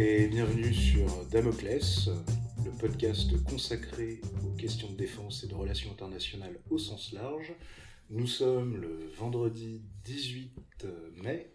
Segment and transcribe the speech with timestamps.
[0.00, 2.08] Et bienvenue sur Damoclès,
[2.64, 7.52] le podcast consacré aux questions de défense et de relations internationales au sens large.
[8.08, 11.50] Nous sommes le vendredi 18 mai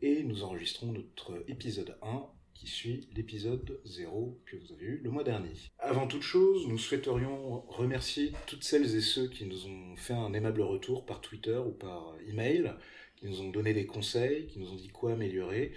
[0.00, 5.10] et nous enregistrons notre épisode 1 qui suit l'épisode 0 que vous avez eu le
[5.10, 5.52] mois dernier.
[5.78, 10.32] Avant toute chose, nous souhaiterions remercier toutes celles et ceux qui nous ont fait un
[10.32, 12.72] aimable retour par Twitter ou par email,
[13.16, 15.72] qui nous ont donné des conseils, qui nous ont dit quoi améliorer.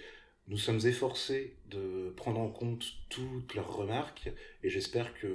[0.48, 4.30] Nous sommes efforcés de prendre en compte toutes leurs remarques
[4.62, 5.28] et j'espère que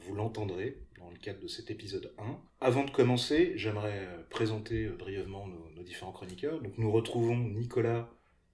[0.00, 2.38] vous l'entendrez dans le cadre de cet épisode 1.
[2.62, 6.62] Avant de commencer, j'aimerais présenter brièvement nos, nos, différents chroniqueurs.
[6.62, 8.08] Donc nous retrouvons Nicolas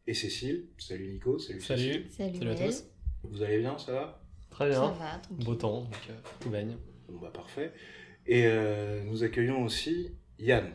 [0.08, 0.66] et Cécile.
[0.76, 1.82] Salut Nico, salut, Salut.
[1.82, 2.06] Cécile.
[2.10, 2.84] Salut, Salut à tous.
[3.22, 4.24] Vous allez bien, ça va?
[4.50, 4.80] Très bien.
[4.80, 5.46] Ça va, tranquille.
[5.46, 6.76] Beau temps, donc euh, tout baigne.
[7.08, 7.72] Bon bah parfait.
[8.26, 10.72] Et euh, nous accueillons aussi Yann.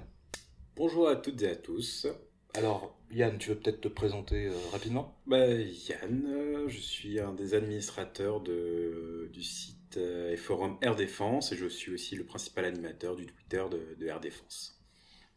[0.75, 2.07] Bonjour à toutes et à tous.
[2.53, 5.17] Alors Yann, tu veux peut-être te présenter euh, rapidement?
[5.25, 10.95] Bah, Yann, euh, je suis un des administrateurs de, du site euh, et forum Air
[10.95, 14.81] Défense et je suis aussi le principal animateur du Twitter de, de Air Défense.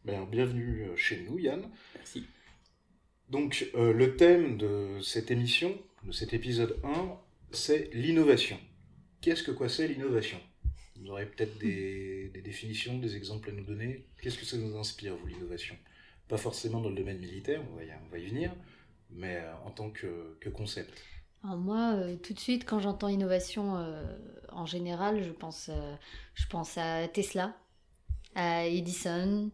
[0.03, 1.69] Ben, Bienvenue chez nous Yann.
[1.95, 2.25] Merci.
[3.31, 7.17] Donc euh, le thème de cette émission, de cet épisode 1,
[7.51, 8.59] c'est l'innovation.
[9.21, 10.37] Qu'est-ce que quoi c'est l'innovation?
[10.99, 14.05] Vous aurez peut-être des, des définitions, des exemples à nous donner.
[14.21, 15.77] Qu'est-ce que ça nous inspire, vous, l'innovation?
[16.31, 18.51] Pas forcément dans le domaine militaire, on va y, on va y venir,
[19.09, 21.03] mais euh, en tant que, que concept.
[21.43, 24.01] Moi, euh, tout de suite, quand j'entends innovation euh,
[24.49, 25.69] en général, je pense,
[26.35, 27.53] je pense à Tesla,
[28.35, 29.51] à Edison,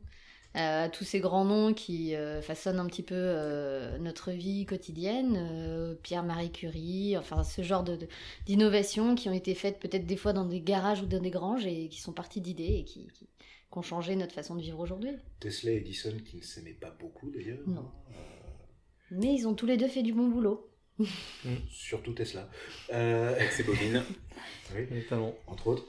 [0.53, 7.17] à tous ces grands noms qui façonnent un petit peu notre vie quotidienne, Pierre-Marie Curie,
[7.17, 8.07] enfin ce genre de- de-
[8.45, 11.65] d'innovations qui ont été faites peut-être des fois dans des garages ou dans des granges
[11.67, 13.07] et qui sont parties d'idées et qui-
[13.71, 15.11] qui ont changé notre façon de vivre aujourd'hui.
[15.39, 17.59] Tesla et Edison qui ne s'aimaient pas beaucoup d'ailleurs.
[17.67, 17.91] Non.
[18.11, 18.13] Euh,
[19.11, 20.69] Mais ils ont tous les deux fait du bon boulot.
[21.69, 22.49] surtout Tesla.
[22.93, 24.01] Euh, Avec ses bobines.
[24.73, 24.87] oui.
[24.91, 25.35] Notamment.
[25.47, 25.85] entre autres.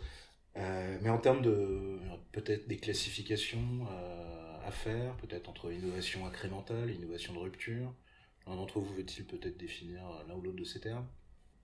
[0.57, 1.99] Euh, mais en termes de
[2.33, 7.95] peut-être des classifications euh, à faire, peut-être entre innovation incrémentale innovation de rupture,
[8.47, 11.07] l'un d'entre vous veut-il peut-être définir l'un ou l'autre de ces termes?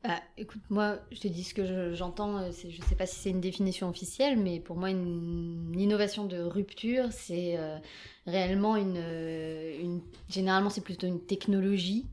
[0.04, 2.36] Bah, écoute, moi, je te dis ce que je- j'entends.
[2.36, 6.26] euh, je ne sais pas si c'est une définition officielle, mais pour moi, une, innovation
[6.26, 7.78] de rupture, c'est euh,
[8.26, 10.02] réellement une, euh, une.
[10.28, 12.04] Généralement, c'est plutôt une technologie,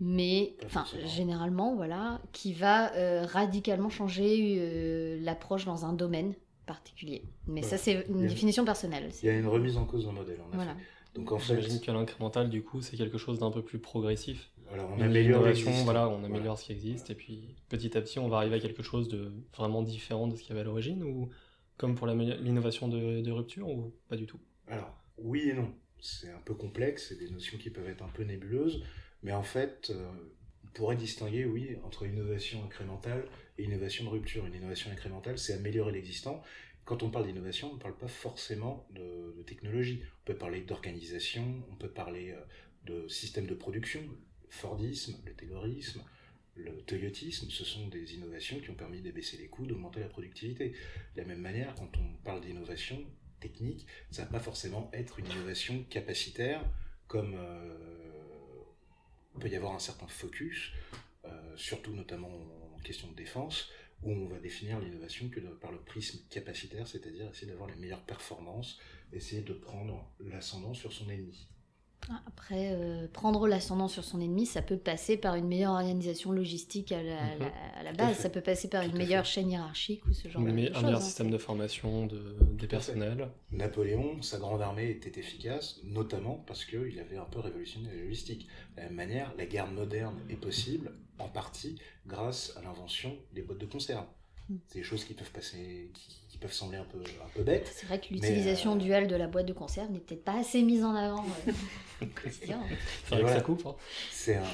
[0.00, 0.56] mais.
[0.66, 6.34] Enfin, généralement, voilà, qui va euh, radicalement changer euh, l'approche dans un domaine
[6.66, 7.22] particulier.
[7.46, 7.76] Mais Voilà.
[7.76, 9.10] ça, c'est une définition personnelle.
[9.22, 10.56] Il y a une remise en cause d'un modèle, en effet.
[10.56, 10.76] Voilà.
[11.14, 14.50] Donc en fait, J'imagine que l'incrémental, du coup, c'est quelque chose d'un peu plus progressif.
[14.68, 15.44] Voilà, on améliore
[15.84, 18.60] voilà, on améliore ce qui existe, et puis petit à petit, on va arriver à
[18.60, 21.30] quelque chose de vraiment différent de ce qu'il y avait à l'origine, ou
[21.76, 24.38] comme pour l'innovation de, de rupture, ou pas du tout?
[24.68, 25.72] Alors, oui et non.
[26.00, 28.84] C'est un peu complexe, c'est des notions qui peuvent être un peu nébuleuses,
[29.22, 30.06] mais en fait, euh,
[30.64, 33.24] on pourrait distinguer, oui, entre innovation incrémentale
[33.56, 34.44] et innovation de rupture.
[34.44, 36.42] Une innovation incrémentale, c'est améliorer l'existant.
[36.84, 40.02] Quand on parle d'innovation, on ne parle pas forcément de, de technologie.
[40.22, 42.40] On peut parler d'organisation, on peut parler euh,
[42.84, 44.02] de système de production,
[44.54, 46.02] Fordisme, le Taylorisme,
[46.54, 50.70] le Toyotisme, ce sont des innovations qui ont permis d'abaisser les coûts, d'augmenter la productivité.
[51.16, 53.04] De la même manière, quand on parle d'innovation
[53.40, 56.62] technique, ça ne va pas forcément être une innovation capacitaire,
[57.08, 57.76] comme euh,
[59.40, 60.72] peut y avoir un certain focus,
[61.24, 62.30] euh, surtout notamment
[62.74, 63.70] en question de défense,
[64.04, 68.04] où on va définir l'innovation que par le prisme capacitaire, c'est-à-dire essayer d'avoir les meilleures
[68.04, 68.78] performances,
[69.12, 71.48] essayer de prendre l'ascendant sur son ennemi.
[72.26, 76.92] Après, euh, prendre l'ascendant sur son ennemi, ça peut passer par une meilleure organisation logistique
[76.92, 79.32] à la, à à base, ça peut passer par Tout une meilleure fait.
[79.32, 80.82] chaîne hiérarchique ou ce genre de, Mais de un choses.
[80.84, 81.04] meilleur hein.
[81.04, 83.30] système de formation de, des personnels.
[83.52, 88.48] Napoléon, sa grande armée était efficace, notamment parce qu'il avait un peu révolutionné la logistique.
[88.76, 93.42] De la même manière, la guerre moderne est possible, en partie, grâce à l'invention des
[93.42, 94.04] boîtes de conserve.
[94.68, 97.70] C'est des choses qui peuvent passer, qui, qui peuvent sembler un peu, un peu bêtes.
[97.74, 100.62] C'est vrai que l'utilisation euh, duale de la boîte de conserve n'est peut-être pas assez
[100.62, 101.52] mise en avant euh,
[102.02, 102.60] au quotidien.
[103.04, 103.24] C'est vrai voilà.
[103.24, 103.66] que ça coupe.
[103.66, 103.74] hein.
[104.10, 104.44] C'est un,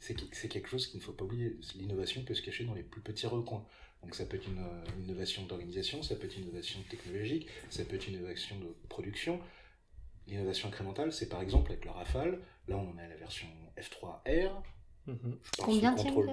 [0.00, 1.56] c'est que- c'est quelque chose qu'il ne faut pas oublier.
[1.74, 3.64] L'innovation peut se cacher dans les plus petits recoins.
[4.02, 4.64] Donc ça peut être une,
[4.98, 8.74] une innovation d'organisation, ça peut être une innovation technologique, ça peut être une innovation de
[8.88, 9.40] production.
[10.28, 12.40] L'innovation incrémentale, c'est par exemple avec le Rafale.
[12.68, 13.46] Là, on a la version
[13.78, 14.50] F3R.
[15.06, 15.16] Mhm.
[15.42, 16.32] Je parle Combien contrôle de,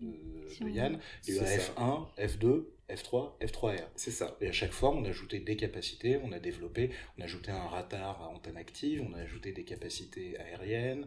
[0.00, 1.00] de- Si de on- Yann.
[1.28, 1.72] Il y a eu C'est la ça.
[1.72, 3.86] F1, F2, F3, F3R.
[3.94, 4.36] C'est ça.
[4.40, 7.50] Et à chaque fois, on a ajouté des capacités, on a développé, on a ajouté
[7.52, 11.06] un radar à antenne active, on a ajouté des capacités aériennes,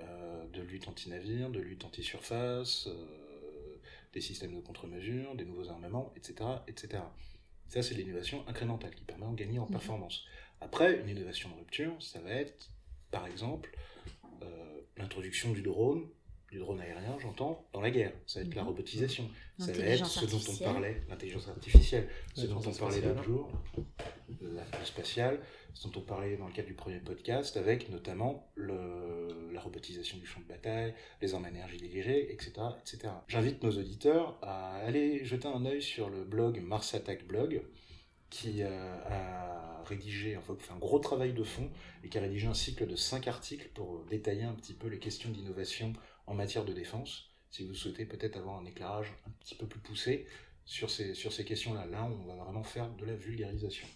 [0.00, 3.76] euh, de lutte anti-navire, de lutte anti-surface, euh,
[4.12, 6.34] des systèmes de contre-mesure, des nouveaux armements, etc.
[6.68, 7.02] etc.
[7.68, 9.70] Ça, c'est l'innovation incrémentale qui permet de gagner en Mhm.
[9.70, 10.26] performance.
[10.60, 12.68] Après, une innovation de rupture, ça va être,
[13.10, 13.74] par exemple,
[14.42, 16.06] euh, l'introduction du drone
[16.52, 18.12] du drone aérien, j'entends, dans la guerre.
[18.26, 18.68] Ça va être la Mhm.
[18.68, 19.28] robotisation.
[19.58, 23.08] Ça va être ce dont on parlait, l'intelligence artificielle, ce dont on parlait spatiale.
[23.08, 23.50] l'autre jour,
[24.42, 25.40] la- le spatial,
[25.72, 30.18] ce dont on parlait dans le cadre du premier podcast, avec notamment le- la robotisation
[30.18, 32.52] du champ de bataille, les armes à énergie dirigée, etc.
[32.80, 33.14] etc.
[33.28, 37.62] J'invite nos auditeurs à aller jeter un œil sur le blog Mars Attack Blog,
[38.28, 41.68] qui euh, a rédigé, enfin, fait un gros travail de fond
[42.04, 44.98] et qui a rédigé un cycle de cinq articles pour détailler un petit peu les
[44.98, 45.92] questions d'innovation
[46.26, 47.30] en matière de défense.
[47.50, 50.26] Si vous souhaitez peut-être avoir un éclairage un petit peu plus poussé
[50.64, 53.86] sur ces, sur ces questions-là, là, on va vraiment faire de la vulgarisation.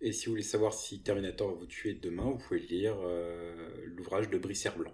[0.00, 3.82] Et si vous voulez savoir si Terminator va vous tuer demain, vous pouvez lire euh,
[3.86, 4.92] l'ouvrage de Brice Herblanc.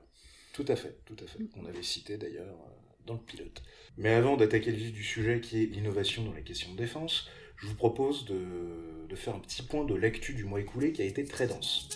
[0.53, 1.41] Tout à fait, tout à fait.
[1.57, 3.63] On avait cité d'ailleurs euh, dans le pilote.
[3.97, 7.29] Mais avant d'attaquer le vif du sujet qui est l'innovation dans les questions de défense,
[7.57, 11.03] je vous propose de, de faire un petit point de l'actu du mois écoulé qui
[11.03, 11.89] a été très dense.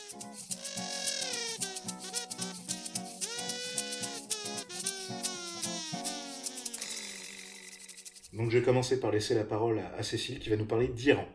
[8.37, 11.27] Donc je vais commencer par laisser la parole à, Cécile qui va nous parler d'Iran.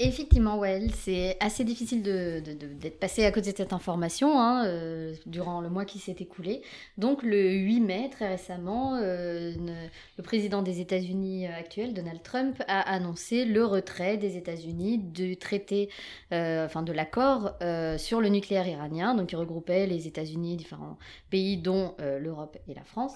[0.00, 5.60] Effectivement, ouais, c'est assez difficile d'être passé à côté de cette information hein, euh, durant
[5.60, 6.62] le mois qui s'est écoulé.
[6.98, 9.52] Donc le 8 mai, très récemment, euh,
[10.16, 15.88] le président des États-Unis actuel, Donald Trump, a annoncé le retrait des États-Unis du traité,
[16.32, 17.54] euh, enfin de l'accord
[17.98, 20.98] sur le nucléaire iranien, donc qui regroupait les États-Unis, différents
[21.30, 23.14] pays dont l'Europe et la France.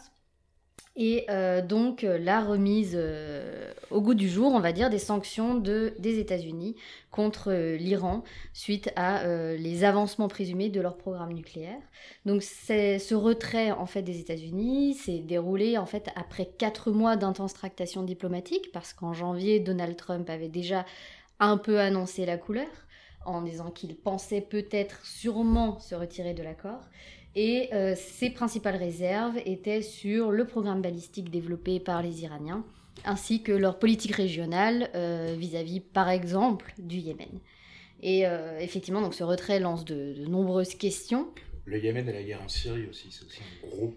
[0.95, 4.99] Et euh, donc euh, la remise euh, au goût du jour, on va dire, des
[4.99, 6.77] sanctions de, des États-Unis
[7.11, 11.81] contre l'Iran suite à les avancements présumés de leur programme nucléaire.
[12.25, 17.53] Donc ce retrait en fait des États-Unis s'est déroulé en fait après quatre mois d'intenses
[17.53, 20.87] tractations diplomatiques parce qu'en janvier Donald Trump avait déjà
[21.39, 22.69] un peu annoncé la couleur
[23.27, 26.81] en disant qu'il pensait peut-être sûrement se retirer de l'accord.
[27.35, 32.65] Et euh, ses principales réserves étaient sur le programme balistique développé par les Iraniens,
[33.05, 37.41] ainsi que leur politique régionale euh, vis-à-vis, par exemple, du Yémen.
[38.03, 41.29] Et euh, effectivement, donc ce retrait lance de, nombreuses questions.
[41.65, 43.95] Le Yémen et la guerre en Syrie aussi, c'est aussi un gros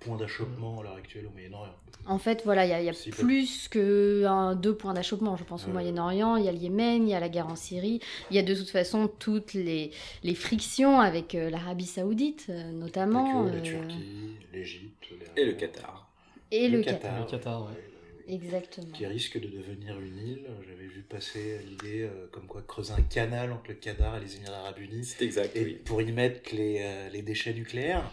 [0.00, 1.74] point d'achoppement à l'heure actuelle au Moyen-Orient.
[2.06, 4.94] En fait, voilà, il y a, il y a Si, plus que un, deux points
[4.94, 5.72] d'achoppement, je pense, au Euh.
[5.72, 6.36] Moyen-Orient.
[6.36, 8.00] Il y a le Yémen, il y a la guerre en Syrie.
[8.30, 9.90] Il y a de toute façon toutes les,
[10.22, 13.42] les frictions avec euh, l'Arabie Saoudite, euh, notamment.
[13.44, 15.06] La euh, Turquie, l'Égypte.
[15.36, 16.08] les- Et le Qatar.
[16.50, 17.00] et le, le Qatar.
[17.00, 17.20] Qatar.
[17.24, 17.84] Le Qatar, ouais.
[18.30, 18.86] Exactement.
[18.92, 20.46] qui risque de devenir une île.
[20.68, 24.36] J'avais vu passer l'idée euh, comme quoi creuser un canal entre le Qatar et les
[24.36, 25.78] Émirats Arabes Unis C'est exact, et oui.
[25.84, 28.10] pour y mettre les, euh, les déchets nucléaires.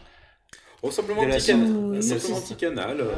[0.87, 2.03] Oh, simplement un petit, canal.
[2.03, 3.15] Simplement petit euh,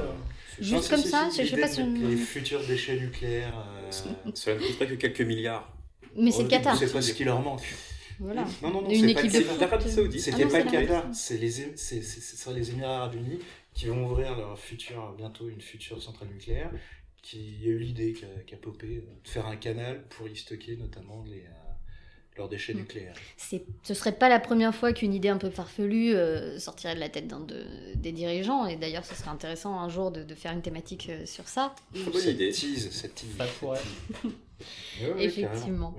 [0.59, 3.53] Juste Non, comme si, ça, si, je sais pas si on- Les futurs déchets nucléaires.
[3.57, 3.91] euh,
[4.33, 5.71] Cela ne coûterait que quelques milliards.
[6.15, 6.77] Mais c'est oh, le Qatar.
[6.77, 7.61] C'est pas ce qui leur manque.
[8.19, 8.45] Voilà.
[8.63, 9.41] Non, non, non, c'est pas Qatar.
[9.41, 9.61] foot.
[9.61, 10.21] l'Arabie Saoudite.
[10.21, 12.97] C'était Ah pas c'est le Qatar, c'est les, Ém- c'est- c'est- ce sera les Émirats
[12.97, 13.39] Arabes Unis
[13.73, 16.71] qui vont ouvrir leur futur, bientôt une future centrale nucléaire,
[17.21, 20.77] qui a eu l'idée, qui a, popé, euh, de faire un canal pour y stocker
[20.77, 21.66] notamment les, euh,
[22.37, 22.77] leurs déchets Mm.
[22.77, 23.15] nucléaires.
[23.37, 26.99] C'est, ce serait pas la première fois qu'une idée un peu farfelue euh, sortirait de
[26.99, 27.65] la tête d'un de-
[27.95, 28.65] des dirigeants.
[28.65, 31.75] Et d'ailleurs, ce serait intéressant un jour de, de faire une thématique euh, sur ça.
[31.93, 32.51] Bonne Cette idée.
[32.51, 33.29] tease, cette tease.
[33.59, 33.79] Pourrait.
[35.01, 35.95] Ouais, ouais, Effectivement.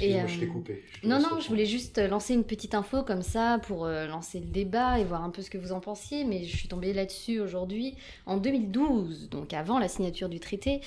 [0.00, 0.84] Et, je t'ai euh, coupé.
[1.02, 4.40] Je Non, non, je voulais juste lancer une petite info comme ça pour euh, lancer
[4.40, 6.92] le débat et voir un peu ce que vous en pensiez, mais je suis tombée
[6.92, 7.94] là-dessus aujourd'hui.
[8.26, 10.80] En 2012, donc avant la signature du traité,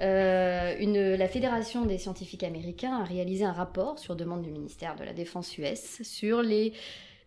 [0.00, 4.96] euh, une, la Fédération des scientifiques américains a réalisé un rapport sur demande du ministère
[4.96, 6.72] de la Défense US sur les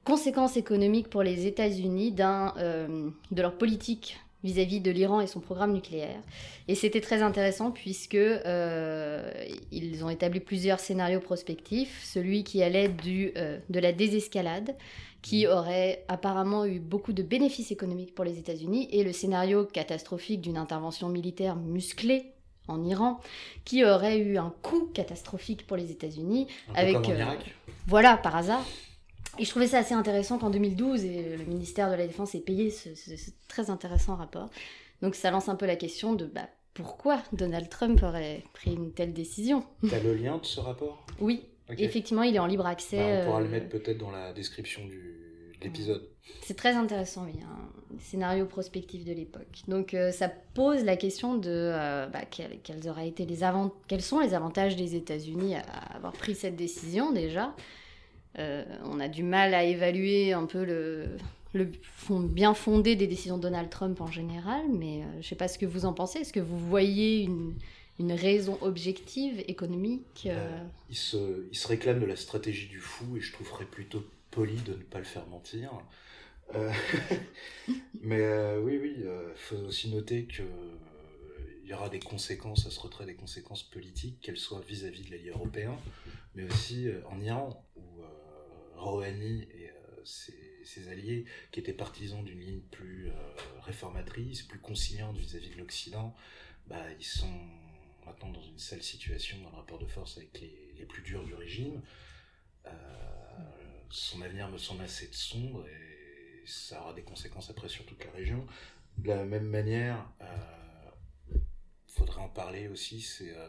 [0.03, 5.39] conséquences économiques pour les États-Unis d'un, euh, de leur politique vis-à-vis de l'Iran et son
[5.39, 6.21] programme nucléaire.
[6.67, 9.31] Et c'était très intéressant puisque euh,
[9.71, 12.01] ils ont établi plusieurs scénarios prospectifs.
[12.03, 14.75] Celui qui allait du, euh, de la désescalade,
[15.21, 20.41] qui aurait apparemment eu beaucoup de bénéfices économiques pour les États-Unis, et le scénario catastrophique
[20.41, 22.31] d'une intervention militaire musclée
[22.67, 23.19] en Iran,
[23.65, 27.55] qui aurait eu un coût catastrophique pour les États-Unis, avec, comme en euh, Irak.
[27.87, 28.65] voilà, par hasard.
[29.39, 32.39] Et je trouvais ça assez intéressant qu'en 2012, et le ministère de la Défense ait
[32.39, 34.49] payé ce, ce- ce très intéressant rapport.
[35.01, 38.91] Donc ça lance un peu la question de bah, pourquoi Donald Trump aurait pris une
[38.93, 39.63] telle décision?
[39.89, 41.05] T'as le lien de ce rapport?
[41.19, 42.97] Oui, effectivement, il est en libre accès.
[42.97, 46.07] Bah, on pourra le euh, mettre peut-être dans la description du, de l'épisode.
[46.41, 49.61] C'est très intéressant, oui, un scénario prospectif de l'époque.
[49.67, 53.71] Donc euh, ça pose la question de euh, bah, quels, quels auraient été les avant-
[53.87, 55.61] quels sont les avantages des États-Unis à
[55.95, 57.55] avoir pris cette décision déjà?
[58.39, 61.17] Euh, on a du mal à évaluer un peu le,
[61.81, 65.35] fond, bien fondé des décisions de Donald Trump en général, mais euh, je ne sais
[65.35, 66.19] pas ce que vous en pensez.
[66.19, 72.15] Est-ce que vous voyez une, raison objective, économique euh, Euh, il, se, réclame de la
[72.15, 75.71] stratégie du fou et je trouverais plutôt poli de ne pas le faire mentir.
[78.01, 78.23] Mais
[78.63, 80.43] oui, oui, il faut aussi noter que
[81.63, 85.11] il y aura des conséquences à ce retrait, des conséquences politiques, qu'elles soient vis-à-vis de
[85.11, 85.75] l'allié européen,
[86.35, 87.81] mais aussi en Iran, où
[88.77, 89.71] Rouhani et
[90.03, 93.09] ses, alliés, qui étaient partisans d'une ligne plus
[93.61, 96.15] réformatrice, plus conciliante vis-à-vis de l'Occident,
[96.67, 97.33] bah, ils sont
[98.07, 101.33] maintenant dans une sale situation dans le rapport de force avec les, plus durs du
[101.33, 101.81] régime.
[102.65, 102.71] Euh,
[103.89, 108.11] son avenir me semble assez sombre et ça aura des conséquences après sur toute la
[108.11, 108.45] région.
[108.97, 111.39] De la même manière, il euh,
[111.87, 113.47] faudrait en parler aussi, c'est euh,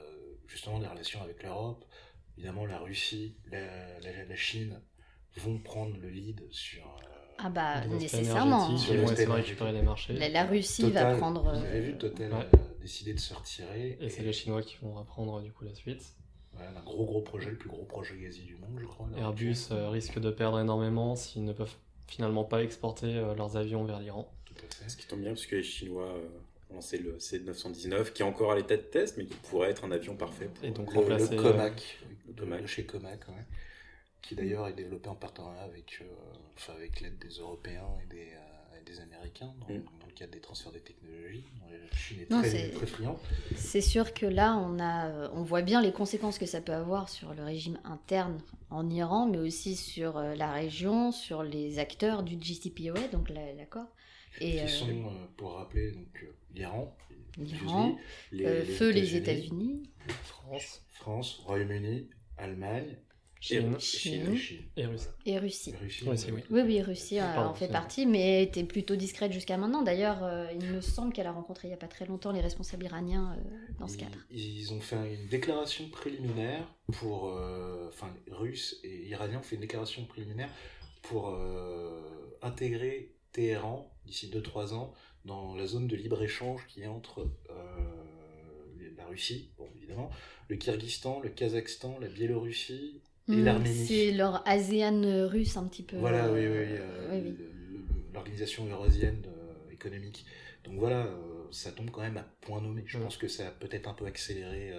[0.48, 1.84] justement des relations avec l'Europe.
[2.36, 4.80] Évidemment, la Russie, la, Chine
[5.36, 6.82] vont prendre le lead sur
[7.40, 8.68] ah bah nécessairement.
[8.90, 10.14] Ils vont récupérer les marchés.
[10.14, 11.42] La, Russie va prendre.
[11.42, 12.30] Vous avez vu Total
[12.80, 13.98] décider de se retirer.
[14.00, 16.02] Et, c'est les Chinois qui vont reprendre du coup la suite.
[16.54, 19.06] Ouais, un gros gros projet, le plus gros projet gazier du monde, je crois.
[19.16, 23.84] Airbus euh, risque de perdre énormément s'ils ne peuvent finalement pas exporter euh, leurs avions
[23.84, 24.32] vers l'Iran.
[24.88, 26.28] Ce qui tombe bien parce que les Chinois euh,
[26.70, 29.84] ont lancé le C919 qui est encore à l'état de test mais qui pourrait être
[29.84, 32.00] un avion parfait pour et donc le, remplacer le Comac,
[32.36, 33.44] le, chez Comac, ouais,
[34.22, 36.02] qui d'ailleurs est développé en partenariat avec,
[36.56, 38.32] enfin, avec l'aide des Européens et des,
[38.88, 39.82] des Américains dans, mm.
[40.00, 41.44] dans, le cadre des transferts des technologies.
[41.70, 43.18] La Chine est très, très friande.
[43.56, 47.08] C'est sûr que là, on, a, on voit bien les conséquences que ça peut avoir
[47.08, 48.38] sur le régime interne
[48.70, 53.86] en Iran, mais aussi sur euh, la région, sur les acteurs du JCPOA, donc l'accord.
[54.40, 56.96] Et, qui euh, sont, euh, pour rappeler, donc l'Iran,
[57.38, 57.96] l'Iran,
[58.30, 59.82] les, feu les États-Unis,
[60.24, 62.96] France, France, Royaume-Uni, Allemagne,
[63.40, 63.74] Chine,
[64.76, 65.10] et Russie.
[65.24, 65.74] Et Russie.
[65.80, 66.42] oui.
[66.50, 66.62] oui.
[66.62, 69.82] oui, Russie en fait partie, mais était plutôt discrète jusqu'à maintenant.
[69.82, 72.40] D'ailleurs, euh, il me semble qu'elle a rencontré il n'y a pas très longtemps les
[72.40, 74.18] responsables iraniens euh, dans ce cadre.
[74.30, 77.28] Ils ont fait une déclaration préliminaire pour.
[77.28, 80.50] Euh, enfin, Russes et Iraniens ont fait une déclaration préliminaire
[81.02, 81.38] pour
[82.42, 84.92] intégrer Téhéran d'ici 2-3 ans
[85.24, 87.30] dans la zone de libre-échange qui est entre
[88.96, 90.10] la Russie, bon, évidemment,
[90.48, 95.98] le Kyrgyzstan, le Kazakhstan, la Biélorussie Hmm, c'est leur ASEAN russe un petit peu.
[95.98, 96.46] Voilà, oui, oui.
[96.46, 97.32] Euh,
[98.14, 100.24] l'organisation eurasienne euh, économique.
[100.64, 101.12] Donc voilà, euh,
[101.50, 102.82] ça tombe quand même à point nommé.
[102.86, 104.72] Je pense que ça a peut-être un peu accéléré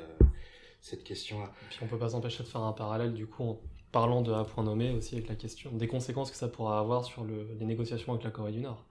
[0.82, 1.51] cette question-là.
[1.70, 3.60] Puis on peut pas s'empêcher de faire un parallèle du coup en
[3.91, 7.06] parlant de à point nommé aussi avec la question des conséquences que ça pourra avoir
[7.06, 8.84] sur les négociations avec la Corée du Nord.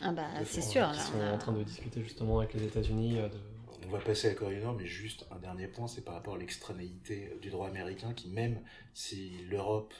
[0.00, 0.88] Ah bah c'est sûr.
[0.94, 3.55] Ils sont en train de discuter justement avec les États-Unis de
[3.86, 6.14] on va passer à la Corée du Nord, mais juste un dernier point, c'est par
[6.14, 8.60] rapport à l'extranéité du droit américain, qui même
[8.94, 9.94] si l'Europe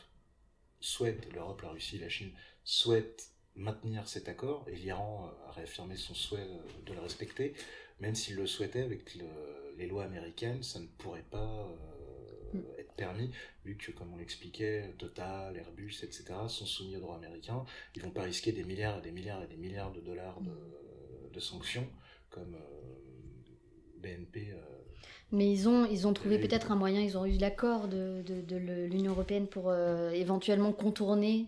[0.80, 2.32] souhaite, l'Europe, la Russie, la Chine
[2.64, 6.48] souhaitent maintenir cet accord, et l'Iran a réaffirmé son souhait
[6.84, 7.54] de le respecter,
[8.00, 9.16] même s'il le souhaitait avec
[9.78, 11.68] les lois américaines, ça ne pourrait pas
[12.54, 13.30] euh, être permis,
[13.64, 17.64] vu que, comme on l'expliquait, Total, Airbus, etc., sont soumis au droit américain.
[17.94, 21.40] Ils vont pas risquer des milliards et des milliards et des milliards de dollars de,
[21.40, 21.86] sanctions,
[22.30, 23.05] comme euh,
[24.06, 24.48] BNP.
[24.52, 24.56] Euh,
[25.32, 28.56] Mais ils ont, ils ont trouvé peut-être un moyen, ils ont eu l'accord de, de,
[28.86, 31.46] l'Union européenne pour euh, éventuellement contourner.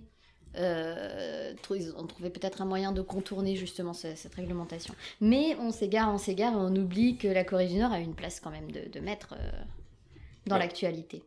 [0.56, 4.94] Euh, ils ont trouvé peut-être un moyen de contourner justement cette, réglementation.
[5.20, 8.40] Mais on s'égare, on s'égare on oublie que la Corée du Nord a une place
[8.40, 9.34] quand même de, maître
[10.46, 11.22] dans l'actualité.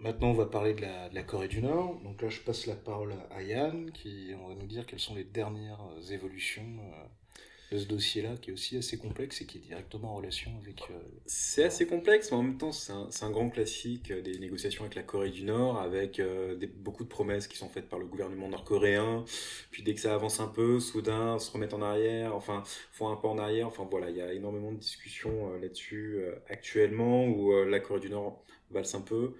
[0.00, 2.00] Maintenant, on va parler de la, de la, Corée du Nord.
[2.02, 5.14] Donc là, je passe la parole à Yann, qui on va nous dire quelles sont
[5.14, 5.78] les dernières
[6.10, 6.80] évolutions
[7.78, 10.82] ce dossier-là, qui est aussi assez complexe et qui est directement en relation avec...
[10.90, 10.94] Euh,
[11.26, 15.02] c'est assez complexe, mais en même temps, c'est un, grand classique des négociations avec la
[15.02, 18.48] Corée du Nord, avec euh, des, beaucoup de promesses qui sont faites par le gouvernement
[18.48, 19.24] nord-coréen,
[19.70, 22.62] puis dès que ça avance un peu, soudain, se remettent en arrière, enfin,
[22.92, 26.20] font un pas en arrière, enfin voilà, il y a énormément de discussions euh, là-dessus
[26.48, 29.34] actuellement, où la Corée du Nord valse un peu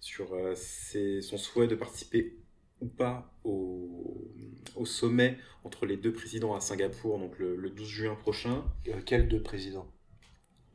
[0.00, 2.36] sur son souhait de participer
[2.80, 4.30] ou pas au,
[4.74, 8.64] au, sommet entre les deux présidents à Singapour, donc le, 12 juin prochain.
[8.88, 9.86] Euh, quels deux présidents?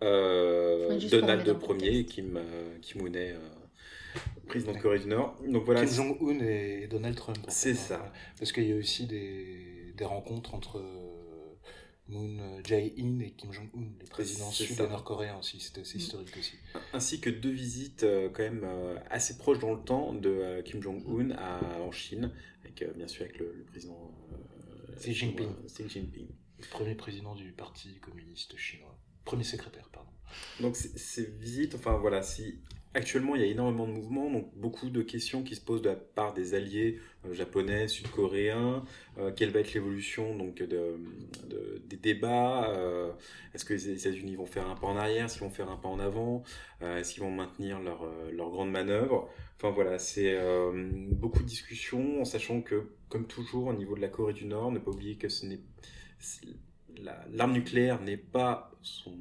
[0.04, 1.48] Euh, Donald
[1.80, 3.36] Ier et Kim, euh, Kim euh,
[4.48, 5.36] président de Corée du Nord.
[5.48, 5.86] Donc voilà.
[5.86, 7.38] Kim Jong-un et Donald Trump.
[7.50, 8.12] C'est ça.
[8.40, 10.84] Parce qu'il y a aussi des, des rencontres entre
[12.12, 16.02] Moon Jae-in et Kim Jong-un, les présidents sud et nord-coréens aussi, assez mm.
[16.02, 16.56] historique aussi.
[16.94, 20.62] Ainsi que deux visites euh, quand même euh, assez proches dans le temps de euh,
[20.62, 21.36] Kim Jong-un
[21.80, 22.32] en Chine,
[22.64, 24.12] avec bien sûr avec le, président
[24.98, 25.50] Xi Jinping.
[25.68, 26.28] Xi Jinping.
[26.60, 28.98] Le premier président du Parti communiste chinois.
[29.26, 30.12] premier secrétaire, pardon.
[30.60, 32.62] Donc ces visites, enfin voilà, si
[32.94, 35.88] Actuellement, il y a énormément de mouvements, donc beaucoup de questions qui se posent de
[35.90, 38.84] la part des alliés euh, japonais, sud-coréens.
[39.18, 41.00] Euh, quelle va être l'évolution donc de,
[41.88, 43.14] des débats euh,
[43.54, 45.88] Est-ce que les États-Unis vont faire un pas en arrière qu'ils vont faire un pas
[45.88, 46.44] en avant
[46.82, 49.30] Est-ce qu'ils vont maintenir leur, leur grande manœuvre?
[49.58, 50.38] Enfin voilà, c'est
[51.12, 54.72] beaucoup de discussions, en sachant que, comme toujours, au niveau de la Corée du Nord,
[54.72, 55.62] ne pas oublier que ce n'est
[57.32, 59.14] l'arme nucléaire n'est pas son,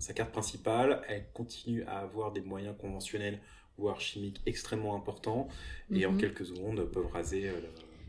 [0.00, 3.40] sa carte principale, elle continue à avoir des moyens conventionnels,
[3.78, 5.48] voire chimiques, extrêmement importants,
[5.92, 6.20] et en mhm.
[6.20, 7.48] quelques secondes peuvent raser.
[7.48, 7.60] Euh,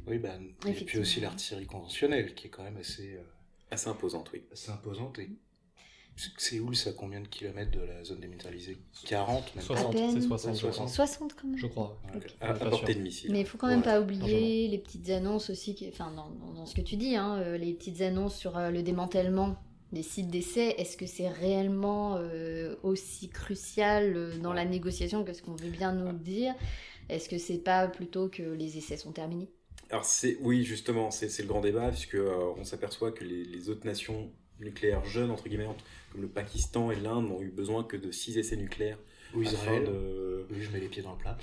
[0.07, 3.15] oui, bah, et puis aussi l'artillerie conventionnelle, qui est quand même assez.
[3.15, 3.24] Euh,
[3.69, 4.43] assez imposante, oui.
[4.51, 5.29] Assez imposante, et
[6.74, 8.77] c'est à combien de kilomètres de la zone démilitarisée?
[9.05, 10.89] 40 même 60, c'est 60, 60.
[10.89, 11.57] 60 quand même.
[11.57, 12.00] Je crois.
[12.41, 13.31] À, portée de missile.
[13.31, 15.88] Mais il faut quand même pas oublier les petites annonces aussi, qui...
[15.88, 19.57] enfin dans, dans, ce que tu dis, hein, euh, les petites annonces sur le démantèlement
[19.91, 25.33] des sites d'essai, est-ce que c'est réellement euh, aussi crucial euh, dans la négociation que
[25.33, 26.53] ce qu'on veut bien nous dire?
[27.10, 29.50] Est-ce que c'est pas plutôt que les essais sont terminés?
[29.89, 33.86] Alors c'est oui justement c'est le grand débat puisque euh, on s'aperçoit que les, autres
[33.86, 34.31] nations
[34.62, 35.67] nucléaires jeunes entre guillemets
[36.12, 39.00] comme le Pakistan et l'Inde n'ont eu besoin que de six essais nucléaires
[39.35, 39.83] ou Israël.
[39.83, 40.45] De...
[40.51, 41.38] Oui, je mets les pieds dans le plat.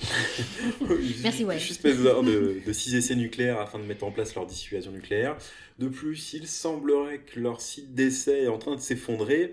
[1.22, 1.58] Merci, ouais.
[1.58, 5.36] Juste besoin de, de six essais nucléaires afin de mettre en place leur dissuasion nucléaire.
[5.78, 9.52] De plus, il semblerait que leur site d'essai est en train de s'effondrer.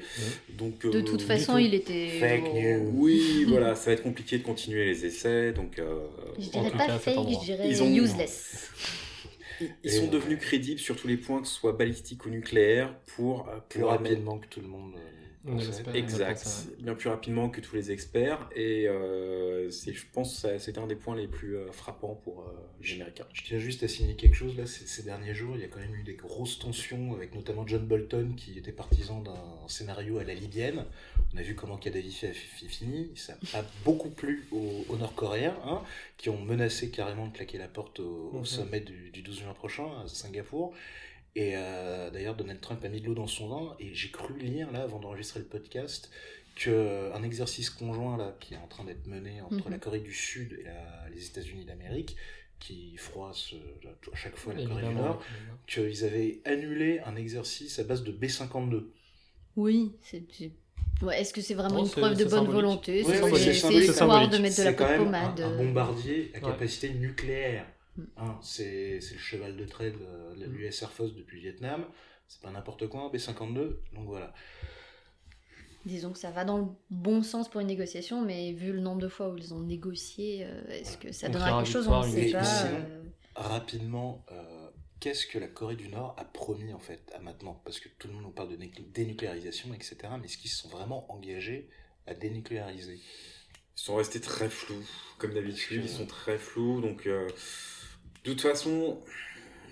[0.58, 2.20] Donc, de toute euh, façon, il était.
[2.20, 2.92] Fake news.
[2.96, 5.54] Oui, voilà, ça va être compliqué de continuer les essais.
[5.54, 6.00] Donc, euh,
[6.40, 7.94] je dirais pas fake, je dirais ils ont...
[7.94, 8.72] useless.
[9.84, 13.48] Ils, sont devenus crédibles sur tous les points, que ce soit balistique ou nucléaire, pour,
[13.48, 14.96] euh, plus rapidement que tout le monde.
[15.94, 18.50] Exact, bien plus rapidement que tous les experts.
[18.56, 22.52] Et euh, je pense que c'était un des points les plus euh, frappants pour euh,
[22.82, 23.26] les Américains.
[23.34, 24.58] Je tiens juste à signaler quelque chose.
[24.58, 27.66] Là, ces, derniers jours, il y a quand même eu des grosses tensions avec notamment
[27.68, 30.86] John Bolton qui était partisan d'un scénario à la libyenne.
[31.34, 33.12] On a vu comment Kadhafi a fini.
[33.16, 35.82] Ça pas beaucoup plu aux, Nord-Coréens, hein,
[36.18, 38.46] qui ont menacé carrément de claquer la porte au, mhm.
[38.46, 40.74] sommet du, du 12 juin prochain à Singapour.
[41.36, 43.76] Et euh, d'ailleurs, Donald Trump a mis de l'eau dans son vin.
[43.80, 46.10] Et j'ai cru lire, là, avant d'enregistrer le podcast,
[46.56, 49.82] qu'un exercice conjoint là, qui est en train d'être mené entre la mhm.
[49.82, 52.16] Corée du Sud et les États-Unis d'Amérique,
[52.60, 53.54] qui froisse
[54.12, 55.22] à chaque fois la Corée du Nord,
[55.68, 58.86] qu'ils avaient annulé un exercice à base de B-52.
[59.58, 60.24] Oui, c'est
[61.02, 63.04] Ouais, Est-ce que c'est vraiment une preuve de bonne volonté?
[63.04, 65.42] C'est histoire de mettre de la pommade.
[65.42, 67.66] Un, un bombardier à capacité nucléaire.
[68.18, 71.86] Hein, c'est le cheval de trait de, l'US Air Force depuis le Vietnam.
[72.28, 73.78] C'est pas n'importe quoi, un B-52.
[73.94, 74.34] Donc voilà.
[75.86, 79.02] Disons que ça va dans le bon sens pour une négociation, mais vu le nombre
[79.02, 82.12] de fois où ils ont négocié, euh, est-ce que ça donnera quelque chose On ne
[82.12, 82.66] sait pas.
[82.66, 83.04] Euh.
[83.36, 87.62] rapidement, euh, qu'est-ce que la Corée du Nord a promis en fait à maintenant?
[87.64, 88.58] Parce que tout le monde nous parle de
[88.94, 89.98] dénucléarisation, etc.
[90.20, 91.70] Mais est-ce qu'ils se sont vraiment engagés
[92.08, 92.96] à dénucléariser?
[92.96, 94.84] Ils sont restés très flous,
[95.20, 95.84] comme d'habitude.
[95.84, 97.08] Ils sont très flous, donc.
[98.26, 98.98] De toute façon,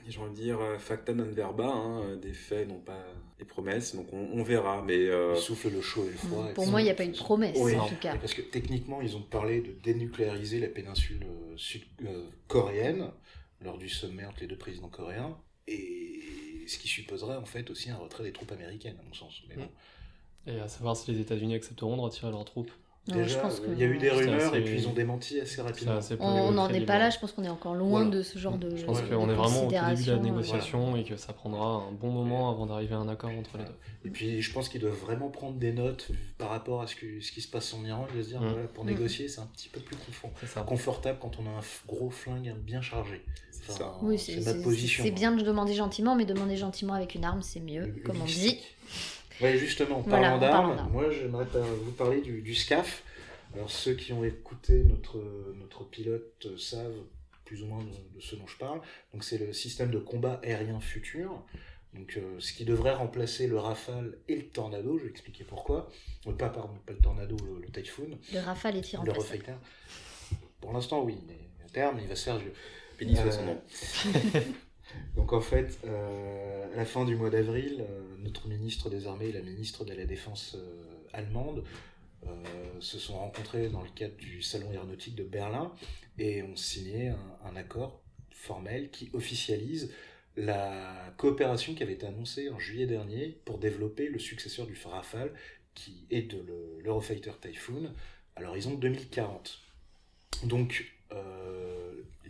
[0.08, 3.04] j'ai envie de dire euh, facta non verba, hein, des faits, non pas
[3.40, 4.84] des promesses, donc on, verra.
[4.86, 5.36] Mais euh...
[5.36, 6.48] souffle le chaud et le froid.
[6.54, 8.16] Pour moi, il n'y a pas eu de promesse, en tout cas.
[8.18, 13.90] Parce que techniquement, ils ont parlé de dénucléariser la péninsule euh, sud-coréenne euh, lors du
[13.90, 15.36] sommet entre les deux présidents coréens,
[15.68, 16.22] et
[16.68, 19.42] ce qui supposerait en fait aussi un retrait des troupes américaines, à mon sens.
[19.50, 19.70] Mais bon.
[20.46, 22.72] Et à savoir si les États-Unis accepteront de retirer leurs troupes.
[23.06, 26.00] Déjà, il y a eu des rumeurs et puis ils ont démenti assez rapidement.
[26.22, 28.76] on n'en est pas là, je pense qu'on est encore loin de ce genre de.
[28.76, 31.84] Je pense qu'on est vraiment au tout début de la négociation et que ça prendra
[31.90, 33.76] un bon moment avant d'arriver à un accord entre les deux.
[34.06, 37.20] Et puis je pense qu'ils doivent vraiment prendre des notes par rapport à ce, que,
[37.20, 38.06] ce qui se passe en Iran.
[38.12, 38.68] Je veux dire, mm.
[38.74, 38.88] pour mm.
[38.88, 39.98] négocier, c'est un petit peu plus
[40.66, 43.24] confortable quand on a un gros flingue bien chargé.
[44.18, 45.04] c'est notre position.
[45.04, 48.26] C'est bien de demander gentiment, mais demander gentiment avec une arme, c'est mieux, comme on
[48.26, 48.60] dit.
[49.44, 51.46] Oui, justement, en parlant d'armes, moi j'aimerais
[51.84, 53.04] vous parler du, SCAF.
[53.56, 55.22] Alors ceux qui ont écouté notre,
[55.60, 57.04] notre pilote savent
[57.46, 58.82] plus ou moins de, ce dont je parle.
[59.14, 61.44] Donc c'est le système de combat aérien futur.
[61.94, 65.92] Donc euh, ce qui devrait remplacer le Rafale et le Tornado, je vais expliquer pourquoi.
[66.26, 68.18] Euh, pas, pardon, pas le Tornado, le, Typhoon.
[68.34, 69.54] Le Rafale est Le Refighter.
[70.60, 72.54] Pour l'instant, oui, mais à terme, il va se faire vieux.
[72.98, 73.62] Béni soit son nom.
[75.16, 79.28] Donc en fait, euh, à la fin du mois d'avril, euh, notre ministre des Armées
[79.28, 81.64] et la ministre de la Défense euh, allemande
[82.80, 85.74] se sont rencontrés dans le cadre du Salon aéronautique de Berlin
[86.18, 87.12] et ont signé
[87.44, 88.02] un, accord
[88.32, 89.92] formel qui officialise
[90.38, 95.34] la coopération qui avait été annoncée en juillet dernier pour développer le successeur du Rafale
[95.74, 96.42] qui est de
[96.82, 97.92] l'Eurofighter Typhoon
[98.38, 99.60] à l'horizon 2040.
[100.46, 100.94] Donc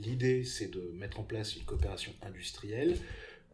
[0.04, 2.98] l'idée, c'est de mettre en place une coopération industrielle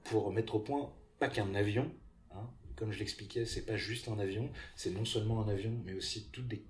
[0.04, 1.92] pour mettre au point, pas qu'un avion,
[2.32, 5.94] hein, comme je l'expliquais, c'est pas juste un avion, c'est non seulement un avion, mais
[5.94, 6.64] aussi toutes des,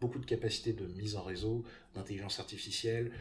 [0.00, 3.12] beaucoup de capacités de mise en réseau, d'intelligence artificielle,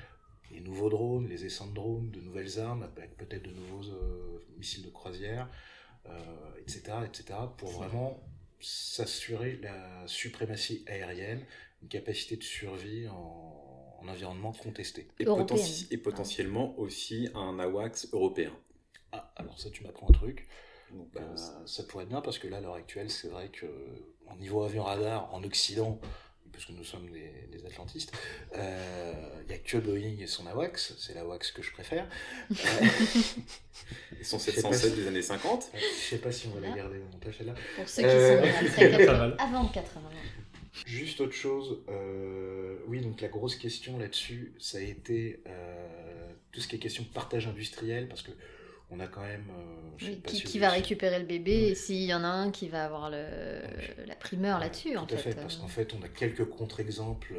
[0.51, 4.45] les nouveaux drones, les essais de drones, de nouvelles armes, avec peut-être de nouveaux euh,
[4.57, 5.49] missiles de croisière,
[6.59, 8.21] etc., euh, etc., pour vraiment
[8.59, 11.43] s'assurer la suprématie aérienne,
[11.81, 13.62] une capacité de survie en,
[14.07, 15.07] environnement contesté.
[15.19, 15.25] Et,
[15.91, 18.51] et potentiellement aussi un AWACS européen.
[19.11, 20.47] Ah, alors ça, tu m'apprends un truc.
[20.91, 21.35] Donc, euh,
[21.65, 23.65] ça pourrait être bien parce que là, à l'heure actuelle, c'est vrai que
[24.31, 25.99] au niveau avion radar en Occident,
[26.51, 28.11] puisque nous sommes des, atlantistes,
[28.55, 32.07] euh, il n'y a que Boeing et son AWACS, c'est l'AWACS que je préfère.
[32.51, 35.69] et son 707 des années 50.
[35.73, 37.53] Je ne sais pas si on va la garder au montage là.
[37.75, 39.05] Pour ceux qui euh...
[39.05, 40.09] sont avant 80.
[40.85, 46.61] Juste autre chose, euh, oui, donc la grosse question là-dessus, ça a été euh, tout
[46.61, 48.31] ce qui est question de partage industriel, parce que
[48.89, 49.45] on a quand même.
[50.01, 53.09] Euh, qui, va récupérer le bébé et s'il y en a un qui va avoir
[53.09, 53.25] le,
[54.05, 55.31] la primeur là-dessus, en tout fait.
[55.31, 57.35] fait parce qu'en fait, on a quelques contre-exemples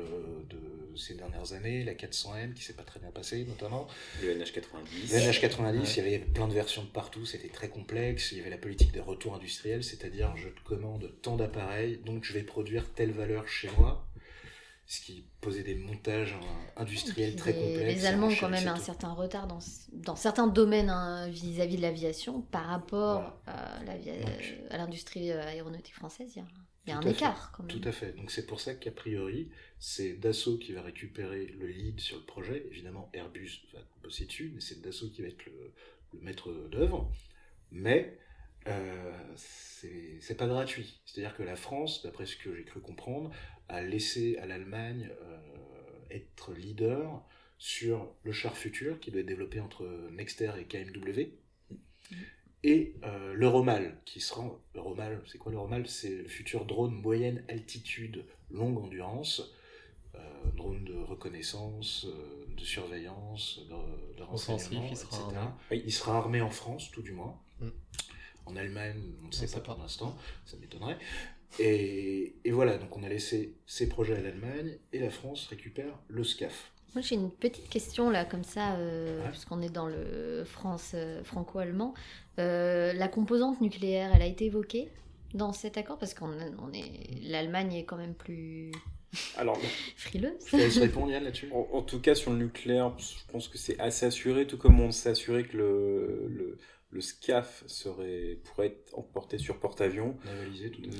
[0.48, 0.56] de
[0.96, 1.84] ces dernières années.
[1.84, 3.88] La 400M qui s'est pas très bien passée, notamment.
[4.22, 5.12] Le NH90.
[5.12, 8.32] Le NH90, il y avait plein de versions de partout, c'était très complexe.
[8.32, 12.24] Il y avait la politique des retours industriels, c'est-à-dire je te commande tant d'appareils, donc
[12.24, 14.06] je vais produire telle valeur chez moi
[14.86, 16.36] ce qui posait des montages
[16.76, 17.94] industriels très complexes.
[17.94, 19.58] Les Allemands ont quand même un certain retard dans,
[19.92, 26.32] dans certains domaines hein, vis-à-vis de l'aviation par rapport à l'industrie euh, aéronautique française.
[26.36, 26.46] Il y a,
[26.92, 27.80] un écart quand même.
[27.80, 28.12] Tout à fait.
[28.16, 32.24] Donc c'est pour ça qu'a priori, c'est Dassault qui va récupérer le lead sur le
[32.24, 32.66] projet.
[32.70, 35.72] Évidemment, Airbus va bosser dessus, mais c'est Dassault qui va être le,
[36.12, 37.10] le maître d'œuvre.
[37.70, 38.18] Mais
[38.66, 41.00] euh, c'est pas gratuit.
[41.04, 43.30] C'est-à-dire que la France, d'après ce que j'ai cru comprendre,
[43.68, 45.38] a laissé à l'Allemagne euh,
[46.10, 47.22] être leader
[47.58, 51.30] sur le char futur qui doit être développé entre Nexter et KMW.
[52.64, 54.58] Et euh, l'Euromal, qui sera.
[54.74, 59.52] L'Euromal, c'est quoi l'Euromal C'est le futur drone moyenne altitude, longue endurance,
[60.14, 60.20] euh,
[60.56, 62.06] drone de reconnaissance,
[62.56, 63.60] de surveillance,
[64.16, 65.36] de, renseignement, il sera, etc.
[65.36, 65.82] Armé.
[65.84, 67.38] Il sera armé en France, tout du moins.
[67.60, 67.68] Mm.
[68.46, 70.98] En Allemagne, on ne sait pas pour l'instant, ça m'étonnerait.
[71.58, 76.24] Et, voilà, donc on a laissé ces projets à l'Allemagne et la France récupère le
[76.24, 76.72] SCAF.
[76.94, 81.22] Moi j'ai une petite question là, comme ça, euh, puisqu'on est dans le France euh,
[81.24, 81.94] franco-allemand.
[82.38, 84.88] Euh, la composante nucléaire, elle a été évoquée
[85.34, 85.98] dans cet accord?
[85.98, 86.32] Parce qu'on
[86.72, 88.70] est l'Allemagne est quand même plus
[89.36, 89.58] alors,
[89.96, 90.32] frileuse.
[90.46, 91.50] Je laisse répondre Yann là-dessus.
[91.52, 94.90] En, tout cas sur le nucléaire, je pense que c'est assez assuré, tout comme on
[94.90, 96.58] s'est assuré que le, le
[96.94, 100.16] le SCAF serait, pourrait être emporté sur porte-avions.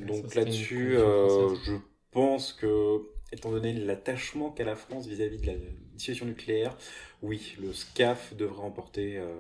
[0.07, 1.74] Donc là-dessus, euh, je
[2.11, 3.00] pense que,
[3.33, 5.54] étant donné l'attachement qu'a la France vis-à-vis de la
[5.98, 6.76] situation nucléaire,
[7.22, 9.35] oui, le SCAF devrait emporter euh,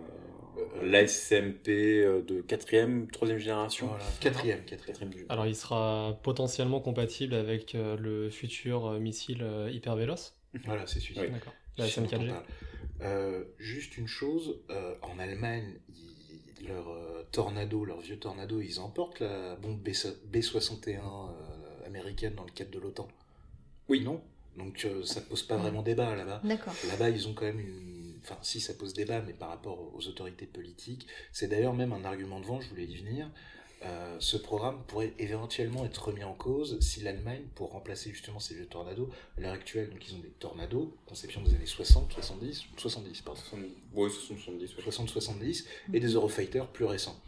[0.56, 3.88] euh l'ASMP euh, de 4e, 3e génération.
[3.88, 5.26] Voilà, 4e, 4e.
[5.28, 11.28] Alors il sera potentiellement compatible avec le futur missile hyper véloce Voilà, c'est celui-ci.
[11.28, 11.54] D'accord.
[11.76, 12.32] La SM4G.
[13.58, 14.60] juste une chose,
[15.02, 15.74] en Allemagne,
[16.66, 22.44] leur euh, Tornado, leur vieux Tornado, ils emportent la bombe B, 61 euh, américaine dans
[22.44, 23.08] le cadre de l'OTAN.
[23.88, 24.02] Oui.
[24.02, 24.22] Non?
[24.56, 26.40] Donc euh, ça pose pas vraiment débat là-bas.
[26.44, 26.74] D'accord.
[26.88, 28.14] Là-bas, ils ont quand même une.
[28.22, 32.04] Enfin, si ça pose débat, mais par rapport aux autorités politiques, c'est d'ailleurs même un
[32.04, 33.30] argument de vent, je voulais y venir.
[33.82, 38.54] Euh, ce programme pourrait éventuellement être remis en cause si l'Allemagne, pour remplacer justement ces
[38.54, 42.64] vieux tornados, à l'heure actuelle, donc ils ont des tornados, conception des années 60, 70,
[42.78, 43.40] 70, pardon.
[44.08, 47.20] 70, 60, 70, et des Eurofighters plus récents.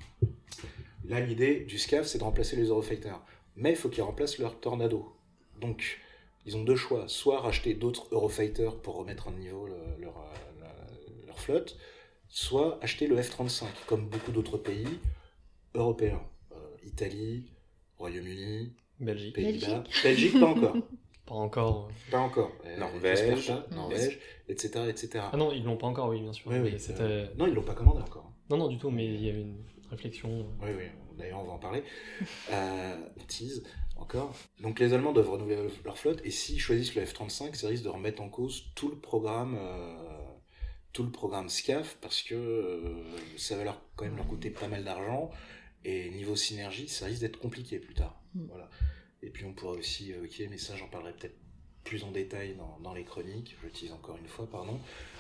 [1.05, 3.21] Là, l'idée du SCAF, c'est de remplacer les Eurofighters.
[3.57, 5.15] Mais il faut qu'ils remplacent leurs tornados.
[5.61, 6.01] Donc,
[6.47, 7.09] ils ont deux choix.
[7.09, 9.67] Soit racheter d'autres Eurofighters pour remettre en niveau
[9.99, 10.15] leur,
[11.27, 11.77] leur flotte,
[12.29, 14.89] soit acheter le F-35, comme beaucoup d'autres pays
[15.75, 16.23] européens.
[16.87, 17.45] Italie,
[17.99, 19.35] Royaume-Uni, Belgique.
[19.35, 19.85] Pays-Bas.
[20.03, 20.33] Belgique.
[20.41, 20.77] pas encore.
[21.27, 21.89] Pas encore.
[22.11, 22.53] Pas encore.
[22.65, 25.25] Euh, Norvège, Norvège, etc., etc.
[25.33, 26.51] Ah non, ils l'ont pas encore, oui, bien sûr.
[26.51, 28.31] Oui, oui, euh, non, ils l'ont pas commandé encore.
[28.49, 29.57] Non, non, du tout, mais il y a une
[29.91, 30.47] réflexion.
[30.63, 30.85] Oui, oui,
[31.19, 31.83] d'ailleurs, on va en parler.
[32.53, 33.65] euh, tease,
[33.97, 34.35] encore.
[34.61, 37.89] Donc, les Allemands doivent renouveler leur flotte, et s'ils choisissent le F-35, ça risque de
[37.89, 39.57] remettre en cause tout le programme.
[39.59, 40.17] Euh,
[40.93, 43.05] tout le programme SCAF parce que
[43.37, 45.31] ça va leur, quand même leur coûter pas mal d'argent
[45.85, 48.19] et niveau synergie, ça risque d'être compliqué plus tard.
[48.35, 48.47] Mm.
[48.49, 48.71] Voilà.
[49.23, 51.37] Et puis on pourrait aussi évoquer, mais ça j'en parlerai peut-être
[51.85, 55.16] plus en détail dans, dans les chroniques, j'utilise encore une fois, pardon, euh,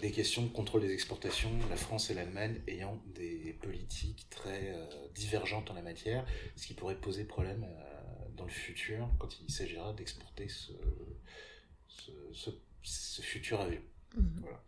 [0.00, 4.86] des questions de contrôle des exportations, la France et l'Allemagne ayant des politiques très euh,
[5.14, 9.52] divergentes en la matière, ce qui pourrait poser problème euh, dans le futur quand il
[9.52, 10.72] s'agira d'exporter ce,
[12.32, 12.50] ce,
[12.82, 13.80] ce, futur avion.
[14.16, 14.40] Mm.
[14.40, 14.60] Voilà.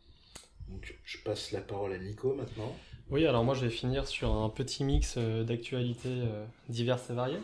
[0.69, 2.75] Donc, je passe la parole à Nico maintenant.
[3.11, 7.15] Oui, alors moi je vais finir sur un petit mix euh, d'actualités euh, diverses et
[7.15, 7.41] variées.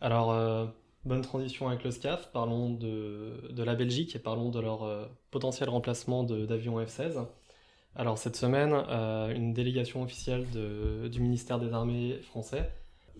[0.00, 0.66] Alors, euh,
[1.04, 5.68] bonne transition avec le SCAF, parlons de, la Belgique et parlons de leur euh, potentiel
[5.68, 7.26] remplacement d'avions F-16.
[7.96, 12.70] Alors cette semaine, euh, une délégation officielle du ministère des Armées français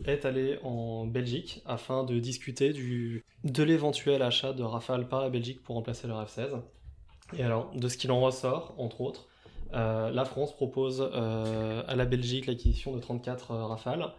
[0.05, 5.63] est allée en Belgique afin de discuter de l'éventuel achat de Rafale par la Belgique
[5.63, 6.61] pour remplacer leur F-16.
[7.37, 9.29] Et alors, de ce qu'il en ressort, entre autres,
[9.75, 14.13] euh, la France propose à la Belgique l'acquisition de 34 euh, Rafales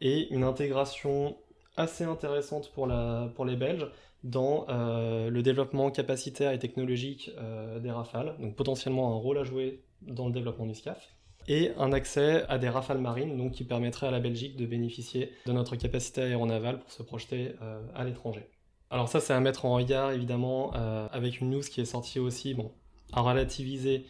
[0.00, 1.36] et une intégration
[1.78, 3.86] assez intéressante pour, les Belges
[4.24, 9.44] dans euh, le développement capacitaire et technologique euh, des Rafales, donc potentiellement un rôle à
[9.44, 11.14] jouer dans le développement du SCAF,
[11.46, 15.32] et un accès à des Rafales marines, donc qui permettrait à la Belgique de bénéficier
[15.46, 18.46] de notre capacité aéronavale pour se projeter euh, à l'étranger.
[18.90, 20.72] Alors ça, c'est à mettre en regard, évidemment,
[21.12, 22.72] avec une news qui est sortie aussi, bon,
[23.12, 24.06] à relativiser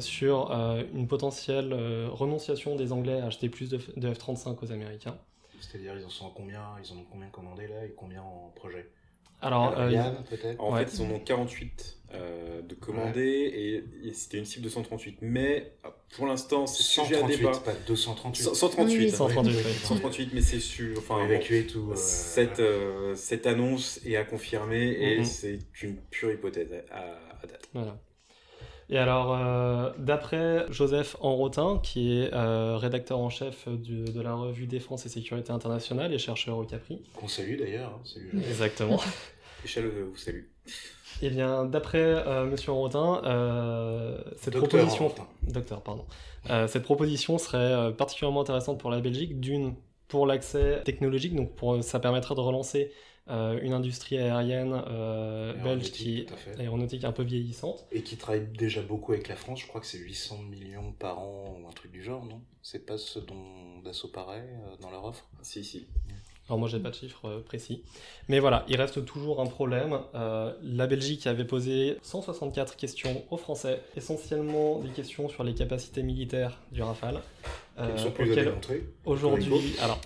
[0.00, 0.50] sur
[0.94, 1.74] une potentielle
[2.10, 5.18] renonciation des Anglais à acheter plus de F-35 aux Américains.
[5.60, 8.52] C'est-à-dire, ils en sont à combien Ils en ont combien commandé là et combien en
[8.56, 8.88] projet
[9.40, 10.84] Alors, euh, Yann, peut-être En Ouais.
[10.84, 15.18] fait, ils en ont 48 euh, de commandés et, et c'était une cible de 138.
[15.20, 17.58] Mais euh, pour l'instant, c'est sujet à 138, débat.
[17.64, 18.42] pas 238.
[18.44, 18.98] 100 138.
[18.98, 19.72] Oui, 138, Oui, oui.
[19.84, 20.96] 138, mais c'est sûr.
[20.98, 21.90] Enfin, bon, évacuer tout.
[21.92, 25.24] euh, cette, euh, cette annonce est à confirmer et Mhm.
[25.24, 27.00] c'est une pure hypothèse à,
[27.42, 27.68] à date.
[27.74, 27.98] Voilà.
[28.90, 34.34] Et alors, euh, d'après Joseph Enrotin, qui est euh, rédacteur en chef du- de la
[34.34, 37.02] revue Défense et Sécurité internationale et chercheur au Capri.
[37.14, 37.90] Qu'on salue d'ailleurs.
[37.94, 38.48] hein, salut, Joseph.
[38.48, 39.00] Exactement.
[39.62, 40.44] Michel vous salue.
[41.20, 45.26] Eh bien, d'après euh, Monsieur Enrotin, euh, cette Docteur proposition, Enrotin.
[45.48, 46.04] docteur, pardon,
[46.50, 49.74] Euh, cette proposition serait euh, particulièrement intéressante pour la Belgique, d'une
[50.06, 52.90] pour l'accès technologique, donc pour, ça permettrait de relancer
[53.30, 56.60] euh, une industrie aérienne euh, belge Aéronautique, qui fait.
[56.60, 57.86] aéronautique un peu vieillissante.
[57.92, 59.60] Et qui travaille déjà beaucoup avec la France.
[59.60, 62.40] Je crois que c'est 800 millions par an ou un truc du genre, non?
[62.62, 65.26] C'est pas ce dont Dassault paraît euh, dans leur offre?
[65.42, 65.86] Si, si.
[66.48, 67.82] Alors moi j'ai pas de chiffre euh, précis.
[68.28, 69.98] Mais voilà, il reste toujours un problème.
[70.14, 76.02] Euh, la Belgique avait posé 164 questions aux Français, essentiellement des questions sur les capacités
[76.02, 77.20] militaires du Rafale.
[77.78, 78.82] euh, Ils sont plus à auxquelles démontrer.
[79.04, 80.00] aujourd'hui, alors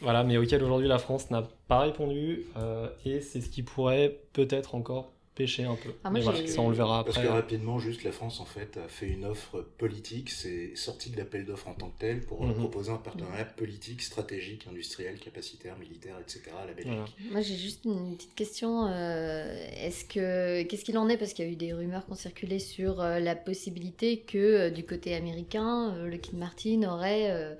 [0.00, 4.20] voilà, mais auquel aujourd'hui la France n'a pas répondu euh, et c'est ce qui pourrait
[4.32, 5.90] peut-être encore pêcher un peu.
[6.04, 7.28] Ah, moi, mais voilà, ça on le verra Parce après.
[7.28, 11.16] que rapidement, juste la France en fait a fait une offre politique, c'est sorti de
[11.16, 12.54] l'appel d'offres en tant que tel pour Mhm.
[12.56, 16.42] proposer un partenariat politique, stratégique, industriel, capacitaire, militaire, etc.
[16.62, 16.92] à la Belgique.
[16.92, 17.32] Voilà.
[17.32, 18.86] Moi, j'ai juste une petite question.
[18.88, 21.16] euh, Est-ce que qu'est-ce qu'il en est?
[21.16, 24.36] Parce qu'il y a eu des rumeurs qui ont circulé sur euh, la possibilité que
[24.36, 27.54] euh, du côté américain, euh, Lockheed Martin aurait euh,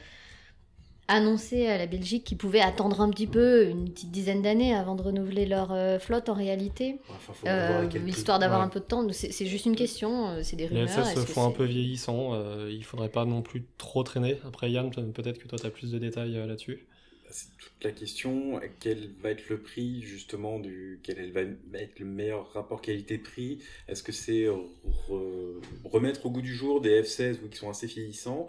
[1.10, 4.94] annoncé à la Belgique qu'ils pouvaient attendre un petit peu, une petite dizaine d'années avant
[4.94, 8.66] de renouveler leur euh, flotte en réalité, Enfin, euh, histoire d'avoir Ouais.
[8.66, 9.06] un peu de temps.
[9.12, 10.28] C'est juste une question.
[10.28, 10.88] euh, C'est des Les rumeurs.
[10.88, 14.02] FS se est-ce que font un peu vieillissants, euh, il faudrait pas non plus trop
[14.02, 14.38] traîner.
[14.46, 16.86] Après Yann, pe- peut-être que toi tu as plus de détails euh, là-dessus.
[17.32, 18.60] C'est toute la question.
[18.80, 21.42] Quel va être le prix, justement, du, quel va
[21.78, 23.60] être le meilleur rapport qualité-prix?
[23.86, 27.86] Est-ce que c'est re- remettre au goût du jour des F-16 oui, qui sont assez
[27.86, 28.48] vieillissants?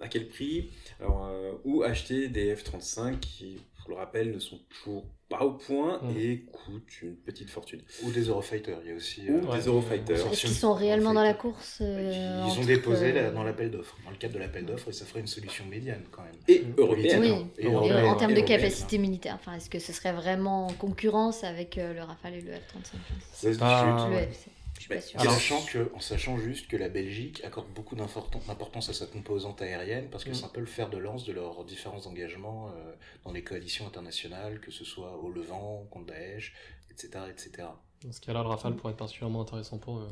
[0.00, 4.58] À quel prix Alors, euh, Ou acheter des F-35 qui, pour le rappel, ne sont
[4.70, 6.16] toujours pas au point Mm.
[6.18, 7.82] et coûtent une petite fortune.
[8.04, 9.28] Ou des Eurofighters, il y a aussi.
[9.28, 10.26] Ou euh, des Eurofighters.
[10.32, 13.70] Est-ce qu'ils sont réellement dans la course Ils euh, ont entre, déposé euh, dans l'appel
[13.70, 16.36] d'offres, dans le cadre de l'appel d'offres, et ça ferait une solution médiane quand même.
[16.46, 16.74] Et Mm.
[16.78, 17.20] européenne.
[17.20, 20.12] Oui, Et et européenne, en termes de européenne, capacité militaire, enfin, est-ce que ce serait
[20.12, 22.94] vraiment en concurrence avec euh, le Rafale et le F-35
[23.32, 23.94] Ça se pas- discute.
[23.98, 24.32] Ah, Le.
[24.32, 24.48] F,
[24.80, 25.20] je sûre.
[25.20, 29.60] En sachant, que, en sachant juste que la Belgique accorde beaucoup d'importance à sa composante
[29.62, 30.34] aérienne parce que Mm.
[30.34, 32.92] c'est un peu le fer de lance de leurs différents engagements euh,
[33.24, 36.54] dans les coalitions internationales, que ce soit au Levant, contre Daesh,
[36.90, 37.24] etc.
[37.30, 37.68] etc.
[38.04, 40.08] Dans ce cas-là, le Rafale pourrait être particulièrement intéressant pour eux.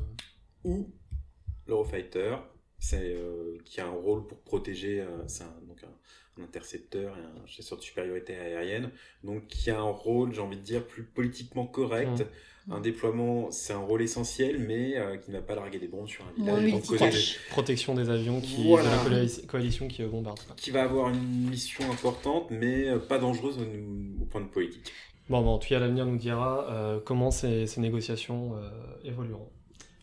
[0.63, 0.89] ou
[1.67, 2.35] l'Eurofighter,
[2.79, 7.17] c'est euh, qui a un rôle pour protéger, euh, c'est un, donc un, un intercepteur
[7.17, 8.91] et un chasseur de supériorité aérienne,
[9.23, 12.21] donc qui a un rôle, j'ai envie de dire, plus politiquement correct.
[12.21, 12.25] Mm.
[12.69, 16.07] Un déploiement, c'est un rôle essentiel, mais euh, qui ne va pas larguer des bombes
[16.07, 16.63] sur un village.
[16.65, 17.39] des- multitâche.
[17.49, 18.89] Protection des avions qui, Voilà.
[19.05, 20.39] de la coali- coalition qui euh, bombarde.
[20.57, 24.91] qui va avoir une mission importante, mais euh, pas dangereuse au, au point de politique.
[25.29, 28.69] Bon, bon, en tout cas, l'avenir nous dira euh, comment ces, ces négociations euh,
[29.09, 29.47] évolueront.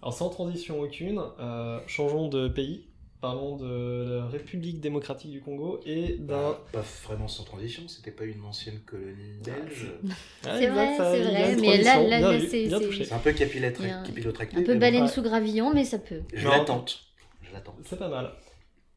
[0.00, 2.86] Alors, sans transition aucune, euh, changeons de pays.
[3.24, 6.50] Parlons de la République démocratique du Congo et d'un.
[6.50, 9.86] Bah, pas vraiment sans transition, c'était pas une ancienne colonie belge.
[10.04, 10.08] Ah,
[10.42, 13.04] C'est exact, vrai, ça- c'est vrai, mais là- là, c'est- c'est-.
[13.04, 13.90] C'est un peu capillotracté.
[13.90, 16.20] Un- Un peu mais baleine bon, sous gravillon, mais ça peut.
[16.34, 16.50] Je Non.
[16.50, 17.00] l'attente.
[17.40, 17.74] Je l'attends.
[17.86, 18.30] C'est pas mal.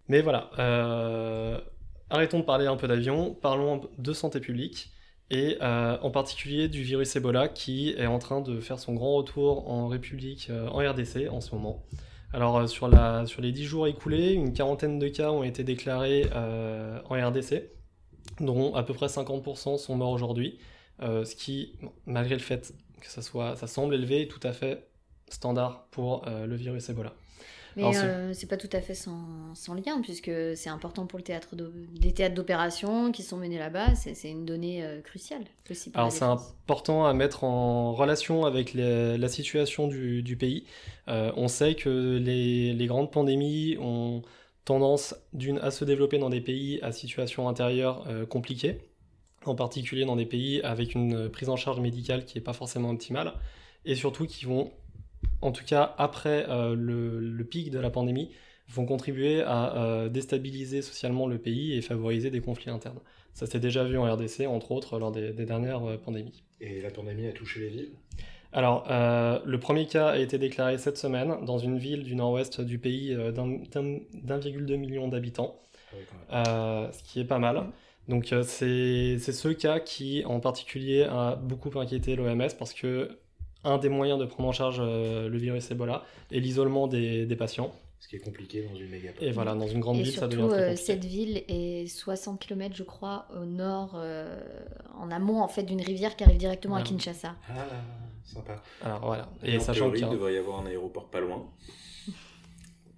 [0.09, 1.57] Mais voilà, euh,
[2.09, 4.91] arrêtons de parler un peu d'avion, parlons de santé publique
[5.31, 9.15] et euh, en particulier du virus Ebola qui est en train de faire son grand
[9.15, 11.85] retour en République, euh, en RDC en ce moment.
[12.33, 16.29] Alors sur, la, sur les 10 jours écoulés, une quarantaine de cas ont été déclarés
[16.33, 17.69] en RDC,
[18.39, 20.59] dont à peu près 50% sont morts aujourd'hui,
[20.99, 21.73] ce qui,
[22.05, 24.87] malgré le fait que ça, soit, ça semble élevé, est tout à fait
[25.29, 27.13] standard pour le virus Ebola.
[27.77, 31.23] Mais euh, c'est pas tout à fait sans, sans lien, puisque c'est important pour le
[31.23, 31.49] théâtre
[32.01, 35.91] les théâtres d'opération qui sont menés là-bas, c'est une donnée euh, cruciale aussi.
[35.93, 40.65] Alors c'est important à mettre en relation avec la situation du, du pays.
[41.07, 44.23] Euh, on sait que les, les, grandes pandémies ont
[44.65, 48.79] tendance d'une à se développer dans des pays à situation intérieure compliquée,
[49.45, 52.89] en particulier dans des pays avec une prise en charge médicale qui n'est pas forcément
[52.89, 53.33] optimale,
[53.85, 54.71] et surtout qui vont
[55.41, 58.31] en tout cas après euh, le, pic de la pandémie,
[58.69, 62.99] vont contribuer à euh, déstabiliser socialement le pays et favoriser des conflits internes.
[63.33, 66.43] Ça s'est déjà vu en RDC, entre autres, lors des, dernières euh, pandémies.
[66.59, 67.91] Et la pandémie a touché les villes?
[68.53, 72.79] Alors, le premier cas a été déclaré cette semaine dans une ville du nord-ouest du
[72.79, 75.59] pays d'1,2 million d'habitants,
[76.29, 77.65] ah ce qui est pas mal.
[78.07, 83.19] Donc, c'est ce cas qui, en particulier, a beaucoup inquiété l'OMS parce que
[83.63, 87.71] un des moyens de prendre en charge euh, le virus Ebola et l'isolement des, patients.
[87.99, 90.47] Ce qui est compliqué dans une méga Et voilà, dans une grande ville, ça devient
[90.47, 90.85] très euh, compliqué.
[90.85, 94.39] cette ville est 60 km, je crois, au nord, euh,
[94.95, 97.35] en amont en fait d'une rivière qui arrive directement à Kinshasa.
[97.49, 97.65] Ah là,
[98.23, 98.61] sympa.
[98.83, 99.29] Alors voilà.
[99.43, 101.47] Et, sachant qu'il devrait y avoir un aéroport pas loin.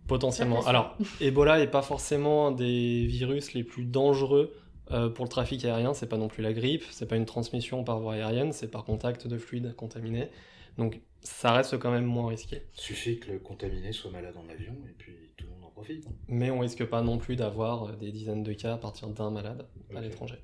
[0.08, 0.66] Potentiellement.
[0.66, 4.54] Alors, Ebola n'est pas forcément un des virus les plus dangereux
[4.90, 5.94] pour le trafic aérien.
[5.94, 8.84] C'est pas non plus la grippe, c'est pas une transmission par voie aérienne, c'est par
[8.84, 10.30] contact de fluides contaminés.
[10.78, 12.64] Donc ça reste quand même moins risqué.
[12.74, 16.08] Suffit que le contaminé soit malade en avion et puis tout le monde en profite.
[16.28, 19.30] Mais on risque pas non plus d'avoir euh, des dizaines de cas à partir d'un
[19.30, 20.38] malade à l'étranger.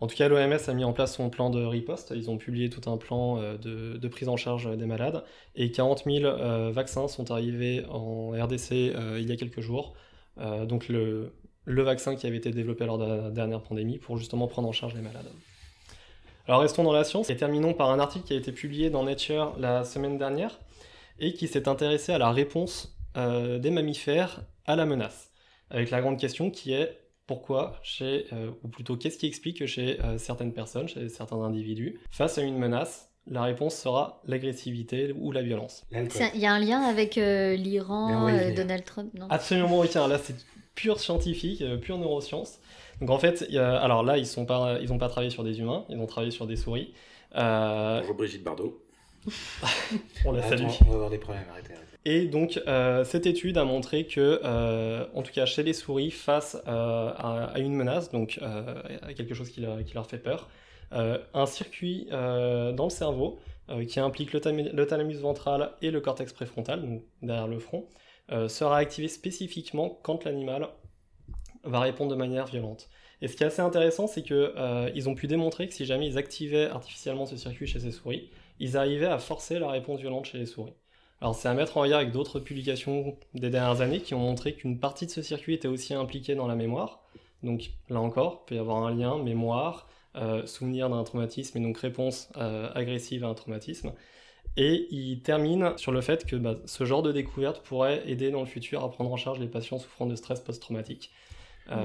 [0.00, 2.12] En tout cas, l'OMS a mis en place son plan de riposte.
[2.16, 5.24] Ils ont publié tout un plan euh, de, prise en charge des malades.
[5.54, 9.94] Et 40 000 euh, vaccins sont arrivés en RDC il y a quelques jours.
[10.38, 11.32] donc le,
[11.64, 14.72] le vaccin qui avait été développé lors de la dernière pandémie pour justement prendre en
[14.72, 15.30] charge les malades.
[16.48, 19.04] Alors restons dans la science et terminons par un article qui a été publié dans
[19.04, 20.58] Nature la semaine dernière
[21.20, 25.30] et qui s'est intéressé à la réponse euh, des mammifères à la menace.
[25.70, 29.66] Avec la grande question qui est pourquoi chez, euh, ou plutôt qu'est-ce qui explique que
[29.66, 35.14] chez euh, certaines personnes, chez certains individus, face à une menace, la réponse sera l'agressivité
[35.16, 35.84] ou la violence.
[35.92, 39.28] Il y a un lien avec l'Iran, Donald Trump, non?
[39.30, 40.34] Absolument oui, là c'est
[40.74, 42.60] pure scientifique, pure neuroscience.
[43.00, 45.98] Donc en fait, alors là, ils n'ont pas, ils pas travaillé sur des humains, ils
[45.98, 46.92] ont travaillé sur des souris.
[47.34, 48.00] Euh...
[48.00, 48.78] Bonjour Brigitte Bardot.
[50.24, 50.64] on la salue.
[50.84, 51.74] on va avoir des problèmes, arrêtez.
[52.04, 56.10] Et donc, euh, cette étude a montré que, euh, en tout cas chez les souris,
[56.10, 60.48] face euh, à, une menace, donc à quelque chose qui leur, qui leur fait peur,
[60.90, 63.38] un circuit dans le cerveau
[63.88, 67.86] qui implique le, thalamus ventral et le cortex préfrontal, donc derrière le front,
[68.28, 70.68] sera activé spécifiquement quand l'animal
[71.64, 72.88] va répondre de manière violente.
[73.22, 76.08] Et ce qui est assez intéressant, c'est qu'ils euh, ont pu démontrer que si jamais
[76.08, 80.26] ils activaient artificiellement ce circuit chez ces souris, ils arrivaient à forcer la réponse violente
[80.26, 80.72] chez les souris.
[81.20, 84.54] Alors c'est à mettre en lien avec d'autres publications des dernières années qui ont montré
[84.54, 87.04] qu'une partie de ce circuit était aussi impliquée dans la mémoire.
[87.44, 91.60] Donc là encore, il peut y avoir un lien mémoire, euh, souvenir d'un traumatisme et
[91.60, 93.92] donc réponse euh, agressive à un traumatisme.
[94.56, 98.40] Et il termine sur le fait que bah, ce genre de découverte pourrait aider dans
[98.40, 101.10] le futur à prendre en charge les patients souffrant de stress post-traumatique.
[101.70, 101.84] Euh,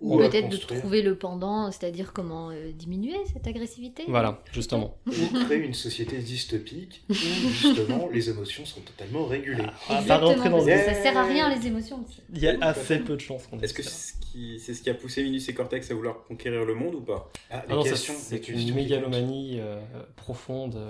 [0.00, 4.04] ou peut-être de trouver le pendant, c'est-à-dire comment euh, diminuer cette agressivité.
[4.08, 4.96] Voilà, justement.
[5.06, 9.66] Ou créer une société dystopique où justement les émotions sont totalement régulées.
[9.88, 12.04] Ah, Exactement, ça sert à rien les émotions.
[12.32, 13.42] Il y a assez peu de chances.
[13.60, 14.90] Est-ce que c'est ce, qui...
[14.90, 17.30] a poussé Minus et Cortex à vouloir conquérir le monde ou pas?
[17.50, 19.80] Ah, ah c'est une mégalomanie euh,
[20.16, 20.88] profonde.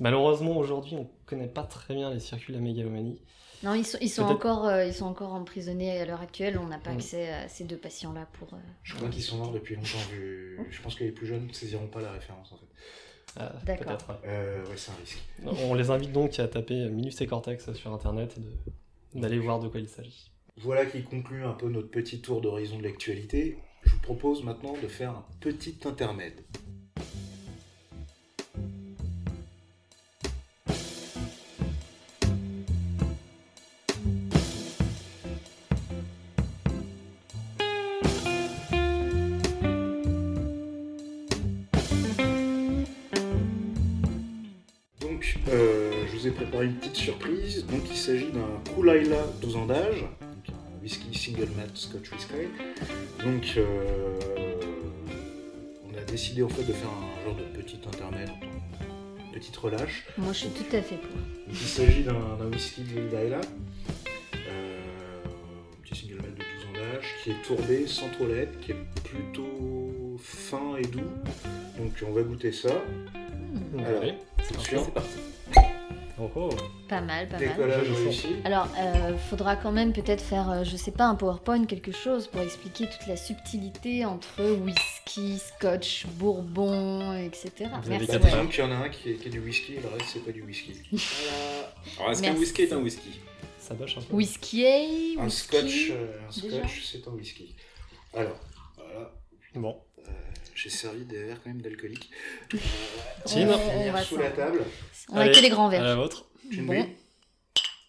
[0.00, 3.18] Malheureusement aujourd'hui on connaît pas très bien les circuits de la mégalomanie.
[3.62, 6.58] Non, ils sont, ils sont encore, euh, ils sont encore emprisonnés à l'heure actuelle.
[6.58, 6.96] On n'a pas mm.
[6.96, 8.52] accès à ces deux patients-là pour.
[8.54, 9.98] Euh, je crois qu'ils sont morts depuis longtemps.
[10.10, 10.58] Vu...
[10.70, 12.66] Je pense que les plus jeunes ne saisiront pas la référence en fait.
[13.36, 13.98] Ah, D'accord.
[14.26, 15.22] Euh, ouais, c'est un risque.
[15.64, 18.36] On les invite donc à taper Minus et Cortex sur internet
[19.14, 20.30] et d'aller voir de quoi il s'agit.
[20.58, 23.58] Voilà qui conclut un peu notre petit tour d'horizon de l'actualité.
[23.84, 26.44] Je vous propose maintenant de faire un petit intermède.
[46.64, 47.64] Une petite surprise.
[47.66, 50.04] Donc il s'agit d'un Kulaila 12 ans d'âge,
[50.48, 52.34] un whisky single malt Scotch whisky.
[53.24, 54.16] Donc euh,
[55.84, 58.30] on a décidé en fait de faire un genre de petit intermède,
[59.26, 60.06] une petite relâche.
[60.18, 61.10] Moi je suis tout à fait pour.
[61.48, 63.40] il s'agit d'un whisky de Laila.
[67.22, 71.00] qui est tourbé, sans trop l'être, qui est plutôt fin et doux.
[71.78, 72.68] Donc on va goûter ça.
[73.72, 74.02] Hmm, Alors,
[74.38, 75.08] C'est parti.
[76.24, 76.50] Oh, oh.
[76.88, 77.48] Pas mal, pas mal.
[77.48, 78.28] décollage réussi.
[78.44, 82.28] Alors, euh, faudra quand même peut-être faire, euh, je sais pas, un PowerPoint, quelque chose
[82.28, 87.50] pour expliquer toute la subtilité entre whisky, scotch, bourbon, etc.
[87.82, 88.10] Vous Merci.
[88.10, 88.46] ouais.
[88.50, 90.24] Qu'il y en a un qui est, qui est du whisky et le reste c'est
[90.24, 90.72] pas du whisky.
[91.96, 91.98] Voilà.
[91.98, 93.20] Alors, est-ce qu'un whisky est un whisky?
[93.58, 94.14] Ça bâche un peu.
[94.14, 95.16] Whisky, whisky.
[95.20, 97.54] Un scotch, euh, un scotch c'est un whisky.
[98.14, 98.38] Alors,
[98.76, 99.10] voilà,
[99.54, 99.76] Bon.
[100.54, 102.10] J'ai servi des verres quand même d'alcoolique.
[102.54, 102.58] Euh,
[103.24, 103.40] Tim.
[103.42, 104.62] on va On finir va sous la table.
[105.10, 105.96] On a Allez, que des grands À la verres.
[105.96, 106.26] vôtre.
[106.50, 106.86] Une Bon.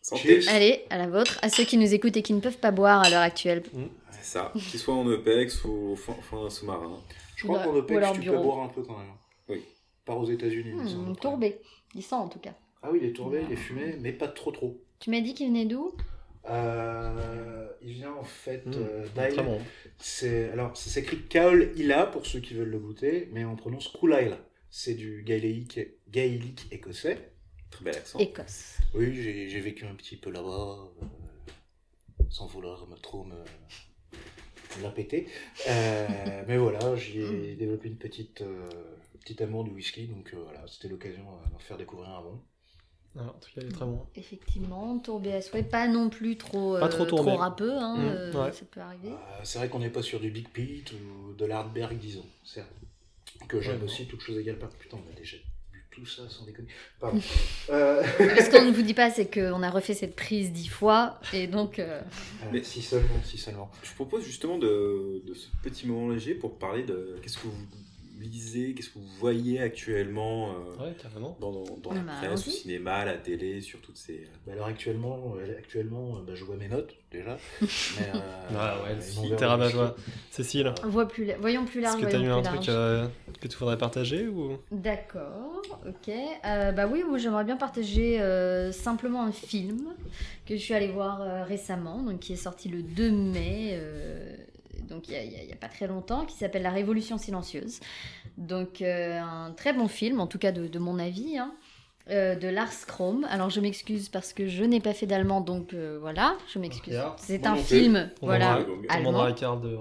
[0.01, 0.47] Santé.
[0.49, 1.39] Allez, à la vôtre.
[1.41, 3.63] À ceux qui nous écoutent et qui ne peuvent pas boire à l'heure actuelle.
[4.11, 4.51] C'est ça.
[4.53, 6.99] Qu'il soit en OPEX ou au fond, fond d'un sous-marin.
[7.36, 9.07] Je crois qu'en OPEX tu peux boire un peu quand même.
[9.49, 9.63] Oui.
[10.05, 10.74] Pas aux États-Unis.
[10.74, 11.59] Hmm, autre tourbé.
[11.95, 12.53] Il sent en tout cas.
[12.84, 14.80] Ah oui, il est tourbé, il est fumé, mais pas trop trop.
[14.99, 15.95] Tu m'as dit qu'il venait d'où?
[16.50, 19.62] Euh, il vient en fait Mmh, euh, bon.
[19.98, 23.88] C'est alors ça s'écrit Kaol Ila pour ceux qui veulent le goûter, mais on prononce
[23.89, 24.38] Koulaila.
[24.70, 25.80] C'est du gaélique,
[26.10, 27.32] gaélique écossais.
[27.72, 28.20] Très bel accent.
[28.20, 28.78] Écosse.
[28.93, 31.06] Oui, j'ai j'ai vécu un petit peu là-bas, euh,
[32.30, 35.28] sans vouloir me trop me, me la péter.
[35.68, 38.70] Euh, mais voilà, j'y ai développé une petite, euh,
[39.22, 42.41] petit amour du whisky, donc euh, voilà, c'était l'occasion d'en faire découvrir un bon.
[43.18, 44.01] Ah, en tout cas, il est très bon.
[44.16, 45.63] Effectivement, tourbé à souhait.
[45.63, 47.32] Pas non plus trop, Pas trop tourbé.
[47.32, 48.51] râpeux, hein, Mmh, euh, ouais.
[48.51, 49.09] ça peut arriver.
[49.09, 52.68] Euh, c'est vrai qu'on n'est pas sur du Big Pete ou de l'Hardberg, disons, certes.
[53.47, 54.70] Que j'aime Ouais, aussi, toute chose égale par.
[54.70, 55.38] Putain, on a déjà
[55.72, 56.68] bu tout ça sans déconner.
[56.99, 57.20] Pardon.
[57.70, 61.20] Euh, Ce qu'on ne vous dit pas, c'est qu'on a refait cette prise dix fois,
[61.34, 61.80] et donc...
[61.80, 62.01] euh,
[62.51, 63.72] Mais- si seulement, si seulement.
[63.82, 67.47] Je vous propose justement de, de ce petit moment léger pour parler de qu'est-ce que
[67.47, 67.53] vous
[68.20, 71.38] lisez, qu'est-ce que vous voyez actuellement euh, Ouais, carrément.
[71.39, 74.28] dans, dans, dans la bah, presse, au cinéma, à la télé, sur toutes ces...
[74.45, 77.38] Bah alors actuellement, euh, actuellement euh, bah, je vois mes notes déjà.
[77.61, 77.68] Mais,
[78.16, 78.20] euh,
[78.57, 79.78] Ah ouais, si, whisky.
[80.30, 83.07] Cécile, voit plus, la- voyons plus large, est-ce que t'as eu voyons un truc euh,
[83.39, 84.57] que tu voudrais partager ou?
[84.72, 86.13] D'accord, ok.
[86.45, 89.93] Euh, bah oui, moi j'aimerais bien partager euh, simplement un film
[90.45, 94.36] que je suis allée voir euh, récemment, donc qui est sorti le 2 mai, euh,
[94.88, 97.79] donc il n'y a, pas très longtemps, qui s'appelle La Révolution silencieuse.
[98.38, 101.38] Donc euh, un très bon film, en tout cas de, de mon avis.
[101.38, 101.53] hein,
[102.12, 103.26] euh, de Lars Krom.
[103.32, 106.99] Alors je m'excuse parce que je n'ai pas fait d'allemand, donc euh, voilà, je m'excuse.
[107.18, 109.76] C'est un film, On voilà, allemand de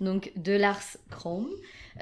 [0.00, 1.46] donc de Lars Krom,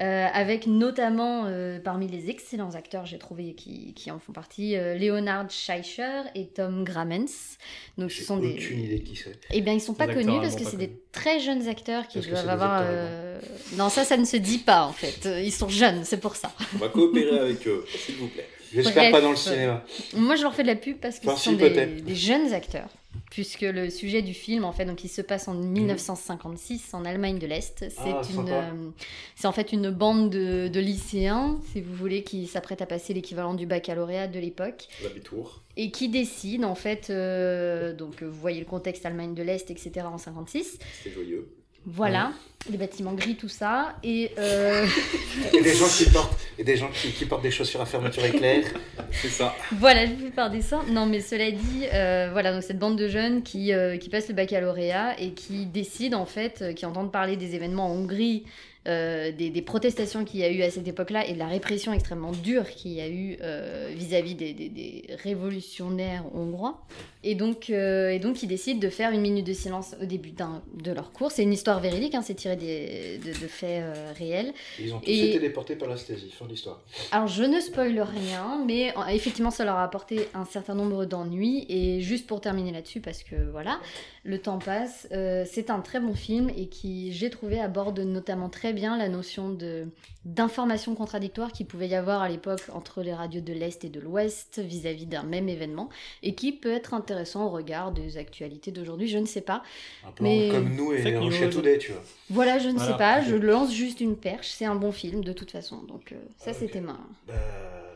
[0.00, 1.50] euh, avec notamment
[1.82, 6.84] parmi les excellents acteurs, j'ai trouvé, qui, qui en font partie, Leonard Scheicher et Tom
[6.84, 7.58] Grammens.
[7.96, 8.84] Donc ce sont aucune des...
[8.84, 9.36] idée qui c'est.
[9.50, 12.48] Eh bien, ils sont pas connus parce que c'est des très jeunes acteurs qui doivent
[12.48, 12.82] avoir...
[12.82, 13.40] acteurs
[13.76, 15.28] Non, ça, ça ne se dit pas en fait.
[15.42, 16.52] Ils sont jeunes, c'est pour ça.
[16.76, 18.46] On va coopérer avec eux, s'il vous plaît.
[18.72, 19.84] J'espère pas dans le cinéma.
[20.14, 22.52] Moi, je leur fais de la pub parce que Enfin, ce si, sont des, jeunes
[22.52, 22.88] acteurs.
[23.30, 27.38] Puisque le sujet du film, en fait, donc il se passe en 1956 en Allemagne
[27.38, 27.78] de l'Est.
[27.78, 28.90] C'est Ah, une, euh,
[29.36, 33.14] c'est en fait une bande de, de lycéens, si vous voulez, qui s'apprêtent à passer
[33.14, 35.62] l'équivalent du baccalauréat de l'époque L'habitour.
[35.76, 39.70] et qui décident, en fait, euh, donc euh, vous voyez le contexte Allemagne de l'Est,
[39.70, 40.06] etc.
[40.10, 40.78] en 56.
[41.02, 41.48] C'était joyeux.
[41.90, 42.32] Voilà,
[42.70, 44.86] les bâtiments gris, tout ça, et euh,
[45.54, 48.22] Et des gens qui portent, et des gens qui, qui portent des chaussures à fermeture
[48.26, 48.62] éclair.
[49.10, 49.54] C'est ça.
[49.72, 50.82] Voilà, je vous fais par dessin.
[50.90, 54.28] Non, mais cela dit, euh, voilà, donc cette bande de jeunes qui, euh, qui passent
[54.28, 58.44] le baccalauréat et qui décident, en fait, euh, qui entendent parler des événements en Hongrie,
[58.86, 61.92] euh, des, des protestations qu'il y a eu à cette époque-là et de la répression
[61.92, 66.80] extrêmement dure qu'il y a eu euh, vis-à-vis des, des- des révolutionnaires hongrois.
[67.24, 70.30] Et donc, euh, et donc, ils décident de faire une minute de silence au début
[70.30, 71.32] de leur cours.
[71.32, 73.82] C'est une histoire véridique, hein, c'est tiré des, de, de faits
[74.16, 74.52] réels.
[74.78, 76.30] Ils ont tous Et- été déportés par la Stasi.
[76.30, 76.80] Fin de l'histoire.
[77.10, 81.66] Alors, je ne spoile rien, mais effectivement, ça leur a apporté un certain nombre d'ennuis.
[81.68, 83.80] Et juste pour terminer là-dessus, parce que voilà,
[84.24, 85.08] le temps passe,
[85.46, 89.50] c'est un très bon film et qui, j'ai trouvé, aborde notamment très bien la notion
[89.50, 89.86] de
[90.24, 93.98] d'informations contradictoires qu'il pouvait y avoir à l'époque entre les radios de l'Est et de
[93.98, 95.88] l'Ouest vis-à-vis d'un même événement
[96.22, 99.62] et qui peut être intéressant au regard des actualités d'aujourd'hui, je ne sais pas.
[100.06, 101.16] Un peu Mais- comme nous et.
[101.16, 102.02] Russia Today, tu vois.
[102.30, 102.92] Voilà, je ne Voilà.
[102.92, 106.12] sais pas, je lance juste une perche, c'est un bon film de toute façon, donc
[106.12, 106.98] euh, ça c'était ma...
[107.26, 107.34] Bah,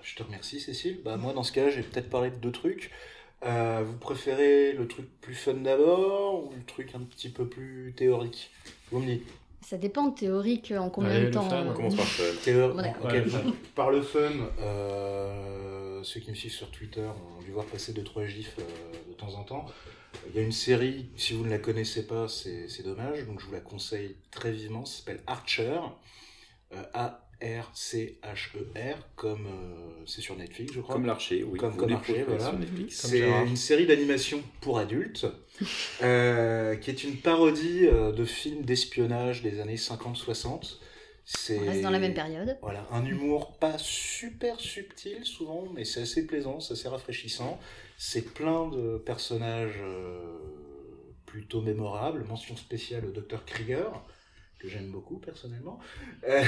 [0.02, 1.00] je te remercie, Cécile.
[1.04, 2.90] Bah, moi, dans ce cas, j'ai peut-être parlé de deux trucs.
[3.44, 7.92] Euh, vous préférez le truc plus fun d'abord ou le truc un petit peu plus
[7.96, 8.50] théorique?
[8.90, 9.26] Vous me dites.
[9.72, 11.48] Ça dépend de théorique en combien Allez, de temps.
[11.48, 12.40] fun, euh, On commence par le fun.
[12.44, 13.08] Théor- Bon.
[13.08, 13.24] Ouais.
[13.74, 14.18] Par le fun,
[14.60, 18.62] euh, ceux qui me suivent sur Twitter ont dû voir passer 2-3 gifs euh,
[19.08, 19.64] de temps en temps.
[20.28, 23.46] Il y a une série, si vous ne la connaissez pas, c'est dommage, donc je
[23.46, 24.84] vous la conseille très vivement.
[24.84, 25.78] Ça s'appelle Archer,
[26.74, 26.82] euh,
[27.42, 30.94] A-R-C-H-E-R, comme euh, c'est sur Netflix, je crois.
[30.94, 31.58] Comme l'archer, oui.
[31.58, 32.54] Comme, comme Archer, voilà.
[32.88, 35.26] C'est une série d'animation pour adultes,
[36.02, 40.78] euh, qui est une parodie euh, de films d'espionnage des années 50-60.
[41.24, 42.58] C'est On reste dans la même période.
[42.62, 47.60] Voilà, un humour pas super subtil souvent, mais c'est assez plaisant, c'est assez rafraîchissant.
[47.96, 50.18] C'est plein de personnages euh,
[51.26, 52.24] plutôt mémorables.
[52.24, 53.44] Mention spéciale au Dr.
[53.44, 54.02] Krieger,
[54.62, 55.80] que j'aime beaucoup personnellement.
[56.28, 56.44] Euh,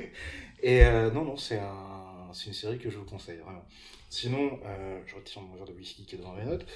[0.62, 3.64] et euh, non, non, c'est un, une série que je vous conseille, vraiment.
[4.08, 6.66] Sinon, euh, je retire mon verre de whisky qui est dans mes notes.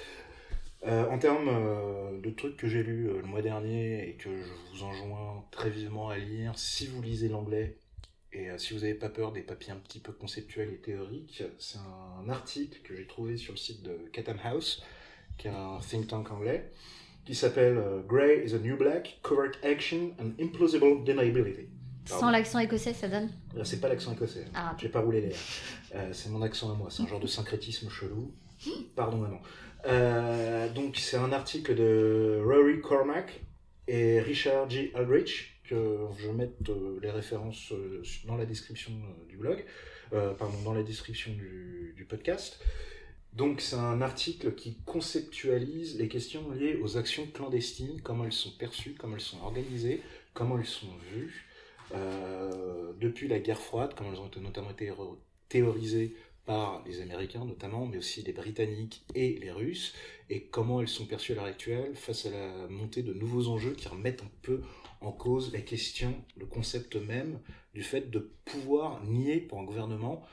[0.85, 4.83] En termes de trucs que j'ai lus euh, le mois dernier et que je vous
[4.83, 7.77] enjoins très vivement à lire, si vous lisez l'anglais
[8.33, 11.77] et si vous n'avez pas peur des papiers un petit peu conceptuels et théoriques, c'est
[11.77, 14.83] un article que j'ai trouvé sur le site de Chatham House,
[15.37, 16.69] qui est un think tank anglais,
[17.25, 21.67] qui s'appelle euh, Grey is a New Black, Covert Action and Implausible Deniability.
[22.07, 22.19] Pardon.
[22.19, 23.29] Sans l'accent écossais, ça donne
[23.63, 24.45] c'est pas l'accent écossais.
[24.53, 24.75] Ah.
[24.79, 25.35] J'ai pas roulé les.
[25.95, 26.87] Euh, c'est mon accent à moi.
[26.89, 28.33] C'est un genre de syncrétisme chelou.
[28.95, 29.41] Pardon, maman.
[29.85, 33.43] Euh, donc, c'est un article de Rory Cormack
[33.87, 34.91] et Richard G.
[34.95, 38.93] Aldrich, que je vais mettre euh, les références euh, dans la description
[39.27, 39.63] du blog,
[40.13, 42.59] euh, pardon, dans la description du, du podcast.
[43.33, 48.51] Donc, c'est un article qui conceptualise les questions liées aux actions clandestines, comment elles sont
[48.51, 50.01] perçues, comment elles sont organisées,
[50.33, 51.45] comment elles sont vues.
[51.93, 54.91] Euh, depuis la guerre froide, comme elles ont notamment été
[55.49, 56.15] théorisées
[56.45, 59.93] par les Américains notamment, mais aussi les Britanniques et les Russes,
[60.29, 63.73] et comment elles sont perçues à l'heure actuelle face à la montée de nouveaux enjeux
[63.73, 64.61] qui remettent un peu
[65.01, 67.39] en cause la question, le concept même
[67.73, 70.23] du fait de pouvoir nier pour un gouvernement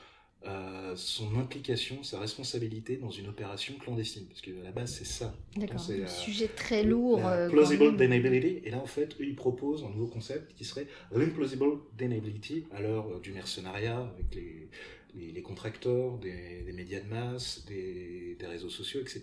[0.47, 4.25] euh, son implication, sa responsabilité dans une opération clandestine.
[4.27, 5.35] Parce qu'à la base, c'est ça.
[5.55, 5.79] D'accord.
[5.79, 7.19] C'est Un sujet très lourd.
[7.19, 8.61] la euh, plausible deniability.
[8.63, 11.65] Et là, en fait, eux, ils proposent un nouveau concept qui serait l'implausible
[11.97, 14.69] deniability à l'heure euh, du mercenariat avec les,
[15.13, 19.21] les, les contracteurs, des, des médias de masse, des, des réseaux sociaux, etc.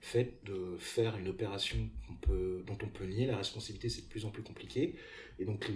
[0.00, 1.76] Fait de faire une opération
[2.22, 4.94] peut, dont on peut nier la responsabilité, c'est de plus en plus compliqué.
[5.38, 5.70] Et donc,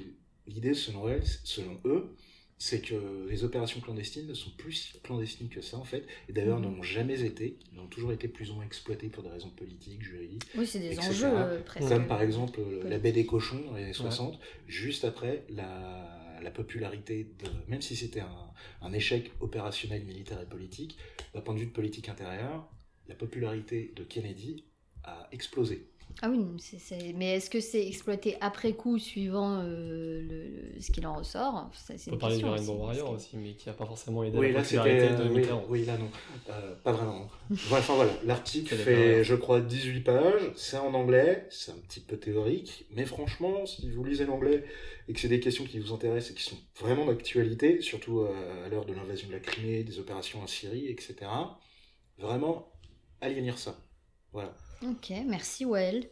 [0.47, 2.15] l'idée, selon, elles, selon eux,
[2.59, 6.33] c'est que les opérations clandestines ne sont plus si clandestines que ça, en fait, et
[6.33, 6.65] d'ailleurs Mhm.
[6.77, 10.03] n'ont jamais été, ils ont toujours été plus ou moins exploitées pour des raisons politiques,
[10.03, 11.09] juridiques, Oui, c'est des etc.
[11.09, 11.89] enjeux euh, presque.
[11.89, 16.39] comme par exemple euh, la baie des cochons dans les années 60, juste après la,
[16.43, 18.51] la popularité de, même si c'était un,
[18.83, 20.97] un échec opérationnel, militaire et politique,
[21.35, 22.69] d'un point de vue de politique intérieure,
[23.09, 24.65] la popularité de Kennedy
[25.05, 25.87] a explosé.
[26.21, 26.45] Ah oui,
[27.15, 31.71] mais est-ce que c'est exploité après coup, suivant euh, le, le- ce qu'il en ressort?
[31.75, 34.37] Ça, On peut parler du Rainbow aussi, Warrior aussi, mais qui n'a pas forcément aidé
[34.37, 36.09] Oui, la là popularité de euh, oui, oui, là non.
[36.51, 37.29] Euh, pas vraiment.
[37.71, 40.43] Enfin voilà, l'article fait, je crois, 18 pages.
[40.57, 42.87] C'est en anglais, c'est un petit peu théorique.
[42.91, 44.65] Mais franchement, si vous lisez l'anglais
[45.07, 48.23] et que c'est des questions qui vous intéressent et qui sont vraiment d'actualité, surtout
[48.65, 51.31] à l'heure de l'invasion de la Crimée, des opérations en Syrie, etc.,
[52.19, 52.73] vraiment,
[53.21, 53.77] allez lire ça.
[54.33, 54.55] Voilà.
[54.83, 56.05] Ok, merci Well.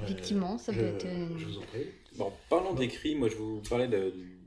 [0.00, 1.04] Euh, Effectivement, ça je, peut être.
[1.06, 1.86] une- Je vous en prie.
[2.16, 4.38] Bon, parlant d'écrit, moi je vous parler de- du,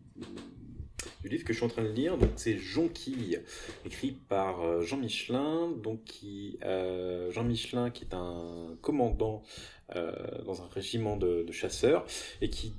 [1.21, 2.17] du livre que je suis en train de lire.
[2.17, 3.39] Donc c'est Jonquille,
[3.85, 5.69] écrit par euh, Jean Michelin.
[5.83, 9.43] Donc qui euh, Jean Michelin qui est un commandant
[9.95, 10.13] euh,
[10.45, 12.05] dans un régiment de, de chasseurs
[12.41, 12.73] et qui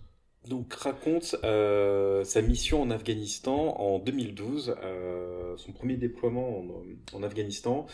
[0.49, 7.23] donc raconte euh, sa mission en Afghanistan en 2012, euh, son premier déploiement en, en
[7.25, 7.87] Afghanistan,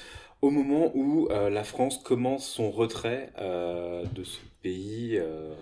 [0.42, 5.54] au moment où euh, la France commence son retrait euh, de ce pays euh,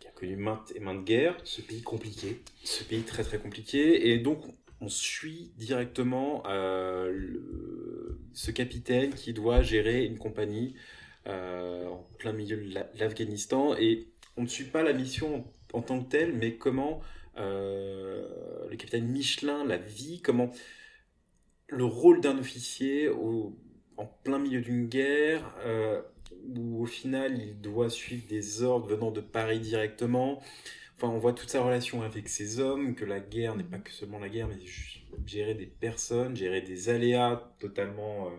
[0.00, 2.40] qui a connu maintes et maintes guerres, Ce pays compliqué.
[2.64, 4.38] ce pays très très compliqué, et donc
[4.80, 10.74] on suit directement le- ce capitaine qui doit gérer une compagnie
[11.26, 16.02] en plein milieu de la- l'Afghanistan, et on ne suit pas la mission en tant
[16.02, 17.00] que telle, mais comment
[17.36, 20.50] le capitaine Michelin la vit, comment
[21.68, 23.56] le rôle d'un officier au-
[23.96, 26.02] en plein milieu d'une guerre, euh,
[26.56, 30.42] où au final il doit suivre des ordres venant de Paris directement.
[30.96, 33.90] Enfin, on voit toute sa relation avec ces hommes, que la guerre n'est pas que
[33.90, 34.58] seulement la guerre, mais
[35.26, 38.30] gérer des personnes, gérer des aléas totalement euh,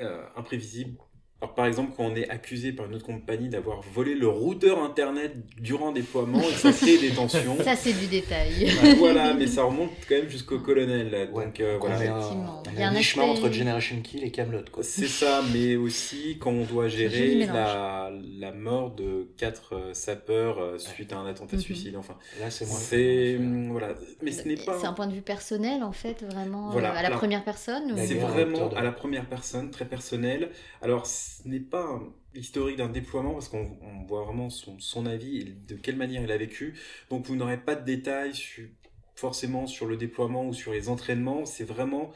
[0.00, 0.96] euh, imprévisibles.
[1.42, 4.82] Alors, par exemple, quand on est accusé par une autre compagnie d'avoir volé le routeur
[4.82, 7.56] internet durant un déploiement, et ça crée des tensions.
[7.64, 8.70] Ça, c'est du détail.
[8.98, 11.10] voilà, mais ça remonte quand même jusqu'au colonel.
[11.10, 11.24] là.
[11.30, 12.04] Ouais, Donc, euh, on voilà.
[12.04, 12.62] est un, Effectivement.
[12.66, 14.82] on Il est y a un un aspect- entre Generation Kill et Camelot, quoi.
[14.82, 20.58] C'est ça, mais aussi quand on doit gérer la, la mort de quatre euh, sapeurs
[20.58, 21.62] euh, suite à un attentat Mhm.
[21.62, 21.96] suicide.
[21.96, 22.76] Enfin, Là, c'est moins.
[22.78, 24.78] c'est hum, voilà, mais ce n'est pas.
[24.78, 27.44] C'est un point de vue personnel, en fait, vraiment, Voilà, euh, à la alors, première
[27.44, 27.92] personne.
[27.92, 30.50] ou- C'est vraiment à la première personne, très personnel.
[30.82, 31.06] Alors,
[31.42, 32.00] ce n'est pas
[32.34, 36.22] l'historique d'un déploiement parce qu'on on voit vraiment son, son avis et de quelle manière
[36.22, 36.78] il a vécu.
[37.10, 38.66] Donc, vous n'aurez pas de détails sur
[39.14, 42.10] forcément sur le déploiement ou sur les entraînements, c'est vraiment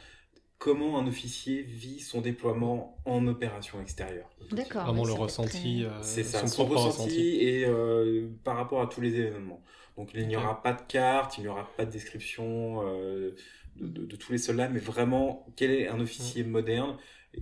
[0.57, 4.31] comment un officier vit son déploiement en opération extérieure.
[4.53, 4.85] D'accord.
[4.87, 7.21] Vraiment le ressenti, euh, C'est ça, son son, propre ressenti, ressenti.
[7.45, 9.63] et euh, par rapport à tous les événements.
[9.99, 13.35] Donc il n'y aura pas de carte, il n'y aura pas de description euh,
[13.77, 16.97] de, de- de tous les soldats, mais vraiment quel est un officier moderne.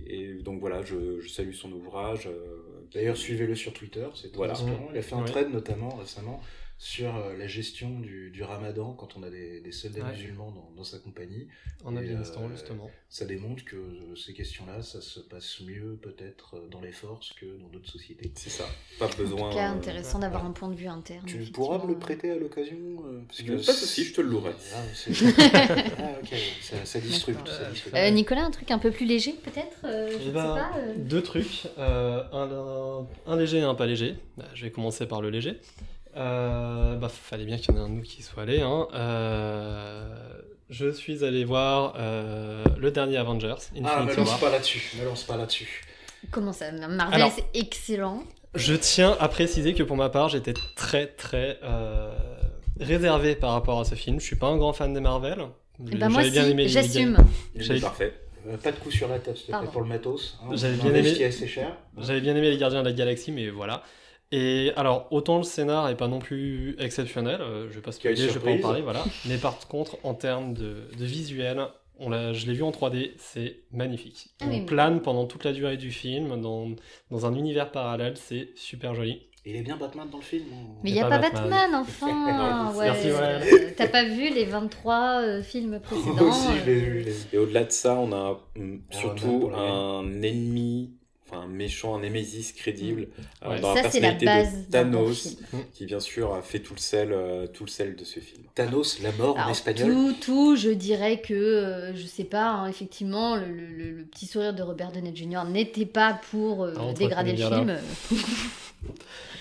[0.07, 2.27] Et donc voilà, je, je salue son ouvrage.
[2.27, 4.53] euh, D'ailleurs, suivez-le sur Twitter, c'est très Voilà.
[4.53, 4.87] inspirant.
[4.91, 5.25] Il a fait un Ouais.
[5.25, 6.41] thread notamment récemment
[6.77, 10.11] sur euh, la gestion du, du ramadan quand on a des, des soldats Ouais.
[10.11, 11.47] musulmans dans, dans sa compagnie.
[11.85, 12.89] En Afghanistan, euh, justement.
[13.09, 17.31] Ça démontre que euh, ces questions-là, ça se passe mieux peut-être euh, dans les forces
[17.33, 18.31] que dans d'autres sociétés.
[18.35, 18.65] C'est ça,
[18.99, 19.49] pas En besoin.
[19.49, 21.25] tout cas, euh, intéressant d'avoir un point de vue interne.
[21.25, 24.29] Tu pourras me le prêter à l'occasion euh, parce Pas de souci, je te le
[24.29, 24.51] louerai.
[24.73, 24.83] Ah,
[25.99, 27.39] ah, ok, ça, ça disrupte.
[27.45, 27.53] D'accord.
[27.65, 27.95] ça disrupte.
[27.95, 30.71] Euh, Nicolas, un truc un peu plus léger peut-être euh, Je Eh sais ben, pas.
[30.77, 30.93] euh.
[30.97, 34.15] Deux trucs, euh, un, un léger et un pas léger.
[34.37, 35.59] Bah, je vais commencer par le léger.
[36.15, 38.61] Euh, bah, fallait bien qu'il y en ait un de nous qui soit allé.
[38.61, 38.87] Hein.
[38.93, 40.05] Euh,
[40.69, 44.95] je suis allé voir euh, le dernier Avengers, Infinity Ah, me lance pas là-dessus.
[44.99, 45.83] Me lance pas là-dessus.
[46.31, 48.23] Comment ça Marvel, Alors- c'est excellent.
[48.55, 52.13] Je tiens à préciser que pour ma part, j'étais très très euh,
[52.79, 54.19] réservé par rapport à ce film.
[54.19, 55.39] Je suis pas un grand fan des Marvel.
[55.79, 57.17] Ben, moi, bien si, aimé les- j'assume.
[57.55, 58.13] Il est J'avais- parfait.
[58.61, 60.37] Pas de coup sur la table, s'il te plaît, pour le matos.
[60.43, 60.49] hein.
[60.53, 61.77] J'avais bien aimé- assez cher.
[61.97, 63.81] J'avais bien aimé les Gardiens de la Galaxie, mais voilà.
[64.35, 68.15] Et alors, autant le scénar est pas non plus exceptionnel, euh, je vais pas spoiler,
[68.15, 69.03] je vais pas en parler, voilà.
[69.27, 71.61] Mais par contre, en termes de, de visuel,
[71.99, 74.31] on l'a, je l'ai vu en 3D, c'est magnifique.
[74.41, 76.69] Ah on oui, plane pendant toute la durée du film, dans,
[77.11, 79.21] dans un univers parallèle, c'est super joli.
[79.45, 80.45] Il est bien Batman dans le film.
[80.53, 80.79] hein.
[80.83, 81.49] Mais il Y n'y a pas pas Batman.
[81.49, 83.13] Batman, enfin ouais, merci, ouais.
[83.53, 86.99] euh, T'as pas vu les 23 euh, films précédents Moi aussi, je l'ai euh, vu.
[87.01, 87.27] je l'ai vu.
[87.33, 90.93] Et au-delà de ça, on a hum, Ah, surtout un ennemi,
[91.33, 93.07] un méchant, un némésis crédible
[93.43, 93.59] euh, Ouais.
[93.59, 95.21] dans la Ça, c'est la personnalité base de Thanos,
[95.51, 95.63] film.
[95.73, 98.43] qui bien sûr a fait tout le sel, euh, tout le sel de ce film.
[98.55, 99.89] Thanos, la mort en Alors, espagnol?
[99.91, 104.03] tout, tout, je dirais que, euh, je sais pas, hein, effectivement, le, le- le- le
[104.05, 105.43] petit sourire de Robert Downey Jr.
[105.49, 107.77] n'était pas pour euh, Ah, dégrader le film.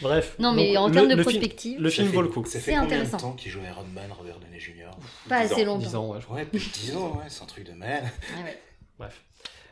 [0.03, 0.35] Bref.
[0.39, 2.45] Non, mais donc, en termes de film- prospective, le film vaut le coup.
[2.45, 3.17] Ça C'est fait combien intéressant.
[3.19, 4.91] de temps qu'il joue Iron Man, Robert Downey Jr.
[5.29, 5.67] pas 10 assez ans.
[5.67, 5.79] longtemps.
[5.89, 6.37] 10 ans, ouais, je crois.
[6.37, 8.05] Ouais, plus de 10 ans, ouais, c'est un truc de malade.
[8.37, 8.59] Ouais, ouais.
[8.99, 9.21] Bref.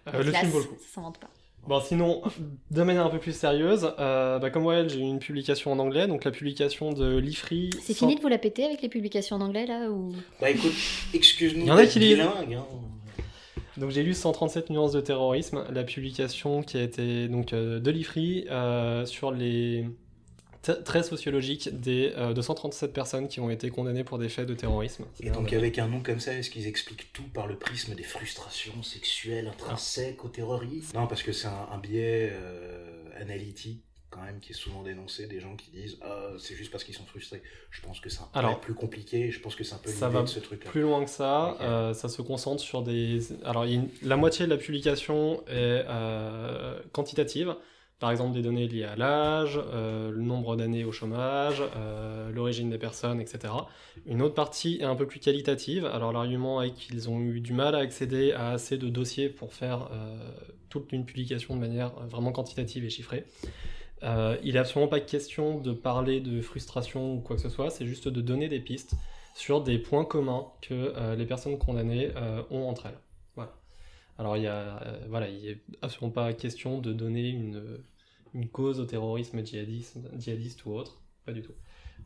[0.09, 0.77] Euh, La le classe, film vaut le coup.
[0.81, 1.29] Ça s'invente pas.
[1.69, 2.23] Bon, sinon,
[2.71, 5.79] de manière un peu plus sérieuse, euh, bah, comme Well, j'ai eu une publication en
[5.79, 7.71] anglais, donc la publication de l'IFRI.
[7.81, 10.13] C'est sans- fini de vous la péter avec les publications en anglais là ou...
[10.41, 10.73] Bah écoute,
[11.15, 12.21] excuse-nous Il y en a qui lisent.
[12.21, 12.35] hein.
[13.77, 17.91] Donc j'ai lu 137 nuances de terrorisme, la publication qui a été donc euh, de
[17.91, 19.87] l'IFRI euh, sur les
[20.63, 24.55] t- traits sociologiques des euh, 237 personnes qui ont été condamnées pour des faits de
[24.55, 25.05] terrorisme.
[25.21, 28.03] Et donc avec un nom comme ça, est-ce qu'ils expliquent tout par le prisme des
[28.03, 30.97] frustrations sexuelles intrinsèques au terrorisme?
[30.97, 35.29] Non, parce que c'est un, un biais euh, analytique quand même qui est souvent dénoncé,
[35.29, 37.43] des gens qui disent ah, c'est juste parce qu'ils sont frustrés.
[37.71, 39.89] Je pense que c'est un peu Alors, plus compliqué, je pense que c'est un peu
[39.89, 40.69] ça l'idée va de ce truc-là.
[40.69, 43.21] Plus loin que ça, euh, ça se concentre sur des...
[43.45, 47.55] Alors une- la moitié de la publication est euh, quantitative,
[48.01, 52.71] par exemple des données liées à l'âge, euh, le nombre d'années au chômage, euh, l'origine
[52.71, 53.53] des personnes, etc.
[54.07, 57.53] Une autre partie est un peu plus qualitative, alors l'argument est qu'ils ont eu du
[57.53, 60.17] mal à accéder à assez de dossiers pour faire euh,
[60.71, 63.27] toute une publication de manière vraiment quantitative et chiffrée.
[64.03, 67.85] Il n'est absolument pas question de parler de frustration ou quoi que ce soit, c'est
[67.85, 68.95] juste de donner des pistes
[69.35, 72.11] sur des points communs que les personnes condamnées
[72.51, 72.99] ont entre elles.
[73.35, 73.53] Voilà.
[74.19, 77.63] Alors il y a, voilà, il n'est absolument pas question de donner une,
[78.35, 81.53] une cause au terrorisme djihadiste, ou autre, pas du tout.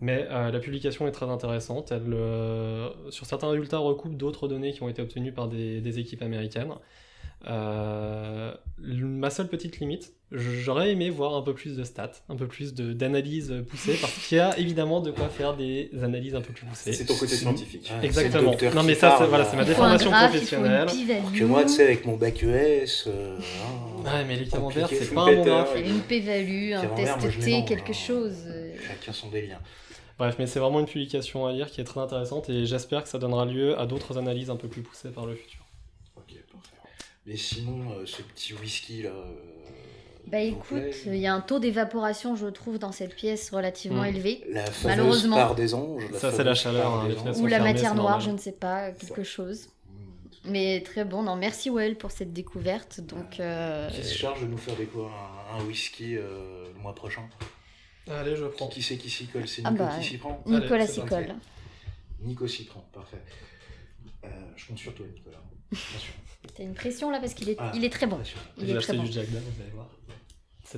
[0.00, 1.92] Mais euh, la publication est très intéressante.
[1.92, 6.22] Elle, euh, sur certains résultats, recoupe d'autres données qui ont été obtenues par des équipes
[6.22, 6.74] américaines.
[7.46, 12.46] Euh, ma seule petite limite, j'aurais aimé voir un peu plus de stats, un peu
[12.46, 16.40] plus de- d'analyses poussées, parce qu'il y a évidemment de quoi faire des analyses un
[16.40, 16.92] peu plus poussées.
[16.92, 17.90] C'est ton côté scientifique.
[18.00, 18.54] Le Exactement.
[18.74, 20.88] Non, mais ça, c'est- voilà, ma un déformation graphe, professionnelle.
[21.38, 25.14] Que moi, tu sais, avec mon bac ES, euh, hein, Ouais, mais les camemberts, c'est
[25.14, 25.76] pas un bon graphe.
[25.84, 28.34] Une p-value, un moi, je test T, quelque chose.
[28.48, 28.74] euh.
[28.86, 29.60] chacun son délire.
[30.18, 33.08] Bref, mais c'est vraiment une publication à lire qui est très intéressante et j'espère que
[33.08, 35.63] ça donnera lieu à d'autres analyses un peu plus poussées par le futur.
[37.26, 39.10] Mais sinon, euh, ce petit whisky là.
[39.10, 39.24] euh,
[40.26, 44.06] Bah écoute, il y a un taux d'évaporation, je trouve, dans cette pièce relativement Mm.
[44.06, 44.44] élevé.
[44.50, 45.36] La Malheureusement.
[45.36, 46.02] part des anges.
[46.14, 47.08] Ça, c'est la chaleur, hein,
[47.38, 49.68] Ou la fermées, matière noire, je ne sais pas, quelque chose.
[49.88, 50.50] Mm.
[50.50, 53.00] Mais très bon, non, merci Well pour cette découverte.
[53.00, 56.94] Donc, euh, Qui se charge de nous faire découvrir un, un whisky euh, le mois
[56.94, 57.28] prochain
[58.10, 58.68] Allez, je prends.
[58.68, 59.48] qui c'est qui s'y colle?
[59.48, 60.42] C'est Ah Nico bah, qui s'y prend?
[60.46, 61.34] Nicolas s'y colle.
[62.20, 63.22] Nico s'y prend, parfait.
[64.24, 65.40] Euh, je compte sur toi, Nicolas.
[65.70, 66.12] Bien sûr.
[66.56, 68.16] T'as une pression là parce qu'il est, Ah, il est très bon.
[68.16, 68.38] bien sûr.
[68.58, 69.02] Il est très acheté bon.
[69.04, 69.90] du Jack vous allez voir.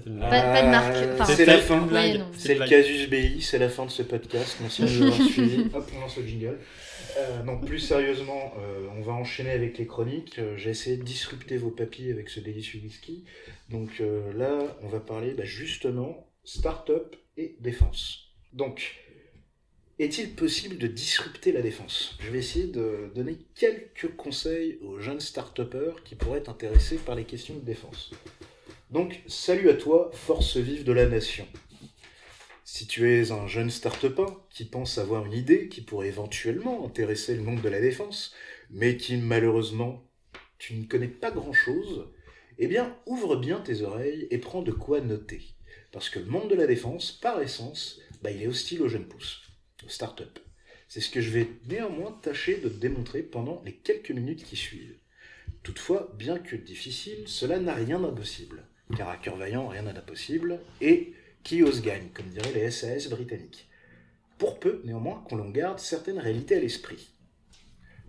[0.06, 1.88] Une Pas- pas de marque, Euh, enfin, c'est la fin.
[2.36, 4.58] C'est le casus BI, c'est la fin de ce podcast.
[4.60, 5.64] Merci de nous avoir suivis.
[5.74, 6.58] Hop, on lance le jingle.
[7.18, 10.38] Euh, non, plus sérieusement, euh, on va enchaîner avec les chroniques.
[10.38, 13.24] Euh, J'ai essayé de disrupter vos papiers avec ce délicieux whisky.
[13.70, 18.18] Donc euh, là, on va parler bah, justement start-up et défense.
[18.52, 18.96] Donc,
[19.99, 22.16] est-il possible de disrupter la défense?
[22.20, 27.14] Je vais essayer de donner quelques conseils aux jeunes start-upers qui pourraient être intéressés par
[27.14, 28.11] les questions de défense.
[28.90, 31.47] Donc, salut à toi, force vive de la nation.
[32.62, 37.34] Si tu es un jeune start-upper qui pense avoir une idée qui pourrait éventuellement intéresser
[37.34, 38.34] le monde de la défense,
[38.70, 40.05] mais qui malheureusement
[40.59, 42.09] tu ne connais pas grand-chose,
[42.59, 45.42] eh bien ouvre bien tes oreilles et prends de quoi noter.
[45.90, 49.09] Parce que le monde de la défense, par essence, bah, il est hostile aux jeunes
[49.09, 49.42] pousses,
[50.89, 54.97] C'est ce que je vais néanmoins tâcher de démontrer pendant les quelques minutes qui suivent.
[55.62, 58.64] Toutefois, bien que difficile, cela n'a rien d'impossible.
[58.97, 63.09] Car à cœur vaillant, rien n'a d'impossible, et qui ose gagne, comme diraient les SAS
[63.09, 63.68] britanniques.
[64.39, 67.09] Pour peu, néanmoins, qu'on l'on garde certaines réalités à l'esprit.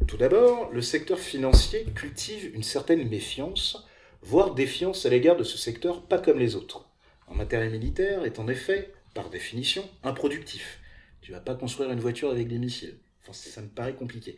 [0.07, 3.87] Tout d'abord, le secteur financier cultive une certaine méfiance,
[4.21, 6.87] voire défiance à l'égard de ce secteur pas comme les autres.
[7.29, 10.79] Un matériel militaire est en effet, par définition, improductif.
[11.27, 12.95] Tu vas pas construire une voiture avec des missiles.
[13.33, 14.37] Ça me paraît compliqué.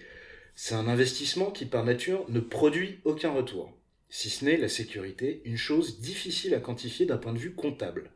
[0.56, 3.72] C'est un investissement qui, par nature, ne produit aucun retour.
[4.10, 8.10] Si ce n'est la sécurité, une chose difficile à quantifier d'un point de vue comptable.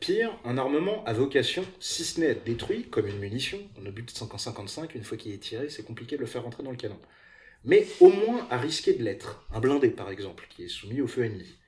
[0.00, 3.84] Pire, un armement a vocation, si ce n'est à être détruit, comme une munition, on
[3.84, 6.70] obus de 555, une fois qu'il est tiré, c'est compliqué de le faire rentrer dans
[6.70, 6.98] le canon.
[7.64, 11.06] Mais au moins à risquer de l'être, un blindé par exemple, qui est soumis au
[11.06, 11.58] feu ennemi.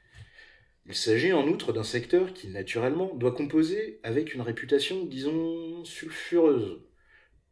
[0.89, 6.81] Il s'agit en outre d'un secteur qui, naturellement, doit composer avec une réputation, disons, sulfureuse,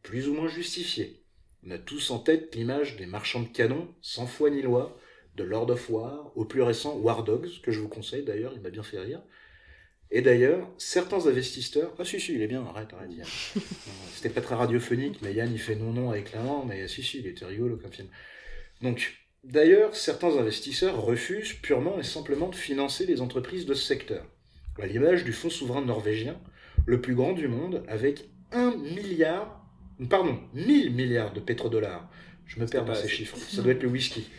[0.01, 1.23] plus ou moins justifiée.
[1.63, 4.99] On a tous en tête l'image des marchands de canons, sans foi ni loi,
[5.35, 8.61] de Lord of War, au plus récent War Dogs, que je vous conseille d'ailleurs, il
[8.61, 9.21] m'a bien fait rire,
[10.09, 11.93] et d'ailleurs, certains investisseurs.
[11.99, 13.27] Ah, si, si, il est bien, arrête, arrête, Yann.
[14.13, 17.19] C'était pas très radiophonique, mais Yann, il fait non-non avec la main, mais si, si,
[17.19, 18.07] il était rigolo comme film.
[18.81, 24.25] Donc, d'ailleurs, certains investisseurs refusent purement et simplement de financer les entreprises de ce secteur.
[24.79, 26.37] À l'image du fonds souverain norvégien,
[26.85, 29.65] le plus grand du monde, avec 1 milliard,
[30.09, 32.09] pardon, 1000 milliards de pétrodollars.
[32.45, 34.29] Je me perds dans ces chiffres, ça doit être le whisky.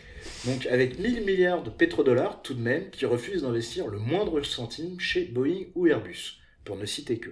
[0.45, 4.99] Donc avec 1000 milliards de pétrodollars tout de même qui refusent d'investir le moindre centime
[4.99, 7.29] chez Boeing ou Airbus, pour ne citer que.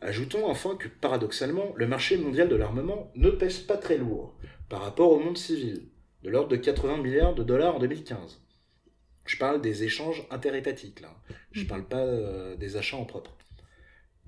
[0.00, 4.34] Ajoutons enfin que paradoxalement, le marché mondial de l'armement ne pèse pas très lourd
[4.68, 5.82] par rapport au monde civil,
[6.22, 8.40] de l'ordre de 80 milliards de dollars en 2015.
[9.24, 11.14] Je parle des échanges interétatiques là,
[11.52, 13.36] je parle pas euh, des achats en propre.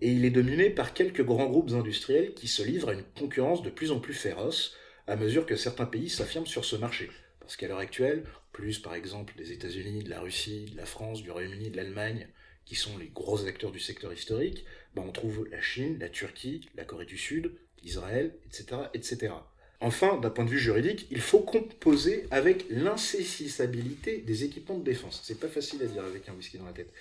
[0.02, 3.62] Et il est dominé par quelques grands groupes industriels qui se livrent à une concurrence
[3.62, 4.74] de plus en plus féroce
[5.06, 7.10] à mesure que certains pays s'affirment sur ce marché.
[7.40, 11.22] Parce qu'à l'heure actuelle, plus par exemple des États-Unis, de la Russie, de la France,
[11.22, 12.28] du Royaume-Uni, de l'Allemagne,
[12.64, 14.64] qui sont les gros acteurs du secteur historique,
[14.94, 18.82] ben on trouve la Chine, la Turquie, la Corée du Sud, Israël, etc.
[18.94, 19.32] etc.
[19.80, 25.22] Enfin, d'un point de vue juridique, il faut composer avec l'insaisissabilité des équipements de défense.
[25.24, 26.92] C'est pas facile à dire avec un whisky dans la tête.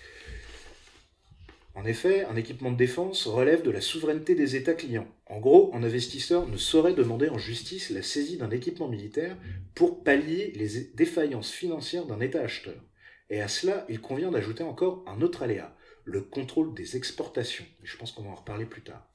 [1.75, 5.07] En effet, un équipement de défense relève de la souveraineté des États clients.
[5.27, 9.37] En gros, un investisseur ne saurait demander en justice la saisie d'un équipement militaire
[9.75, 12.81] pour pallier les défaillances financières d'un État acheteur.
[13.29, 15.75] Et à cela, il convient d'ajouter encore un autre aléa,
[16.05, 17.65] le contrôle des exportations.
[17.83, 19.08] Je pense qu'on va en reparler plus tard.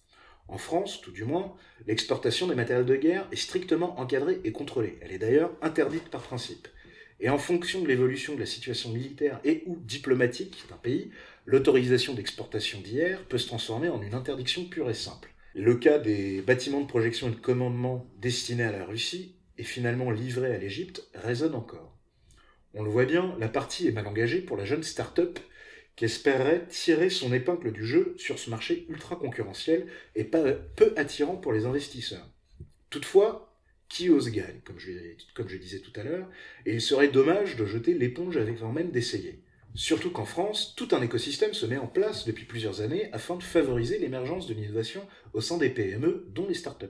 [0.48, 1.54] En France, tout du moins,
[1.86, 4.98] l'exportation des matériels de guerre est strictement encadrée et contrôlée.
[5.00, 6.68] Elle est d'ailleurs interdite par principe.
[7.20, 11.10] Et en fonction de l'évolution de la situation militaire et ou diplomatique d'un pays,
[11.46, 15.30] l'autorisation d'exportation d'hier peut se transformer en une interdiction pure et simple.
[15.54, 20.10] Le cas des bâtiments de projection et de commandement destinés à la Russie et finalement
[20.10, 21.96] livrés à l'Égypte résonne encore.
[22.74, 25.38] On le voit bien, la partie est mal engagée pour la jeune start-up
[25.96, 26.06] qui
[26.68, 29.86] tirer son épingle du jeu sur ce marché ultra concurrentiel
[30.16, 32.28] et peu attirant pour les investisseurs.
[32.90, 33.54] Toutefois,
[33.88, 34.90] qui ose gagne, comme je,
[35.34, 36.28] comme disais tout à l'heure,
[36.66, 39.40] et il serait dommage de jeter l'éponge avant même d'essayer.
[39.76, 43.42] Surtout qu'en France, tout un écosystème se met en place depuis plusieurs années afin de
[43.42, 46.86] favoriser l'émergence de l'innovation au sein des PME, dont les startups.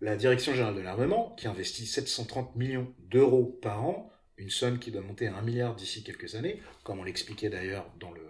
[0.00, 4.11] La Direction générale de l'armement, qui investit 730 millions d'euros par an,
[4.42, 7.86] une somme qui doit monter à 1 milliard d'ici quelques années, comme on l'expliquait d'ailleurs
[8.00, 8.20] dans le,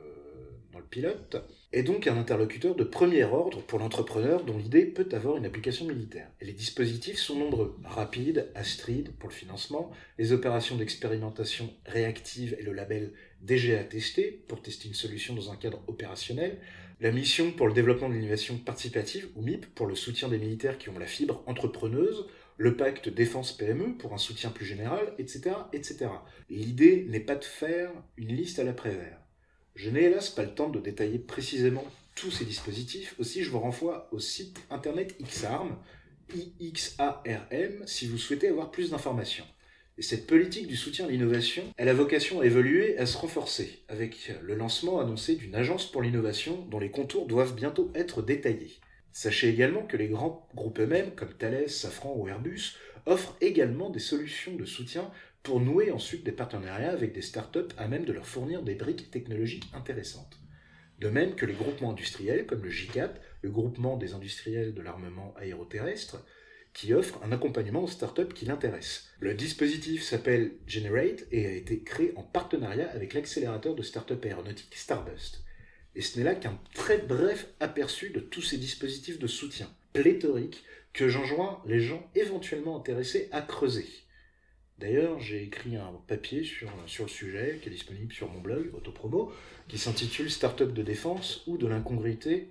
[0.73, 1.37] dans le pilote,
[1.73, 5.87] est donc un interlocuteur de premier ordre pour l'entrepreneur dont l'idée peut avoir une application
[5.87, 6.29] militaire.
[6.43, 7.77] Les dispositifs sont nombreux.
[7.85, 14.61] Rapide, Astrid pour le financement, les opérations d'expérimentation réactive et le label DGA testé pour
[14.61, 16.59] tester une solution dans un cadre opérationnel,
[17.01, 20.79] la mission pour le développement de l'innovation participative, ou MIP, pour le soutien des militaires
[20.79, 22.27] qui ont la fibre entrepreneuse,
[22.63, 25.57] le pacte défense PME pour un soutien plus général, etc.
[25.73, 26.07] etc.
[26.49, 29.19] L'idée n'est pas de faire une liste à l'après-vert.
[29.75, 31.85] Je n'ai hélas pas le temps de détailler précisément
[32.15, 35.77] tous ces dispositifs, aussi je vous renvoie au site internet XARM,
[36.61, 39.47] IXARM si vous souhaitez avoir plus d'informations.
[39.99, 43.19] Et cette politique du soutien à l'innovation, elle a vocation à évoluer et à se
[43.19, 48.23] renforcer, avec le lancement annoncé d'une agence pour l'innovation dont les contours doivent bientôt être
[48.23, 48.79] détaillés.
[49.13, 53.99] Sachez également que les grands groupes eux-mêmes, comme Thales, Safran ou Airbus, offrent également des
[53.99, 55.11] solutions de soutien
[55.43, 59.11] pour nouer ensuite des partenariats avec des startups à même de leur fournir des briques
[59.11, 60.39] technologiques intéressantes.
[60.99, 65.35] De même que les groupements industriels comme le GICAT, le groupement des industriels de l'armement
[65.37, 66.25] aéroterrestre,
[66.73, 69.09] qui offre un accompagnement aux startups qui l'intéressent.
[69.21, 74.75] Le dispositif s'appelle Generate et a été créé en partenariat avec l'accélérateur de startups aéronautiques
[74.75, 75.45] Stardust.
[75.95, 80.65] Et ce n'est là qu'un très bref aperçu de tous ces dispositifs de soutien pléthoriques
[80.93, 83.87] que j'enjoins les gens éventuellement intéressés à creuser.
[84.79, 86.69] D'ailleurs, j'ai écrit un papier sur,
[87.01, 89.33] le sujet qui est disponible sur mon blog Autopromo
[89.69, 92.49] qui s'intitule Startup de défense ou de l'incongruité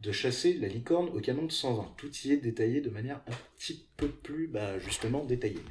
[0.00, 1.94] de chasser la licorne au canon de 120.
[1.96, 5.62] Tout y est détaillé de manière un petit peu plus, bah, justement, détaillée.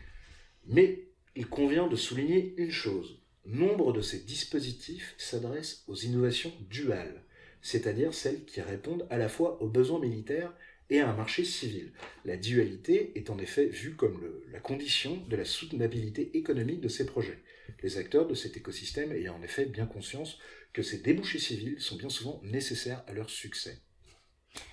[0.65, 3.19] Mais il convient de souligner une chose.
[3.47, 7.23] Nombre de ces dispositifs s'adressent aux innovations duales,
[7.61, 10.53] c'est-à-dire celles qui répondent à la fois aux besoins militaires
[10.89, 11.93] et à un marché civil.
[12.25, 14.21] La dualité est en effet vue comme
[14.51, 17.39] la condition de la soutenabilité économique de ces projets.
[17.83, 20.39] Les acteurs de cet écosystème ayant en effet bien conscience
[20.73, 23.79] que ces débouchés civils sont bien souvent nécessaires à leur succès.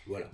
[0.09, 0.33] Voilà.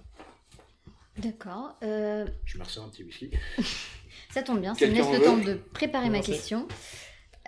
[1.19, 1.77] D'accord.
[1.83, 3.31] Euh, Je me ressors un petit whisky.
[4.31, 6.69] Ça tombe bien, ça me laisse le temps de préparer ma question.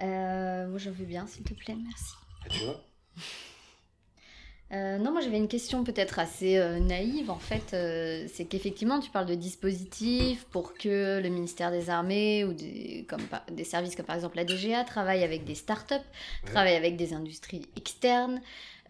[0.02, 2.14] Euh, moi, j'en veux bien, s'il te plaît, merci.
[2.44, 2.80] Ah, tu vois
[4.72, 7.76] euh, non, moi j'avais une question peut-être assez naïve en fait.
[8.32, 13.20] c'est qu'effectivement tu parles de dispositifs pour que le ministère des Armées ou des, comme,
[13.50, 16.50] des services comme par exemple la DGA travaillent avec des startups, ouais.
[16.50, 18.40] travaillent avec des industries externes.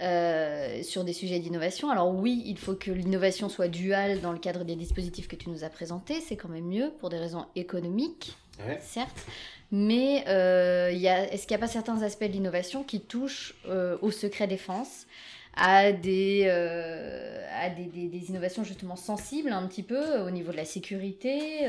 [0.02, 1.88] Euh, sur des sujets d'innovation.
[1.88, 5.48] Alors oui, il faut que l'innovation soit duale dans le cadre des dispositifs que tu
[5.48, 8.36] nous as présentés, c'est quand même mieux pour des raisons économiques,
[8.66, 8.80] ouais.
[8.82, 9.26] certes.
[9.72, 14.10] Mais euh, est-ce qu'il n'y a pas certains aspects de l'innovation qui touchent euh, au
[14.10, 15.06] secret défense
[15.54, 20.56] à, des, euh, à des, des, innovations justement sensibles un petit peu au niveau de
[20.56, 21.66] la sécurité,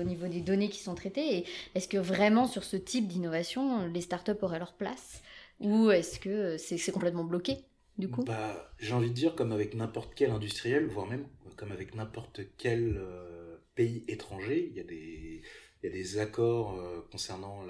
[0.00, 1.44] au niveau des données qui sont traitées?
[1.74, 5.22] Est-ce que vraiment sur ce type d'innovation, les startups auraient leur place?
[5.60, 7.58] Ou est-ce que c'est complètement bloqué
[7.98, 8.24] du coup?
[8.24, 11.24] Bah, J'ai envie de dire comme avec n'importe quel industriel, voire même
[11.56, 15.42] comme avec n'importe quel euh, pays étranger, il y a des,
[15.82, 17.62] il y a des accords euh, concernant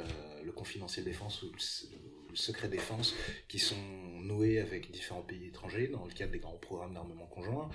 [0.44, 3.14] le confidentiel défense ou le, secret défense
[3.46, 3.76] qui sont
[4.22, 7.68] noués avec différents pays étrangers dans le cadre des grands programmes d'armement conjoint,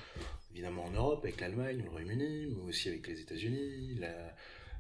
[0.52, 4.00] évidemment en Europe avec l'Allemagne, le Royaume-Uni, mais aussi avec les États-Unis,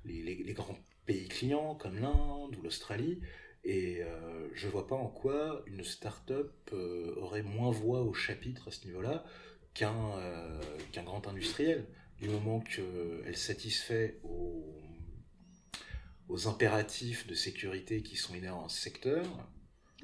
[0.03, 3.20] les, grands pays clients comme l'Inde ou l'Australie.
[3.64, 8.70] Et euh, je vois pas en quoi une start-up euh, aurait moins voix au chapitre
[8.70, 9.26] à ce niveau-là
[9.74, 10.62] qu'un euh,
[11.03, 11.86] grand industriel.
[12.22, 14.77] Du moment qu'elle satisfait aux,
[16.30, 19.26] aux impératifs de sécurité qui sont inhérents à ce secteur.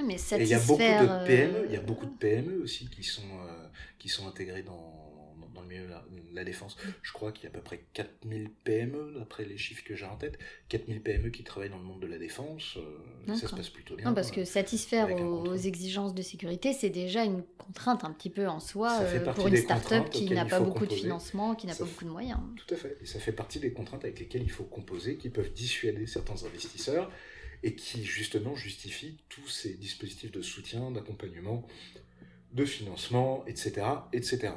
[0.03, 2.89] Mais et il y a beaucoup de PME, il y a beaucoup de PME aussi
[2.89, 3.29] qui sont,
[3.99, 5.02] qui sont intégrées dans,
[6.31, 6.77] la, défense.
[7.01, 10.05] Je crois qu'il y a à peu près 4000 PME, d'après les chiffres que j'ai
[10.05, 10.37] en tête,
[10.69, 12.77] 4000 PME qui travaillent dans le monde de la défense.
[12.77, 14.05] Euh, ça se passe plutôt bien.
[14.05, 18.29] Non, parce que satisfaire aux, aux, exigences de sécurité, c'est déjà une contrainte un petit
[18.29, 20.95] peu en soi euh, pour une start-up qui n'a pas beaucoup composer.
[20.95, 22.39] de financement, qui n'a pas beaucoup de moyens.
[22.55, 22.97] Tout à fait.
[23.01, 26.43] Et ça fait partie des contraintes avec lesquelles il faut composer, qui peuvent dissuader certains
[26.45, 27.09] investisseurs
[27.63, 31.65] et qui justement justifient tous ces dispositifs de soutien, d'accompagnement,
[32.51, 34.53] de financement, etc., etc.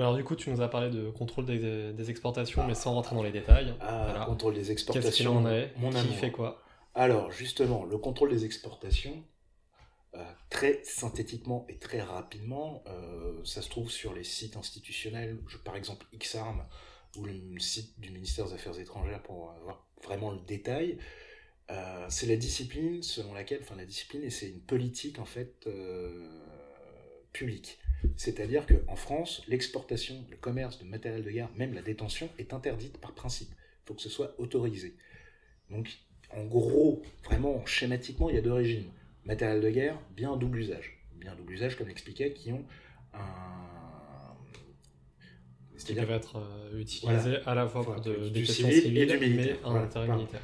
[0.00, 2.66] Alors du coup, tu nous as parlé de contrôle des, des exportations, ah.
[2.66, 3.74] mais sans rentrer dans les détails.
[3.80, 4.24] Ah, voilà.
[4.24, 5.36] contrôle des exportations.
[5.36, 6.14] En est Mon Qui amour.
[6.16, 6.62] fait quoi
[6.94, 9.22] Alors justement, le contrôle des exportations,
[10.16, 15.56] euh, très synthétiquement et très rapidement, euh, ça se trouve sur les sites institutionnels, je,
[15.58, 16.64] par exemple XARM
[17.16, 20.98] ou le site du ministère des Affaires étrangères pour avoir vraiment le détail.
[21.70, 25.68] Euh, c'est la discipline selon laquelle, enfin la discipline, et c'est une politique en fait
[27.32, 27.78] publique.
[28.16, 32.98] C'est-à-dire qu'en France, l'exportation, le commerce de matériel de guerre, même la détention, est interdite
[32.98, 33.50] par principe.
[33.50, 34.94] Il faut que ce soit autorisé.
[35.70, 35.88] Donc,
[36.30, 38.90] en gros, vraiment schématiquement, il y a deux régimes.
[39.24, 40.98] Matériel de guerre, bien double usage.
[41.16, 42.64] Bien double usage, comme expliquait, qui ont
[43.14, 43.18] un.
[45.78, 47.40] Qui peuvent être euh, Voilà.
[47.46, 49.56] à la fois pour de, du civil et du militaire.
[49.60, 50.18] mais en Voilà, intérêt voilà.
[50.20, 50.40] militaire.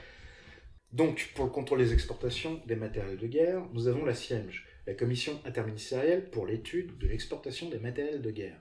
[0.93, 4.95] Donc, pour le contrôle des exportations des matériels de guerre, nous avons la CIEMG, la
[4.95, 8.61] Commission interministérielle pour l'étude de l'exportation des matériels de guerre.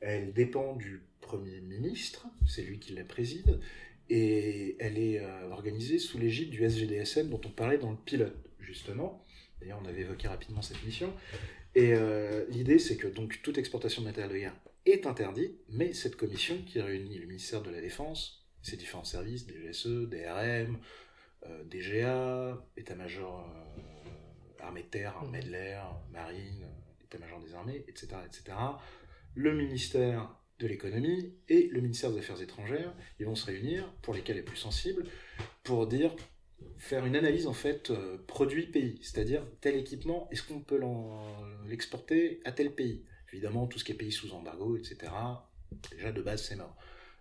[0.00, 3.60] Elle dépend du Premier ministre, c'est lui qui la préside,
[4.08, 8.36] et elle est euh, organisée sous l'égide du SGDSM dont on parlait dans le pilote,
[8.58, 9.24] justement.
[9.60, 11.12] D'ailleurs, on avait évoqué rapidement cette mission.
[11.76, 14.56] Et euh, l'idée, c'est que donc toute exportation de matériel de guerre
[14.86, 19.46] est interdite, mais cette commission qui réunit le ministère de la Défense, ces différents services,
[19.46, 20.78] DGSE, DRM,
[21.46, 23.48] euh, DGA, état-major
[24.62, 26.66] armée de terre, armée de l'air, marine,
[27.04, 28.56] état-major des armées, etc., etc.,
[29.34, 34.14] le ministère de l'économie et le ministère des Affaires étrangères, ils vont se réunir, pour
[34.14, 35.04] lesquels les plus sensibles,
[35.62, 36.14] pour dire
[36.78, 40.80] faire une analyse en fait euh, produit pays, c'est-à-dire tel équipement, est-ce qu'on peut
[41.66, 43.04] l'exporter à tel pays?
[43.32, 45.12] Évidemment, tout ce qui est pays sous embargo, etc.
[45.90, 46.76] Déjà de base c'est mort.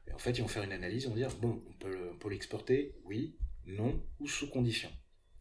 [0.08, 2.18] Et en fait, ils vont faire une analyse, ils vont dire bon, on peut, on
[2.18, 3.36] peut l'exporter, oui,
[3.66, 4.90] non ou sous condition.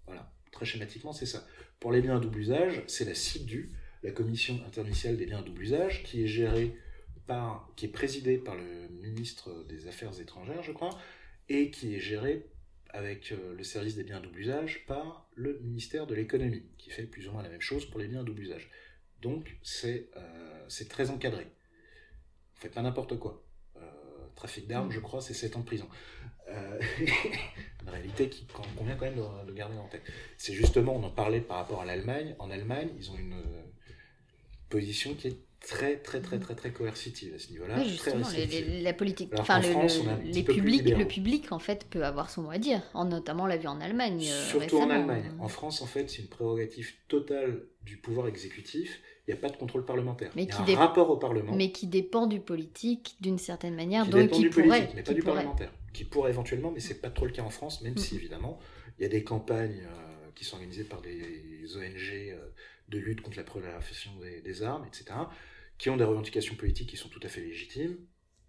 [0.07, 1.47] Voilà, très schématiquement c'est ça.
[1.81, 3.71] Pour les biens à double usage, c'est la CIDU,
[4.03, 6.77] la Commission interministérielle des biens à double usage, qui est gérée
[7.27, 10.91] par, qui est présidée par le ministre des Affaires étrangères, je crois,
[11.49, 12.47] et qui est gérée
[12.91, 16.91] avec euh, le service des biens à double usage par le ministère de l'économie, qui
[16.91, 18.71] fait plus ou moins la même chose pour les biens à double usage.
[19.21, 21.45] Donc c'est euh, très encadré.
[21.45, 23.45] Vous faites pas n'importe quoi.
[23.77, 23.81] Euh,
[24.35, 25.89] trafic d'armes, je crois, c'est 7 ans de prison.
[26.49, 26.81] Euh,
[27.89, 30.03] une réalité qui convient quand même de, de garder en tête.
[30.37, 32.35] C'est justement, on en parlait par rapport à l'Allemagne.
[32.39, 33.35] En Allemagne, ils ont une
[34.69, 37.83] position qui est très très très très très coercitive à ce niveau-là.
[37.83, 38.27] justement,
[38.83, 42.59] la politique, enfin le, les publics, le public en fait peut avoir son mot à
[42.59, 42.81] dire.
[42.95, 44.27] En, notamment, on l'a vu en Allemagne.
[44.31, 45.33] Euh, Surtout en Allemagne.
[45.41, 49.01] En France, en fait, c'est une prérogative totale du pouvoir exécutif.
[49.27, 50.31] Il n'y a pas de contrôle parlementaire.
[50.37, 51.53] Mais Il y a un rapport au Parlement.
[51.55, 54.05] Mais qui dépend du politique d'une certaine manière.
[54.05, 55.71] Qui donc qui du pourrait, mais pas du parlementaire.
[55.99, 58.19] Qui pourrait éventuellement, mais c'est pas trop le cas en France, même si mm.
[58.19, 58.61] évidemment
[58.99, 62.51] il y a des campagnes euh, qui sont organisées par des ONG euh,
[62.89, 65.15] de lutte contre la prolifération des, des armes, etc
[65.79, 67.97] qui ont des revendications politiques qui sont tout à fait légitimes,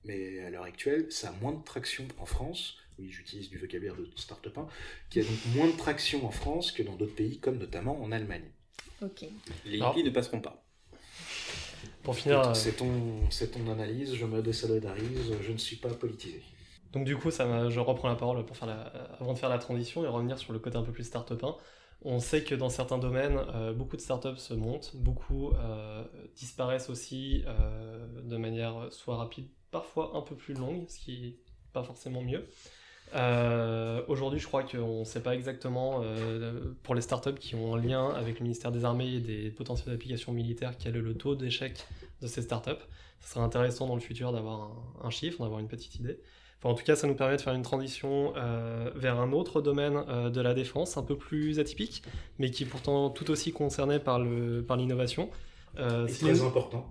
[0.03, 2.77] mais à l'heure actuelle, ça a moins de traction en France.
[2.97, 4.67] Oui, j'utilise du vocabulaire de start-up, hein,
[5.09, 8.11] qui a donc moins de traction en France que dans d'autres pays, comme notamment en
[8.11, 8.51] Allemagne.
[9.01, 9.25] Ok.
[9.65, 10.65] Les hippies ne passeront pas.
[12.03, 12.41] Pour finir.
[12.41, 13.21] Euh, c'est ton,
[13.53, 16.41] ton analyse, je me désolidarise, je ne suis pas politisé.
[16.93, 20.07] Donc du coup, je reprends la parole pour faire avant de faire la transition et
[20.07, 21.55] revenir sur le côté un peu plus start-upin.
[22.01, 26.03] On sait que dans certains domaines, euh, beaucoup de startups se montent, beaucoup euh,
[26.35, 31.35] disparaissent aussi euh, de manière soit rapide, parfois un peu plus longue, ce qui n'est
[31.73, 32.45] pas forcément mieux.
[34.07, 36.03] Aujourd'hui, je crois qu'on ne sait pas exactement,
[36.83, 39.93] pour les startups qui ont un lien avec le ministère des Armées et des potentielles
[39.93, 41.85] applications militaires, quel est le taux d'échec
[42.21, 42.83] de ces startups.
[43.21, 44.71] Ce serait intéressant dans le futur d'avoir
[45.03, 46.19] un chiffre, d'avoir une petite idée
[46.63, 50.03] en tout cas, ça nous permet de faire une transition euh, vers un autre domaine
[50.09, 52.03] euh, de la défense, un peu plus atypique,
[52.37, 55.29] mais qui est pourtant tout aussi concerné par l'innovation.
[55.75, 56.85] Par euh, c'est très important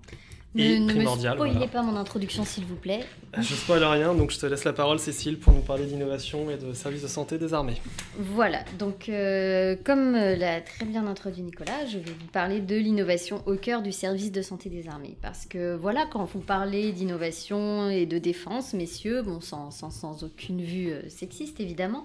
[0.56, 1.38] et ne, primordial.
[1.38, 3.04] Ne spoilez pas mon introduction, s'il vous plaît.
[3.38, 6.56] Je spoil rien, donc je te laisse la parole, Cécile, pour nous parler d'innovation et
[6.56, 7.76] de services de santé des armées.
[8.18, 12.74] Voilà, donc euh, comme euh, l'a très bien introduit Nicolas, je vais vous parler de
[12.74, 15.16] l'innovation au cœur du service de santé des armées.
[15.20, 20.24] Parce que voilà, quand vous parlez d'innovation et de défense, messieurs, bon, sans, sans, sans
[20.24, 22.04] aucune vue euh, sexiste évidemment,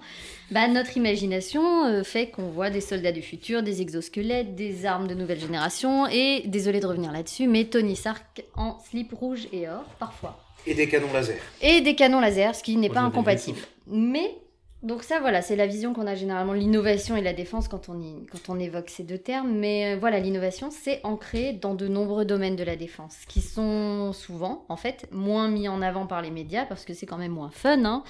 [0.50, 5.14] bah, notre imagination fait qu'on voit des soldats du futur, des exosquelettes, des armes de
[5.14, 9.84] nouvelle génération, et désolé de revenir là-dessus, mais Tony Stark en slip rouge et or,
[9.98, 10.38] parfois.
[10.66, 11.36] Et des canons laser.
[11.60, 13.58] Et des canons laser, ce qui n'est pas incompatible.
[13.86, 14.34] Mais,
[14.82, 18.00] donc ça, voilà, c'est la vision qu'on a généralement, l'innovation et la défense quand on,
[18.30, 19.52] quand on évoque ces deux termes.
[19.52, 24.12] Mais euh, voilà, l'innovation, c'est ancré dans de nombreux domaines de la défense, qui sont
[24.12, 27.32] souvent, en fait, moins mis en avant par les médias, parce que c'est quand même
[27.32, 28.02] moins fun, hein,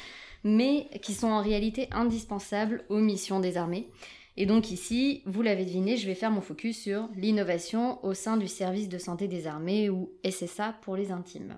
[0.45, 3.89] mais qui sont en réalité indispensables aux missions des armées.
[4.37, 8.37] Et donc ici, vous l'avez deviné, je vais faire mon focus sur l'innovation au sein
[8.37, 11.57] du service de santé des armées ou SSA pour les intimes.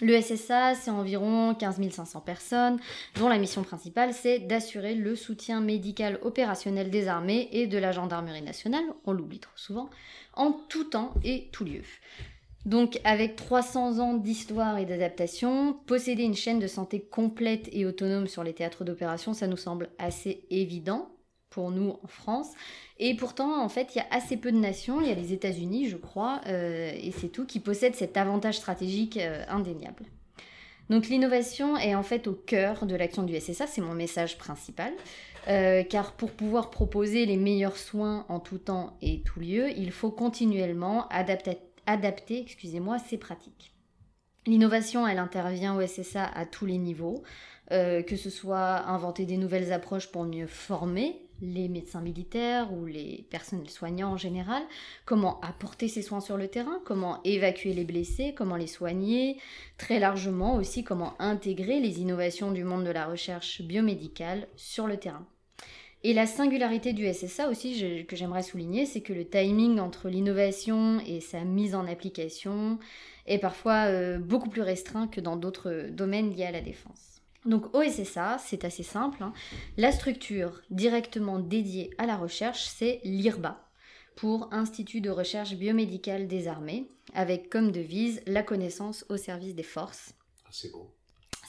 [0.00, 2.80] Le SSA, c'est environ 15 500 personnes,
[3.16, 7.92] dont la mission principale, c'est d'assurer le soutien médical opérationnel des armées et de la
[7.92, 9.90] gendarmerie nationale, on l'oublie trop souvent,
[10.34, 11.82] en tout temps et tout lieu.
[12.64, 18.28] Donc avec 300 ans d'histoire et d'adaptation, posséder une chaîne de santé complète et autonome
[18.28, 21.10] sur les théâtres d'opération, ça nous semble assez évident,
[21.52, 22.48] pour nous en France.
[22.98, 25.32] Et pourtant, en fait, il y a assez peu de nations, il y a les
[25.32, 30.06] États-Unis, je crois, euh, et c'est tout, qui possèdent cet avantage stratégique euh, indéniable.
[30.90, 34.92] Donc l'innovation est en fait au cœur de l'action du SSA, c'est mon message principal,
[35.48, 39.90] euh, car pour pouvoir proposer les meilleurs soins en tout temps et tout lieu, il
[39.90, 43.74] faut continuellement adapter, excusez-moi, ces pratiques.
[44.46, 47.22] L'innovation, elle intervient au SSA à tous les niveaux,
[47.70, 53.26] que ce soit inventer des nouvelles approches pour mieux former les médecins militaires ou les
[53.30, 54.62] personnels soignants en général,
[55.04, 59.36] comment apporter ces soins sur le terrain, comment évacuer les blessés, comment les soigner,
[59.76, 64.96] très largement aussi comment intégrer les innovations du monde de la recherche biomédicale sur le
[64.96, 65.26] terrain.
[66.04, 71.00] Et la singularité du SSA aussi que j'aimerais souligner, c'est que le timing entre l'innovation
[71.06, 72.78] et sa mise en application
[73.26, 77.11] est parfois euh, beaucoup plus restreint que dans d'autres domaines liés à la défense.
[77.44, 79.22] Donc OSSA, c'est assez simple.
[79.22, 79.32] hein.
[79.76, 83.68] La structure directement dédiée à la recherche, c'est l'IRBA,
[84.14, 89.62] pour Institut de recherche biomédicale des armées, avec comme devise la connaissance au service des
[89.64, 90.14] forces.
[90.44, 90.94] Ah, c'est beau.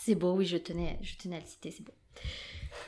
[0.01, 1.93] C'est beau, oui, je tenais, je tenais à le citer, c'est beau.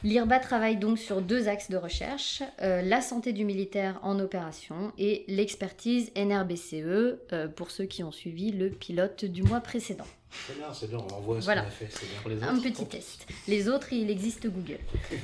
[0.03, 4.91] L'IRBA travaille donc sur deux axes de recherche, euh, la santé du militaire en opération
[4.97, 10.07] et l'expertise NRBCE, euh, pour ceux qui ont suivi le pilote du mois précédent.
[10.47, 11.61] C'est bien, c'est bien, on voit ce Voilà.
[11.61, 12.19] qu'on a fait, c'est bien.
[12.21, 12.89] Pour les Un autres, petit bon.
[12.89, 13.27] test.
[13.47, 14.79] Les autres, il existe Google.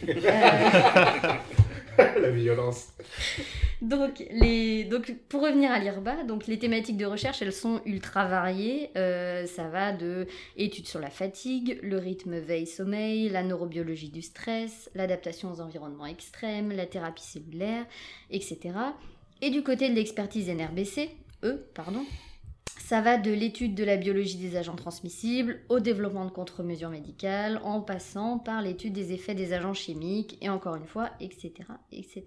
[0.07, 1.33] Euh,
[2.21, 2.87] La violence.
[3.81, 8.25] Donc, les, donc, pour revenir à l'IRBA, donc les thématiques de recherche, elles sont ultra
[8.25, 8.89] variées.
[8.95, 14.89] Euh, ça va de études sur la fatigue, le rythme veille-sommeil, la neurobiologie du stress,
[14.95, 17.85] l'adaptation aux environnements extrêmes, la thérapie cellulaire,
[18.29, 18.59] etc.
[19.41, 21.09] Et du côté de l'expertise NRBC,
[21.43, 22.05] E, pardon,
[22.81, 27.61] ça va de l'étude de la biologie des agents transmissibles au développement de contre-mesures médicales,
[27.63, 31.53] en passant par l'étude des effets des agents chimiques, et encore une fois, etc.
[31.91, 32.25] etc.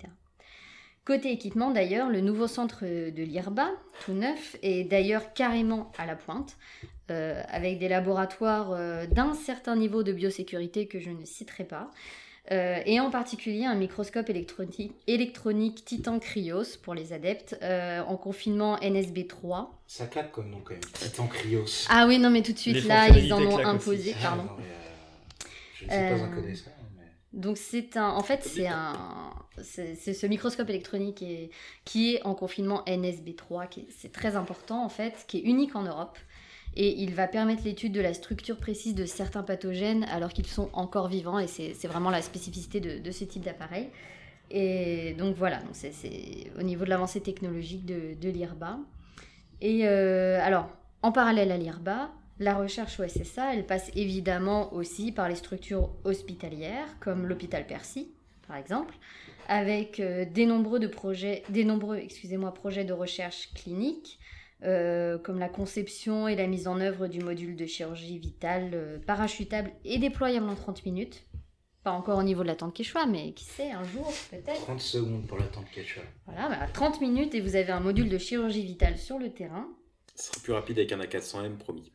[1.04, 3.68] Côté équipement, d'ailleurs, le nouveau centre de l'IRBA,
[4.04, 6.56] tout neuf, est d'ailleurs carrément à la pointe,
[7.10, 11.90] euh, avec des laboratoires euh, d'un certain niveau de biosécurité que je ne citerai pas,
[12.52, 18.16] euh, et en particulier un microscope électronique, électronique Titan Cryos pour les adeptes, euh, en
[18.16, 19.82] confinement NSB 3.
[19.86, 20.80] Ça claque comme nom quand même.
[20.92, 21.86] Titan Cryos.
[21.88, 23.64] Ah oui, non, mais tout de suite, Les là, ils en ont aussi.
[23.64, 24.42] imposé, Ah, pardon.
[24.44, 27.04] non, mais, euh, je ne suis pas un connaisseur, mais...
[27.32, 28.92] Donc c'est un, en fait c'est un,
[29.62, 31.50] c'est ce microscope électronique et-
[31.84, 35.74] qui est en confinement NSB3, qui est- c'est très important en fait, qui est unique
[35.76, 36.18] en Europe
[36.76, 40.70] et il va permettre l'étude de la structure précise de certains pathogènes alors qu'ils sont
[40.72, 43.88] encore vivants et c'est vraiment la spécificité de, ce type d'appareil.
[44.50, 48.78] Et donc voilà, donc c'est- au niveau de l'avancée technologique de, l'IRBA.
[49.60, 50.68] Et euh, alors,
[51.02, 52.10] en parallèle à l'IRBA,
[52.40, 58.08] la recherche au SSA, elle passe évidemment aussi par les structures hospitalières, comme l'hôpital Percy,
[58.48, 58.94] par exemple,
[59.48, 64.18] avec euh, des nombreux, projets, des nombreux excusez-moi, projets de recherche clinique,
[64.62, 68.98] euh, comme la conception et la mise en œuvre du module de chirurgie vitale euh,
[68.98, 71.24] parachutable et déployable en 30 minutes.
[71.82, 74.62] Pas encore au niveau de la tente Quechua, mais qui sait, un jour peut-être.
[74.62, 76.02] 30 secondes pour l'attente Quechua.
[76.26, 79.68] Voilà, bah, 30 minutes et vous avez un module de chirurgie vitale sur le terrain.
[80.14, 81.92] Ce sera plus rapide avec un A400M, promis.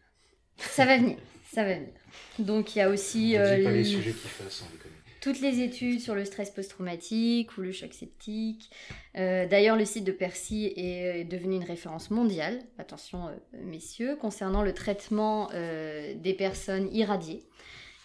[0.58, 1.18] Ça va venir,
[1.52, 1.90] ça va venir.
[2.38, 4.92] Donc il y a aussi euh, pas les les- sujets qu'il fasse, on déconne.
[5.22, 8.70] Toutes les études sur le stress post-traumatique ou le choc septique.
[9.18, 13.32] Euh, D'ailleurs, le site de Percy est devenu une référence mondiale, attention euh,
[13.64, 17.44] messieurs, concernant le traitement euh, des personnes irradiées.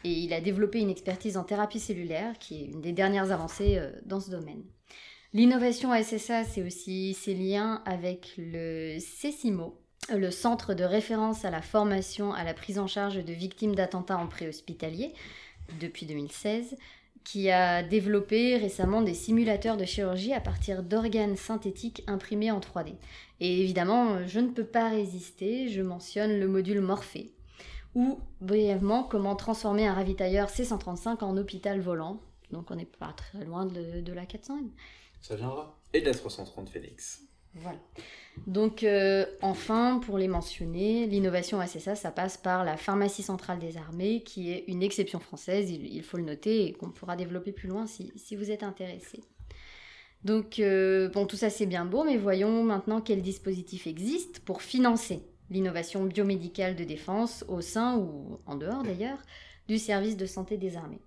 [0.04, 3.78] Et il a développé une expertise en thérapie cellulaire, qui est une des dernières avancées
[3.78, 4.62] euh, dans ce domaine.
[5.32, 9.80] L'innovation à SSA, c'est aussi ses liens avec le CECIMO,
[10.14, 14.18] le Centre de référence à la formation à la prise en charge de victimes d'attentats
[14.18, 15.12] en préhospitalier,
[15.80, 16.76] depuis 2016,
[17.24, 22.94] qui a développé récemment des simulateurs de chirurgie à partir d'organes synthétiques imprimés en 3D.
[23.40, 27.32] Et évidemment, je ne peux pas résister, je mentionne le module Morphée,
[27.94, 32.20] ou brièvement comment transformer un ravitailleur C135 en hôpital volant.
[32.50, 34.60] Donc on n'est pas très loin de, la 400
[35.20, 35.78] Ça viendra.
[35.92, 37.22] Et de la 330 Phoenix.
[37.56, 37.78] Voilà.
[38.46, 43.76] Donc, euh, enfin, pour les mentionner, l'innovation SSA, ça passe par la pharmacie centrale des
[43.76, 47.68] armées, qui est une exception française, il, faut le noter, et qu'on pourra développer plus
[47.68, 49.22] loin si, vous êtes intéressé.
[50.24, 54.62] Donc, euh, bon, tout ça c'est bien beau, mais voyons maintenant quel dispositif existe pour
[54.62, 59.18] financer l'innovation biomédicale de défense au sein ou en dehors d'ailleurs
[59.68, 61.02] du service de santé des armées.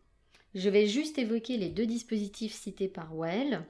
[0.54, 3.64] Je vais juste évoquer les deux dispositifs cités par Well.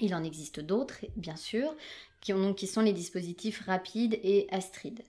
[0.00, 1.74] Il en existe d'autres, bien sûr,
[2.20, 5.02] qui, ont, qui sont les dispositifs rapides et Astrid.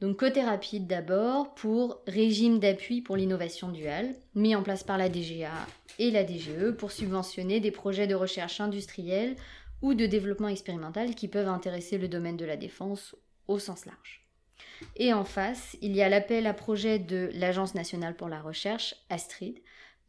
[0.00, 5.08] Donc côté rapide d'abord pour régime d'appui pour l'innovation duale, mis en place par la
[5.08, 5.66] DGA
[5.98, 9.36] et la DGE pour subventionner des projets de recherche industrielle
[9.80, 13.16] ou de développement expérimental qui peuvent intéresser le domaine de la défense
[13.48, 14.26] au sens large.
[14.96, 18.94] Et en face, il y a l'appel à projet de l'Agence nationale pour la recherche,
[19.08, 19.58] Astrid.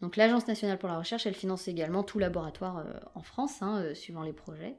[0.02, 3.80] Donc l'Agence nationale pour la recherche, elle finance également tout laboratoire euh, en France, hein,
[3.80, 4.76] euh, suivant les projets.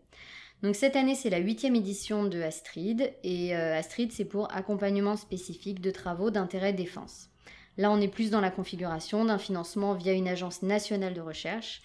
[0.63, 5.17] Donc cette année, c'est la huitième édition de Astrid, et euh, Astrid, c'est pour accompagnement
[5.17, 7.31] spécifique de travaux d'intérêt défense.
[7.77, 11.83] Là, on est plus dans la configuration d'un financement via une agence nationale de recherche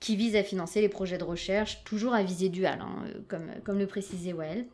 [0.00, 3.86] qui vise à financer les projets de recherche, toujours à visée duale, hein, comme, le
[3.86, 4.66] précisait Well,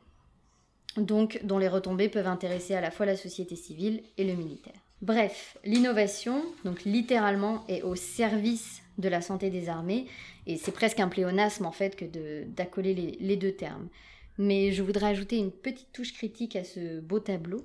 [0.97, 4.81] donc dont les retombées peuvent intéresser à la fois la société civile et le militaire.
[5.03, 10.07] Bref, l'innovation, donc littéralement, est au service de la santé des armées,
[10.47, 13.89] et c'est presque un pléonasme en fait que d'accoler les, les deux termes.
[14.37, 17.63] Mais je voudrais ajouter une petite touche critique à ce beau tableau.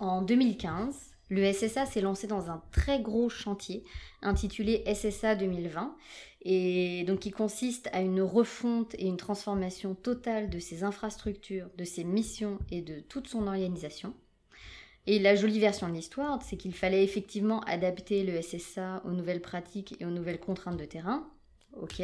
[0.00, 0.94] En 2015,
[1.28, 3.82] Le SSA s'est lancé dans un très gros chantier
[4.22, 5.96] intitulé SSA 2020
[6.42, 11.84] et donc qui consiste à une refonte et une transformation totale de ses infrastructures, de
[11.84, 14.14] ses missions et de toute son organisation.
[15.06, 19.40] Et la jolie version de l'histoire, c'est qu'il fallait effectivement adapter le SSA aux nouvelles
[19.40, 21.28] pratiques et aux nouvelles contraintes de terrain.
[21.80, 22.02] Ok.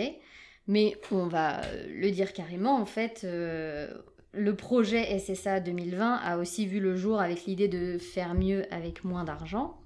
[0.69, 3.93] Mais on va le dire carrément, en fait, euh,
[4.33, 9.05] le projet SSA 2020 a aussi vu le jour avec l'idée de faire mieux avec
[9.05, 9.81] moins d'argent.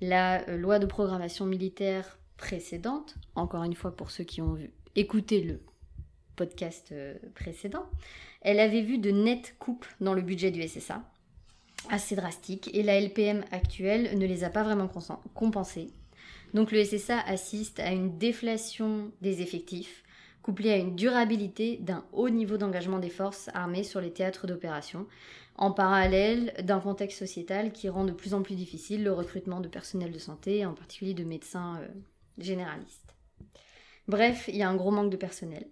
[0.00, 4.72] La euh, loi de programmation militaire précédente, encore une fois pour ceux qui ont vu,
[4.96, 5.60] écouté le
[6.36, 7.86] podcast euh, précédent,
[8.40, 11.02] elle avait vu de nettes coupes dans le budget du SSA,
[11.90, 14.90] assez drastiques, et la LPM actuelle ne les a pas vraiment
[15.34, 15.90] compensées.
[16.54, 20.04] Donc le SSA assiste à une déflation des effectifs,
[20.42, 25.06] couplée à une durabilité d'un haut niveau d'engagement des forces armées sur les théâtres d'opération,
[25.56, 29.68] en parallèle d'un contexte sociétal qui rend de plus en plus difficile le recrutement de
[29.68, 31.88] personnel de santé, en particulier de médecins euh,
[32.38, 33.14] généralistes.
[34.08, 35.66] Bref, il y a un gros manque de personnel.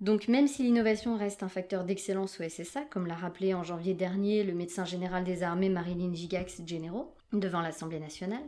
[0.00, 3.92] Donc même si l'innovation reste un facteur d'excellence au SSA, comme l'a rappelé en janvier
[3.92, 8.42] dernier le médecin général des armées Marilyn Gigax Genero devant l'Assemblée nationale,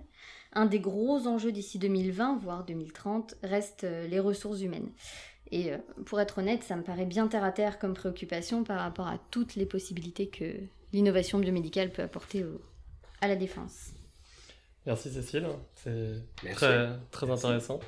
[0.55, 4.91] un des gros enjeux d'ici 2020, voire 2030, reste euh, les ressources humaines.
[5.51, 8.81] Et euh, pour être honnête, ça me paraît bien terre à terre comme préoccupation par
[8.81, 10.55] rapport à toutes les possibilités que
[10.95, 12.45] l'innovation biomédicale peut apporter
[13.21, 13.91] à la défense.
[14.87, 16.23] Merci Cécile, c'est
[16.55, 17.79] très, très intéressant.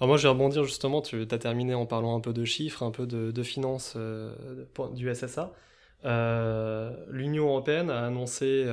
[0.00, 2.82] Alors moi je vais rebondir justement, tu as terminé en parlant un peu de chiffres,
[2.82, 4.34] un peu de, finances euh,
[4.92, 5.52] du SSA.
[6.04, 8.66] Euh, L'Union européenne a annoncé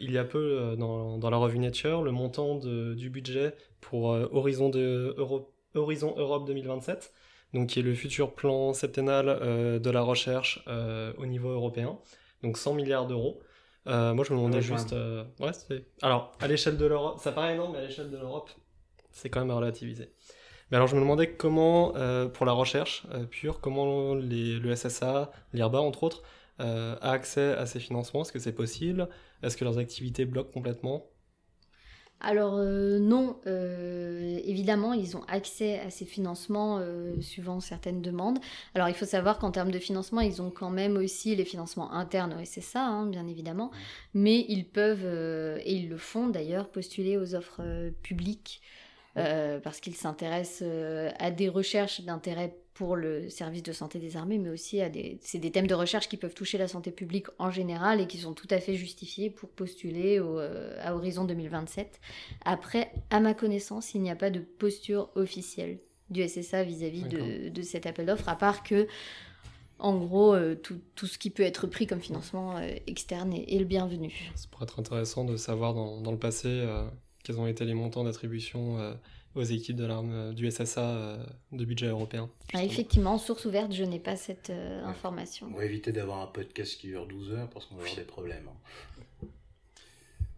[0.00, 4.06] il y a peu dans, dans, la revue Nature le montant de, du budget pour
[4.06, 5.14] Horizon, de
[5.74, 7.12] Horizon Europe 2027
[7.54, 11.98] donc qui est le futur plan septennal euh, de la recherche euh, au niveau européen,
[12.42, 13.40] donc 100 milliards d'euros.
[13.88, 14.94] Euh, moi, je me demandais juste.
[15.40, 15.84] ouais.
[16.02, 18.50] Alors, à l'échelle de l'Europe, ça paraît énorme, mais à l'échelle de l'Europe,
[19.10, 20.10] c'est quand même à relativiser.
[20.72, 21.92] Mais alors, je me demandais comment,
[22.32, 26.22] pour la recherche pure, comment les, le SSA, l'IRBA, entre autres,
[26.58, 28.22] a accès à ces financements?
[28.22, 29.08] Est-ce que c'est possible?
[29.42, 31.12] Est-ce que leurs activités bloquent complètement?
[32.24, 38.38] Alors euh, non, euh, évidemment, ils ont accès à ces financements euh, suivant certaines demandes.
[38.76, 41.92] Alors il faut savoir qu'en termes de financement, ils ont quand même aussi les financements
[41.92, 43.72] internes au SSA, hein, bien évidemment,
[44.14, 48.62] mais ils peuvent, et ils le font d'ailleurs, postuler aux offres publiques
[49.14, 50.68] parce qu'ils s'intéressent
[51.18, 55.18] à des recherches d'intérêt pour le service de santé des armées, mais aussi à des,
[55.20, 58.18] c'est des thèmes de recherche qui peuvent toucher la santé publique en général et qui
[58.18, 62.00] sont tout à fait justifiés pour postuler au, euh, à Horizon 2027.
[62.44, 65.78] Après, à ma connaissance, il n'y a pas de posture officielle
[66.10, 68.86] du SSA vis-à-vis de, de, cet appel d'offres, à part que,
[69.78, 73.58] en gros, euh, tout, tout, ce qui peut être pris comme financement euh, externe est,
[73.58, 74.32] le bienvenu.
[74.34, 76.66] Ça pourrait être intéressant de savoir dans, dans le passé
[77.22, 78.96] quels ont été les montants d'attribution
[79.34, 82.30] aux équipes de l'arme euh, du SSA euh, de budget européen.
[82.52, 85.48] Ah, effectivement, source ouverte, je n'ai pas cette euh, information.
[85.52, 88.04] On va éviter d'avoir un podcast qui dure 12 heures parce qu'on va avoir des
[88.04, 88.48] problèmes.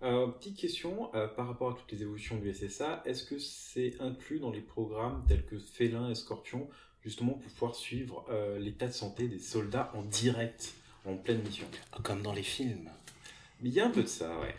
[0.01, 4.51] petite question par rapport à toutes les évolutions du SSA, est-ce que c'est inclus dans
[4.51, 6.69] les programmes tels que Félin et Scorpion,
[7.02, 8.27] justement pour pouvoir suivre
[8.59, 10.74] l'état de santé des soldats en direct,
[11.06, 11.66] en pleine mission?
[12.02, 12.90] Comme dans les films.
[13.62, 14.55] il y a un peu de ça, ouais.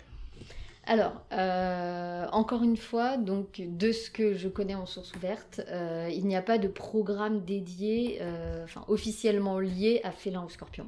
[0.87, 6.09] Alors, euh, encore une fois, donc de ce que je connais en source ouverte, euh,
[6.13, 10.87] il n'y a pas de programme dédié, euh, enfin officiellement lié à félin ou scorpion.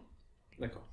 [0.60, 0.84] D'accord.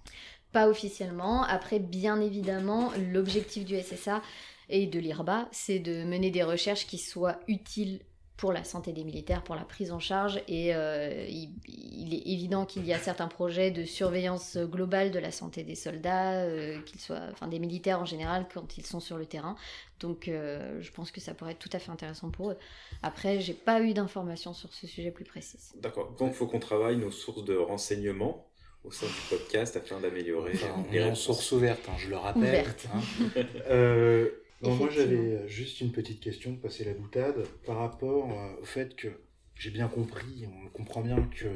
[0.52, 1.42] Pas officiellement.
[1.42, 4.22] Après, bien évidemment, l'objectif du SSA
[4.70, 8.00] et de l'IRBA, c'est de mener des recherches qui soient utiles
[8.36, 10.40] pour la santé des militaires, pour la prise en charge.
[10.48, 15.30] Et euh, il, est évident qu'il y a certains projets de surveillance globale de la
[15.30, 19.16] santé des soldats, euh, qu'ils soient, enfin des militaires en général, quand ils sont sur
[19.16, 19.56] le terrain.
[20.00, 22.56] Donc euh, je pense que ça pourrait être tout à fait intéressant pour eux.
[23.02, 25.72] Après, j'ai pas eu d'informations sur ce sujet plus précises.
[25.76, 26.12] D'accord.
[26.18, 28.48] Donc il faut qu'on travaille nos sources de renseignements
[28.82, 32.42] au sein du podcast afin d'améliorer enfin, les en source ouverte, hein, je le rappelle.
[32.42, 32.88] Ouverte.
[32.92, 34.28] Hein.
[34.70, 38.64] moi j'avais euh, juste une petite question de passer la boutade par rapport euh, au
[38.64, 39.08] fait que
[39.56, 41.46] j'ai bien compris, on comprend bien que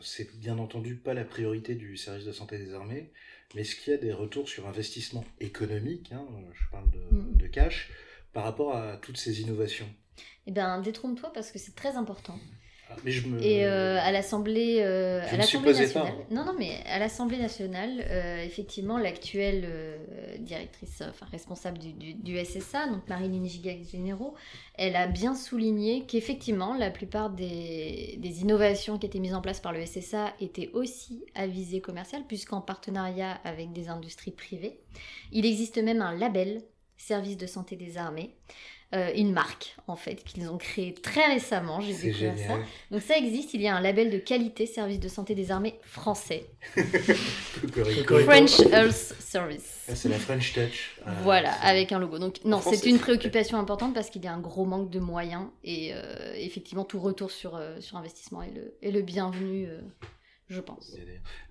[0.00, 3.10] c'est bien entendu pas la priorité du service de santé des armées,
[3.54, 7.36] mais est-ce qu'il y a des retours sur investissement économique, hein, je parle mm.
[7.36, 7.90] de, cash,
[8.32, 9.88] par rapport à toutes ces innovations?
[10.46, 12.38] Eh bien, détrompe-toi parce que c'est très important.
[13.04, 16.12] Je Et euh, à l'Assemblée euh, nationale.
[16.30, 19.66] Non, non, mais à l'Assemblée nationale, euh, effectivement, l'actuelle
[20.38, 24.34] directrice, enfin responsable du, du, SSA, donc Marie-Line Gigax-Généraux,
[24.74, 29.60] elle a bien souligné qu'effectivement, la plupart des, des, innovations qui étaient mises en place
[29.60, 34.78] par le SSA étaient aussi à visée commerciale, puisqu'en partenariat avec des industries privées.
[35.32, 36.62] Il existe même un label
[36.96, 38.34] service de santé des armées.
[38.92, 41.80] Euh, une marque en fait qu'ils ont créée très récemment.
[41.80, 42.42] J'ai C'est découvert ça.
[42.42, 42.60] génial.
[42.90, 45.76] Donc ça existe, il y a un label de qualité service de santé des armées
[45.82, 46.46] français.
[48.24, 49.86] French Health Service.
[49.88, 50.96] Ah, c'est la French Touch.
[51.06, 52.18] Ah, Voilà, avec un logo.
[52.18, 55.44] Donc non, c'est une préoccupation importante parce qu'il y a un gros manque de moyens
[55.64, 59.80] et euh, effectivement tout retour sur, euh, sur investissement est le, est le bienvenu, euh,
[60.50, 60.96] je pense.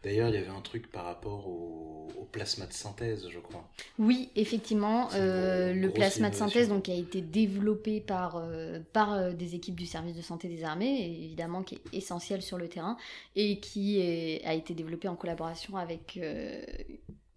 [0.03, 3.67] D'ailleurs, il y avait un truc par rapport au, au plasma de synthèse, je crois.
[3.97, 9.31] Oui, effectivement, euh, le plasma de synthèse donc, a été développé par, euh, par euh,
[9.31, 12.67] des équipes du service de santé des armées, et évidemment qui est essentiel sur le
[12.67, 12.97] terrain,
[13.35, 16.19] et qui est- a été développé en collaboration avec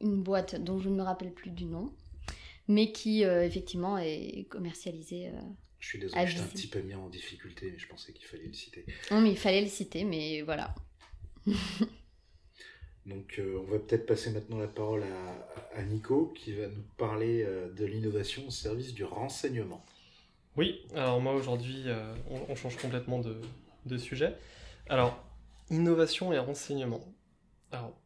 [0.00, 1.92] une boîte dont je ne me rappelle plus du nom,
[2.68, 5.30] mais qui effectivement est commercialisée.
[5.78, 8.46] Je suis désolé, j'étais un petit peu mis en difficulté, mais je pensais qu'il fallait
[8.46, 8.84] le citer.
[9.10, 10.74] Non, mais il fallait le citer, mais voilà.
[13.06, 15.02] Donc, euh, on va peut-être passer maintenant la parole
[15.74, 19.84] à, Nico, qui va nous parler euh, de l'innovation au service du renseignement.
[20.56, 23.40] Oui, alors moi aujourd'hui, euh, on, on change complètement de,
[23.86, 24.36] de sujet.
[24.88, 25.24] Alors,
[25.70, 27.00] innovation et renseignement.
[27.72, 27.96] Alors,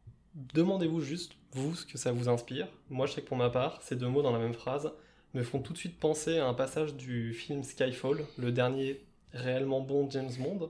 [0.53, 2.67] demandez-vous juste, vous, ce que ça vous inspire.
[2.89, 4.91] Moi, je sais que pour ma part, ces deux mots dans la même phrase
[5.33, 9.01] me font tout de suite penser à un passage du film Skyfall, le dernier
[9.33, 10.69] réellement bon James Bond.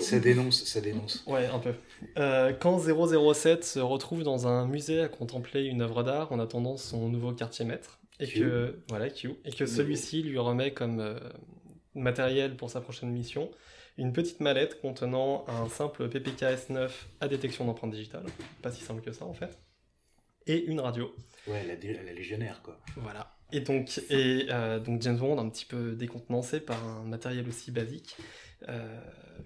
[0.00, 1.22] Ça dénonce, ça dénonce.
[1.26, 1.74] Ouais, un peu.
[2.18, 6.76] Euh, quand 007 se retrouve dans un musée à contempler une œuvre d'art en attendant
[6.76, 8.40] son nouveau quartier maître, et Q.
[8.40, 11.20] que voilà Q, et que celui-ci lui remet comme euh,
[11.94, 13.50] matériel pour sa prochaine mission
[13.98, 16.90] une petite mallette contenant un simple PPK-S9
[17.20, 18.26] à détection d'empreintes digitales,
[18.62, 19.58] pas si simple que ça en fait,
[20.46, 21.14] et une radio.
[21.46, 22.78] Ouais, la, la légionnaire, quoi.
[22.96, 23.35] Voilà.
[23.52, 27.70] Et donc, et, euh, donc James Bond, un petit peu décontenancé par un matériel aussi
[27.70, 28.16] basique,
[28.68, 29.00] euh,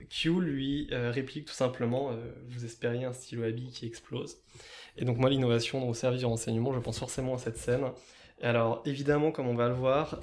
[0.08, 2.10] Q lui euh, réplique tout simplement
[2.48, 4.38] Vous espériez un stylo à billes qui explose.
[4.96, 7.84] Et donc, moi, l'innovation au service du renseignement, je pense forcément à cette scène.
[8.40, 10.20] Et alors, évidemment, comme on va le voir,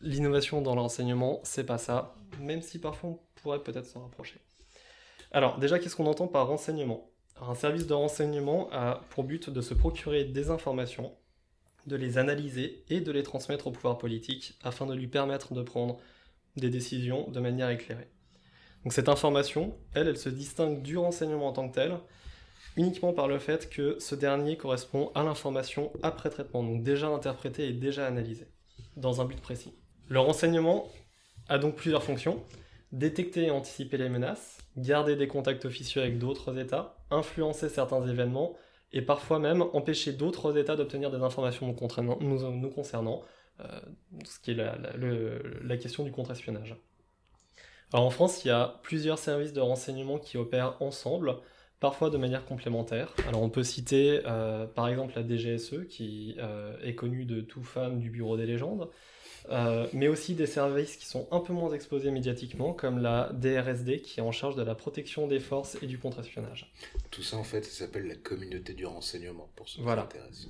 [0.00, 4.40] l'innovation dans le renseignement, c'est pas ça, même si parfois on pourrait peut-être s'en rapprocher.
[5.30, 7.08] Alors, déjà, qu'est-ce qu'on entend par renseignement?
[7.40, 11.12] Un service de renseignement a pour but de se procurer des informations
[11.86, 15.62] de les analyser et de les transmettre au pouvoir politique afin de lui permettre de
[15.62, 15.98] prendre
[16.56, 18.08] des décisions de manière éclairée.
[18.84, 21.98] Donc cette information, elle, elle se distingue du renseignement en tant que tel
[22.76, 27.68] uniquement par le fait que ce dernier correspond à l'information après traitement, donc déjà interprétée
[27.68, 28.48] et déjà analysée,
[28.96, 29.74] dans un but précis.
[30.08, 30.88] Le renseignement
[31.48, 32.42] a donc plusieurs fonctions.
[32.92, 38.54] Détecter et anticiper les menaces, garder des contacts officieux avec d'autres États, influencer certains événements,
[38.92, 43.22] et parfois même empêcher d'autres États d'obtenir des informations nous, concernant,
[43.60, 43.80] euh,
[44.24, 46.76] ce qui est la question du contre-espionnage.
[47.92, 51.36] Alors en France, il y a plusieurs services de renseignement qui opèrent ensemble,
[51.78, 53.12] parfois de manière complémentaire.
[53.28, 57.62] Alors on peut citer euh, par exemple la DGSE, qui euh, est connue de tout
[57.62, 58.88] fan du Bureau des légendes,
[59.50, 64.00] euh, mais aussi des services qui sont un peu moins exposés médiatiquement, comme la DRSD,
[64.02, 66.72] qui est en charge de la protection des forces et du contre-espionnage.
[67.10, 70.02] Tout ça, en fait, ça s'appelle la communauté du renseignement, pour ceux Voilà.
[70.02, 70.48] qui s'intéressent.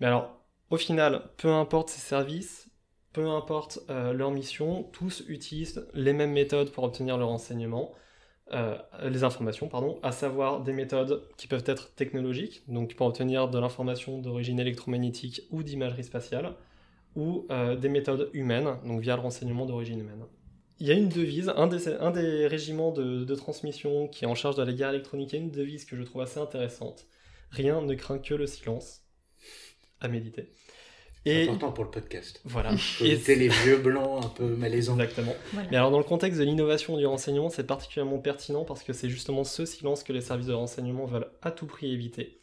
[0.00, 0.36] Mais alors,
[0.70, 2.68] au final, peu importe ces services,
[3.12, 7.94] peu importe euh, leur mission, tous utilisent les mêmes méthodes pour obtenir le renseignement,
[8.52, 13.48] euh, les informations, pardon, à savoir des méthodes qui peuvent être technologiques, donc pour obtenir
[13.48, 16.54] de l'information d'origine électromagnétique ou d'imagerie spatiale,
[17.16, 20.24] ou euh, des méthodes humaines, donc via le renseignement d'origine humaine.
[20.78, 24.28] Il y a une devise, un des, un des régiments de, de transmission qui est
[24.28, 26.38] en charge de la guerre électronique, il y a une devise que je trouve assez
[26.38, 27.06] intéressante.
[27.50, 29.00] Rien ne craint que le silence.
[30.00, 30.50] À méditer.
[31.24, 32.40] C'est important pour le podcast.
[32.44, 32.72] voilà.
[33.00, 34.94] Éviter les vieux blancs un peu malaisants.
[34.94, 35.34] Exactement.
[35.54, 35.68] Voilà.
[35.70, 39.08] Mais alors dans le contexte de l'innovation du renseignement, c'est particulièrement pertinent parce que c'est
[39.08, 42.38] justement ce silence que les services de renseignement veulent à tout prix éviter.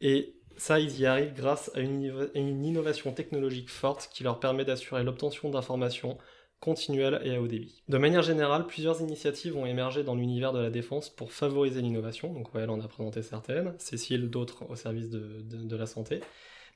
[0.00, 5.04] Et ça, ils y arrivent grâce à une, innovation technologique forte qui leur permet d'assurer
[5.04, 6.18] l'obtention d'informations
[6.60, 7.84] continuelles et à haut débit.
[7.88, 12.32] De manière générale, plusieurs initiatives ont émergé dans l'univers de la défense pour favoriser l'innovation.
[12.32, 16.20] Donc elle en a présenté certaines, Cécile d'autres au service de- la santé.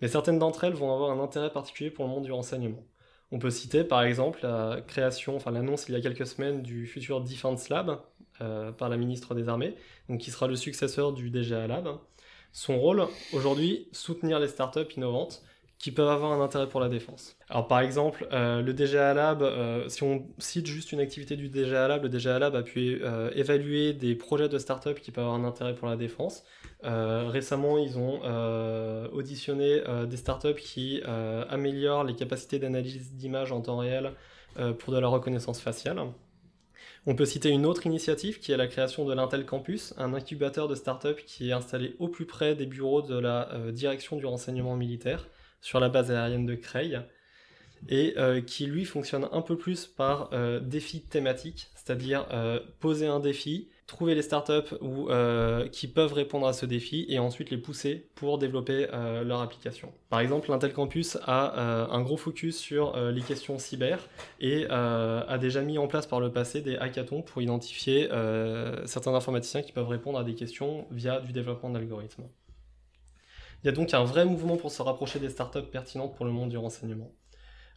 [0.00, 2.84] Mais certaines d'entre elles vont avoir un intérêt particulier pour le monde du renseignement.
[3.32, 6.86] On peut citer par exemple la création, enfin l'annonce il y a quelques semaines du
[6.86, 8.00] futur Defense Lab
[8.40, 9.74] euh, par la ministre des Armées,
[10.20, 11.98] qui sera le successeur du DGA Lab.
[12.52, 15.42] Son rôle aujourd'hui, soutenir les startups innovantes
[15.82, 17.36] qui peuvent avoir un intérêt pour la défense.
[17.48, 21.48] Alors par exemple, euh, le DGA Lab, euh, si on cite juste une activité du
[21.48, 25.24] DGA Lab, le DGA Lab a pu euh, évaluer des projets de startups qui peuvent
[25.24, 26.44] avoir un intérêt pour la défense.
[26.84, 28.20] Récemment, ils ont
[29.12, 31.00] auditionné des startups qui
[31.48, 34.12] améliorent les capacités d'analyse d'images en temps réel
[34.78, 36.00] pour de la reconnaissance faciale.
[37.04, 40.68] On peut citer une autre initiative qui est la création de l'Intel Campus, un incubateur
[40.68, 44.24] de startups qui est installé au plus près des bureaux de la euh, direction du
[44.24, 45.26] renseignement militaire
[45.60, 47.00] sur la base aérienne de Cray
[47.88, 52.24] et euh, qui lui fonctionne un peu plus par euh, défi thématique, c'est-à-dire
[52.78, 55.08] poser un défi, trouver les startups où,
[55.70, 58.86] qui peuvent répondre à ce défi et ensuite les pousser pour développer
[59.24, 59.92] leur application.
[60.08, 63.98] Par exemple, l'Intel Campus a un gros focus sur les questions cyber
[64.40, 68.08] et a déjà mis en place par le passé des hackathons pour identifier
[68.86, 72.24] certains informaticiens qui peuvent répondre à des questions via du développement d'algorithmes.
[73.62, 76.32] Il y a donc un vrai mouvement pour se rapprocher des startups pertinentes pour le
[76.32, 77.12] monde du renseignement.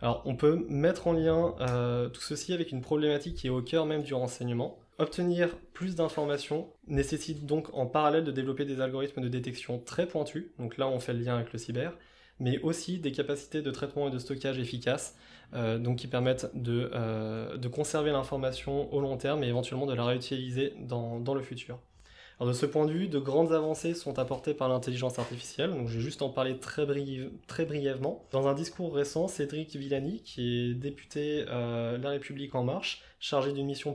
[0.01, 3.61] Alors, on peut mettre en lien euh, tout ceci avec une problématique qui est au
[3.61, 4.79] cœur même du renseignement.
[4.97, 10.45] Obtenir plus d'informations nécessite donc en parallèle de développer des algorithmes de détection très pointus,
[10.57, 11.97] donc là on fait le lien avec le cyber,
[12.39, 15.17] mais aussi des capacités de traitement et de stockage efficaces,
[15.53, 20.05] euh, donc qui permettent euh, de, conserver l'information au long terme et éventuellement de la
[20.05, 21.77] réutiliser dans le futur.
[22.39, 25.87] Alors de ce point de vue, de grandes avancées sont apportées par l'intelligence artificielle, donc
[25.87, 28.25] je vais juste en parler très, brièvement.
[28.31, 33.53] Dans un discours récent, Cédric Villani, qui est député euh, La République En Marche, chargé
[33.53, 33.93] d'une mission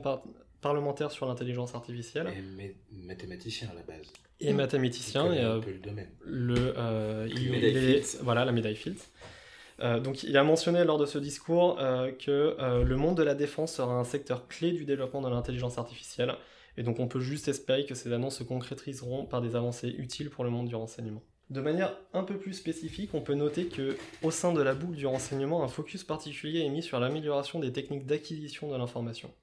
[0.61, 2.27] parlementaire sur l'intelligence artificielle.
[2.27, 4.11] Et mathématicien à la base.
[4.39, 5.31] Et mathématicien.
[5.33, 6.09] Et, un euh, peu le domaine.
[6.25, 9.09] Le, euh, il, voilà, la médaille Fields.
[10.03, 13.93] donc, il a mentionné lors de ce discours que le monde de la défense sera
[13.93, 16.35] un secteur clé du développement de l'intelligence artificielle
[16.77, 20.29] et donc on peut juste espérer que ces annonces se concrétiseront par des avancées utiles
[20.29, 21.21] pour le monde du renseignement.
[21.49, 24.95] De manière un peu plus spécifique, on peut noter que au sein de la boucle
[24.95, 29.33] du renseignement, un focus particulier est mis sur l'amélioration des techniques d'acquisition de l'information.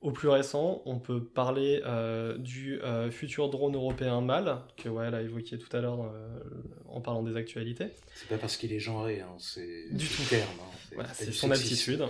[0.00, 5.06] Au plus récent, on peut parler euh, du euh, futur drone européen MAL, que ouais,
[5.06, 6.38] a évoqué tout à l'heure euh,
[6.88, 7.88] en parlant des actualités.
[8.14, 10.48] C'est pas parce qu'il est genré, hein, c'est du tout terme.
[10.98, 12.02] Hein, c'est son altitude.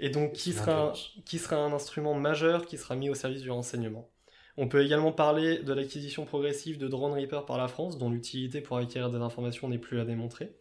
[0.00, 0.94] Et donc, qui sera,
[1.26, 4.08] qui sera un instrument majeur qui sera mis au service du renseignement.
[4.56, 8.62] On peut également parler de l'acquisition progressive de Drone Reaper par la France, dont l'utilité
[8.62, 10.56] pour acquérir des informations n'est plus à démontrer.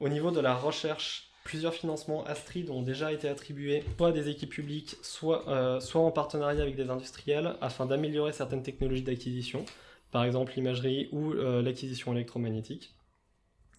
[0.00, 4.28] Au niveau de la recherche, plusieurs financements Astrid ont déjà été attribués soit à des
[4.28, 9.64] équipes publiques, soit, euh, soit en partenariat avec des industriels, afin d'améliorer certaines technologies d'acquisition,
[10.10, 12.96] par exemple l'imagerie ou euh, l'acquisition électromagnétique.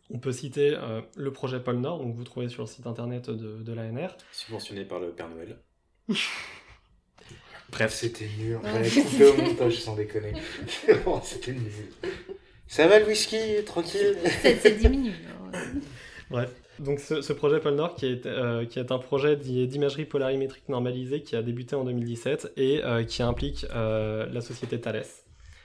[0.10, 3.30] On peut citer euh, le projet Pôle Nord, donc vous trouvez sur le site internet
[3.30, 4.15] de, de l'ANR.
[4.31, 5.57] Subventionné par le Père Noël.
[7.69, 8.60] Bref, c'était nul.
[8.64, 10.31] J'allais couper au montage sans déconner.
[11.23, 11.69] c'était nul.
[12.65, 14.15] Ça va le whisky, tranquille?
[14.41, 15.15] C'est 10 minutes.
[16.30, 16.49] Bref.
[16.80, 21.22] Donc ce, projet Pôle Nord, qui est, euh, qui est un projet d'imagerie polarimétrique normalisée
[21.22, 25.06] qui a débuté en 2017 et euh, qui implique euh, la société Thales.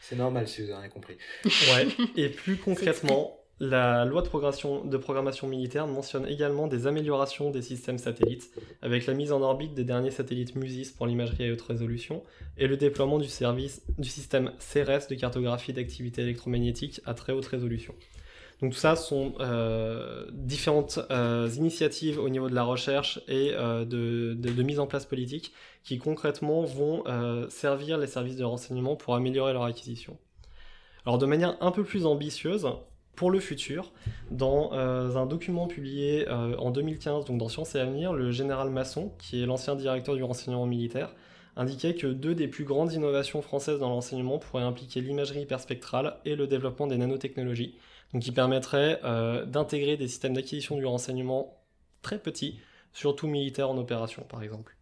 [0.00, 1.16] C'est normal si vous n'avez rien compris.
[1.44, 1.86] Ouais.
[2.16, 7.62] Et plus concrètement, la loi de programmation, de programmation militaire mentionne également des améliorations des
[7.62, 8.50] systèmes satellites,
[8.82, 12.24] avec la mise en orbite des derniers satellites MUSIS pour l'imagerie à haute résolution,
[12.58, 17.46] et le déploiement du, service, du système CRS de cartographie d'activité électromagnétique à très haute
[17.46, 17.94] résolution.
[18.62, 23.84] Donc tout ça sont euh, différentes euh, initiatives au niveau de la recherche et euh,
[23.84, 25.52] de, mise en place politique
[25.82, 27.02] qui concrètement vont
[27.48, 30.16] servir les services de renseignement pour améliorer leur acquisition.
[31.04, 32.68] Alors de manière un peu plus ambitieuse,
[33.16, 33.92] pour le futur.
[34.30, 39.42] Dans un document publié en 2015, donc dans Sciences et Avenir, le général Masson, qui
[39.42, 41.12] est l'ancien directeur du renseignement militaire,
[41.56, 46.36] indiquait que deux des plus grandes innovations françaises dans l'enseignement pourraient impliquer l'imagerie hyperspectrale et
[46.36, 47.74] le développement des nanotechnologies,
[48.12, 51.62] donc qui permettraient euh, d'intégrer des systèmes d'acquisition du renseignement
[52.02, 52.60] très petits,
[52.92, 54.76] surtout militaires en opération par exemple.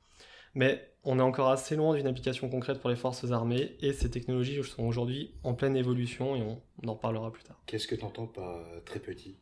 [0.54, 4.10] Mais on est encore assez loin d'une application concrète pour les forces armées et ces
[4.10, 7.60] technologies sont aujourd'hui en pleine évolution et on, en reparlera plus tard.
[7.66, 9.36] Qu'est-ce que tu entends par euh, très petit?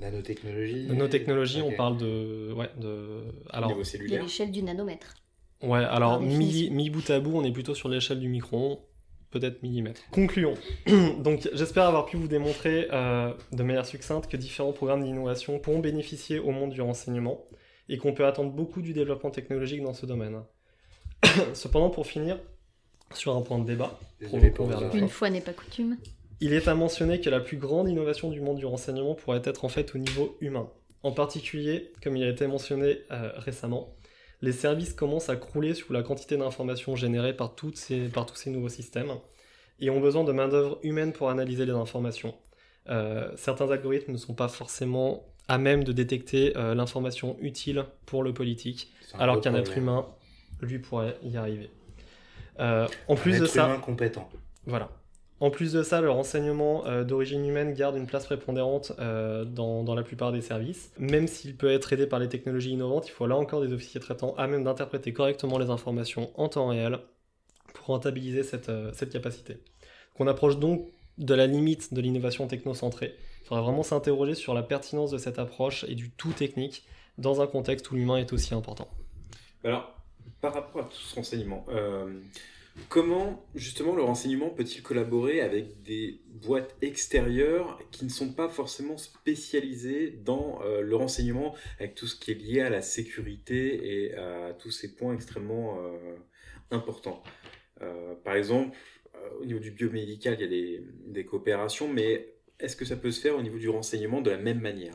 [0.00, 0.86] Nanotechnologie?
[0.86, 2.52] Nanotechnologie, on parle de.
[2.52, 3.24] Ouais, de.
[3.50, 5.14] Alors, l'échelle du nanomètre.
[5.62, 8.78] Ouais, alors mi, mi, bout à bout, on est plutôt sur l'échelle du micron,
[9.30, 10.00] peut-être millimètre.
[10.10, 10.54] Concluons.
[11.18, 15.80] Donc j'espère avoir pu vous démontrer euh, de manière succincte que différents programmes d'innovation pourront
[15.80, 17.44] bénéficier au monde du renseignement
[17.88, 20.42] et qu'on peut attendre beaucoup du développement technologique dans ce domaine.
[21.54, 22.38] Cependant, pour finir,
[23.14, 25.96] sur un point de débat, une fois n'est pas coutume.
[26.40, 29.64] Il est à mentionner que la plus grande innovation du monde du renseignement pourrait être
[29.64, 30.70] en fait au niveau humain.
[31.02, 33.94] En particulier, comme il a été mentionné euh, récemment,
[34.40, 38.36] les services commencent à crouler sous la quantité d'informations générées par, toutes ces, par tous
[38.36, 39.12] ces nouveaux systèmes
[39.80, 42.34] et ont besoin de main-d'œuvre humaine pour analyser les informations.
[42.88, 48.22] Euh, certains algorithmes ne sont pas forcément à même de détecter euh, l'information utile pour
[48.22, 50.06] le politique, alors qu'un être humain
[50.60, 51.70] lui pourrait y arriver.
[52.60, 54.28] Euh, en plus de ça, compétent.
[54.66, 54.90] Voilà.
[55.40, 59.84] En plus de ça, le renseignement euh, d'origine humaine garde une place prépondérante euh, dans,
[59.84, 60.90] dans, la plupart des services.
[60.98, 64.00] Même s'il peut être aidé par les technologies innovantes, il faut là encore des officiers
[64.00, 66.98] traitants à même d'interpréter correctement les informations en temps réel
[67.72, 69.58] pour rentabiliser cette, cette capacité.
[70.18, 70.88] On approche donc
[71.18, 75.38] de la limite de l'innovation technocentrée, Il faudrait vraiment s'interroger sur la pertinence de cette
[75.38, 76.84] approche et du tout technique
[77.18, 78.88] dans un contexte où l'humain est aussi important.
[79.64, 79.92] Alors,
[80.40, 82.20] par rapport à tout ce renseignement, euh,
[82.88, 88.96] comment justement le renseignement peut-il collaborer avec des boîtes extérieures qui ne sont pas forcément
[88.96, 94.14] spécialisées dans euh, le renseignement avec tout ce qui est lié à la sécurité et
[94.14, 96.16] à tous ces points extrêmement euh,
[96.70, 97.22] importants?
[98.24, 98.76] Par exemple,
[99.40, 100.80] au niveau du biomédical, il y a
[101.12, 104.36] des, coopérations, mais est-ce que ça peut se faire au niveau du renseignement de la
[104.36, 104.94] même manière?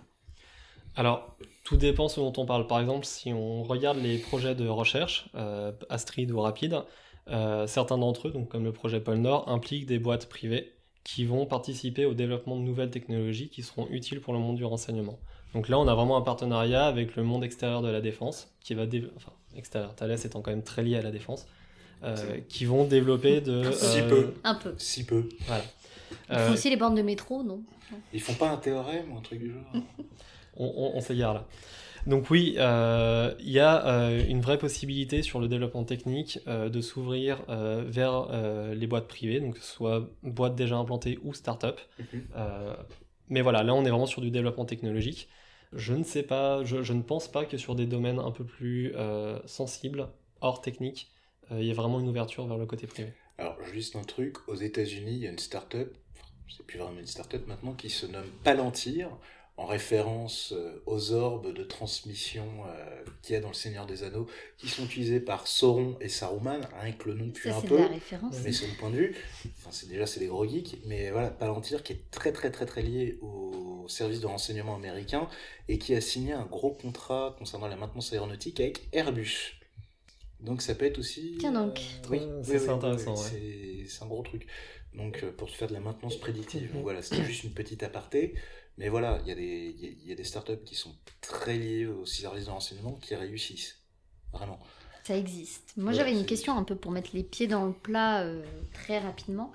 [0.96, 2.68] Alors, tout dépend ce dont on parle.
[2.68, 6.84] Par exemple, si on regarde les projets de recherche, euh, Astrid ou Rapide,
[7.30, 10.74] euh, certains d'entre eux, donc comme le projet Pôle Nord, impliquent des boîtes privées
[11.04, 14.66] qui vont participer au développement de nouvelles technologies qui seront utiles pour le monde du
[14.66, 15.20] renseignement.
[15.54, 18.74] Donc là, on a vraiment un partenariat avec le monde extérieur de la défense, qui
[18.74, 18.84] va
[19.16, 21.46] enfin extérieur, Thales étant quand même très lié à la défense,
[22.04, 25.30] euh, qui vont développer de si peu, un peu, si peu.
[25.48, 25.64] Voilà.
[26.30, 27.62] Ils font aussi les bandes de métro, non?
[28.14, 29.84] Ils font pas un théorème ou un truc du genre?
[30.58, 31.48] on, s'égare là.
[32.06, 36.70] Donc oui, euh, il y a euh, une vraie possibilité sur le développement technique euh,
[36.70, 38.28] de s'ouvrir vers
[38.74, 41.80] les boîtes privées, donc que ce soit boîtes déjà implantées ou start-up.
[42.00, 42.28] Mhm.
[43.30, 45.30] mais voilà, là on est vraiment sur du développement technologique.
[45.72, 48.44] Je ne sais pas, je, je ne pense pas que sur des domaines un peu
[48.44, 48.94] plus
[49.46, 50.10] sensibles,
[50.42, 51.12] hors technique,
[51.52, 53.14] il y ait vraiment une ouverture vers le côté privé.
[53.38, 55.96] Alors juste un truc, aux États-Unis, il y a une start-up,
[56.48, 59.10] c'est plus vraiment une start-up maintenant, qui se nomme Palantir
[59.56, 64.04] en référence euh, aux orbes de transmission euh, qu'il y a dans le Seigneur des
[64.04, 64.28] Anneaux,
[64.58, 67.80] qui sont utilisés par Sauron et Saruman, rien que le nom pue un peu,
[68.44, 69.16] mais c'est mon point de vue.
[69.60, 72.66] Enfin, c'est déjà c'est des gros geeks, mais voilà Palantir qui est très très très
[72.66, 75.28] très lié au service de renseignement américain
[75.68, 79.60] et qui a signé un gros contrat concernant la maintenance aéronautique avec Airbus.
[80.40, 81.38] Donc ça peut être aussi.
[81.40, 81.80] Tiens donc.
[81.80, 83.16] Euh, oui, c'est intéressant.
[83.16, 84.48] C'est un gros truc.
[84.96, 86.72] Donc pour faire de la maintenance prédictive.
[86.82, 88.34] voilà, c'était juste une petite aparté.
[88.78, 92.06] Mais voilà, il y, a des, y a des startups qui sont très liées aux
[92.06, 93.78] services de renseignement qui réussissent.
[94.32, 94.60] Vraiment.
[95.04, 95.74] Ça existe.
[95.78, 98.42] Moi, j'avais une question un peu pour mettre les pieds dans le plat euh,
[98.74, 99.52] très rapidement.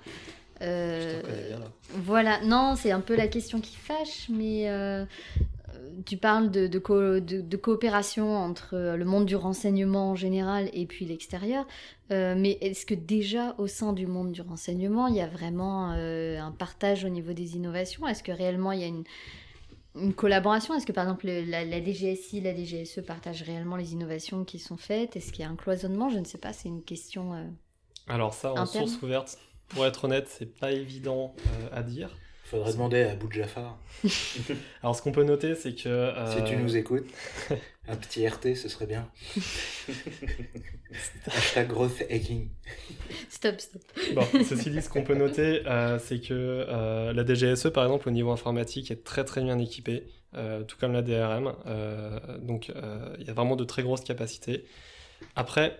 [0.61, 1.57] Euh,
[1.89, 5.05] voilà, non, c'est un peu la question qui fâche, mais euh,
[6.05, 11.05] tu parles de, de, coopération entre euh, le monde du renseignement en général et puis
[11.05, 11.65] l'extérieur.
[12.11, 15.93] Euh, mais est-ce que déjà au sein du monde du renseignement, il y a vraiment
[15.93, 18.07] euh, un partage au niveau des innovations?
[18.07, 19.03] Est-ce que réellement il y a une,
[19.95, 20.73] une collaboration?
[20.73, 25.15] Est-ce que par exemple la, DGSI, la DGSE partagent réellement les innovations qui sont faites?
[25.15, 26.09] Est-ce qu'il y a un cloisonnement?
[26.09, 27.33] Je ne sais pas, c'est une question.
[28.07, 29.37] Alors ça, en source ouverte,
[29.67, 31.35] pour être honnête, c'est pas évident
[31.71, 32.09] à dire.
[32.49, 33.77] Faudrait demander à Abu Jafar.
[34.81, 35.87] Alors, ce qu'on peut noter, c'est que.
[35.87, 37.05] Euh, si tu nous écoutes,
[37.87, 39.07] un petit RT, ce serait bien.
[41.27, 42.49] Hashtag growth hacking.
[43.29, 43.83] Stop, stop.
[44.15, 46.33] Bon, ceci dit, ce qu'on peut noter, euh, c'est que
[46.67, 50.07] euh, la DGSE, par exemple, au niveau informatique, est très très bien équipée,
[50.67, 51.53] tout comme la DRM.
[52.41, 52.71] donc,
[53.19, 54.65] il y a vraiment de très grosses capacités.
[55.35, 55.77] Après,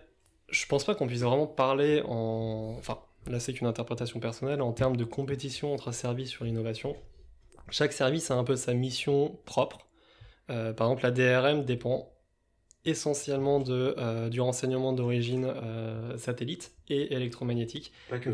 [0.49, 2.75] je pense pas qu'on puisse vraiment parler en.
[2.77, 6.95] Enfin, là c'est qu'une interprétation personnelle, en termes de compétition entre services sur l'innovation,
[7.69, 9.87] chaque service a un peu sa mission propre.
[10.49, 12.11] Euh, par exemple, la DRM dépend
[12.85, 17.91] essentiellement de, euh, du renseignement d'origine euh, satellite et électromagnétique.
[18.09, 18.29] Pas que.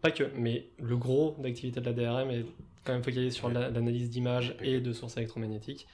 [0.00, 2.46] pas que, mais le gros d'activité de la DRM est
[2.84, 5.86] quand même focalisé sur l'analyse d'images et de sources électromagnétiques.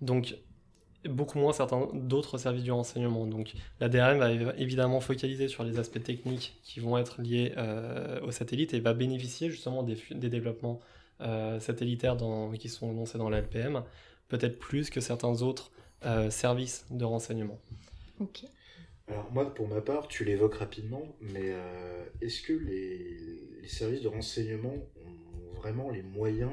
[0.00, 0.36] Donc
[1.08, 3.26] beaucoup moins certains d'autres services du renseignement.
[3.26, 8.20] Donc la DRM va évidemment focaliser sur les aspects techniques qui vont être liés euh,
[8.20, 10.80] aux satellites et va bénéficier justement des, des développements
[11.20, 13.82] euh, satellitaires dans, qui sont annoncés dans la LPM,
[14.28, 15.70] peut-être plus que certains autres
[16.04, 17.58] euh, services de renseignement.
[18.20, 18.44] Ok.
[19.08, 21.52] Alors moi, pour ma part, tu l'évoques rapidement, mais
[22.20, 23.16] est-ce que les,
[23.60, 26.52] les, services de renseignement ont vraiment les moyens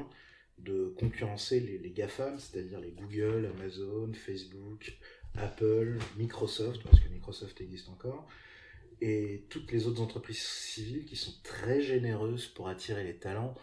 [0.60, 4.96] de concurrencer les, GAFAM, c'est-à-dire les Google, Amazon, Facebook,
[5.36, 8.28] Apple, Microsoft, parce que Microsoft existe encore,
[9.00, 13.54] et toutes les autres entreprises civiles qui sont très généreuses pour attirer les talents.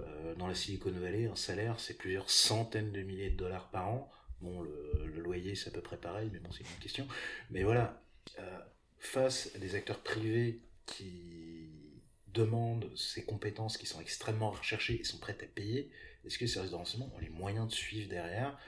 [0.00, 3.88] Euh, dans la Silicon Valley, un salaire, c'est plusieurs centaines de milliers de dollars par
[3.88, 4.10] an.
[4.40, 7.08] Bon, le, loyer, c'est à peu près pareil, mais bon, c'est une question.
[7.50, 8.02] Mais voilà,
[8.38, 8.58] euh,
[8.98, 11.70] face à des acteurs privés qui
[12.34, 15.88] demandent ces compétences qui sont extrêmement recherchées et sont prêtes à payer,
[16.26, 18.58] est-ce que les services de renseignement ont les moyens de suivre derrière?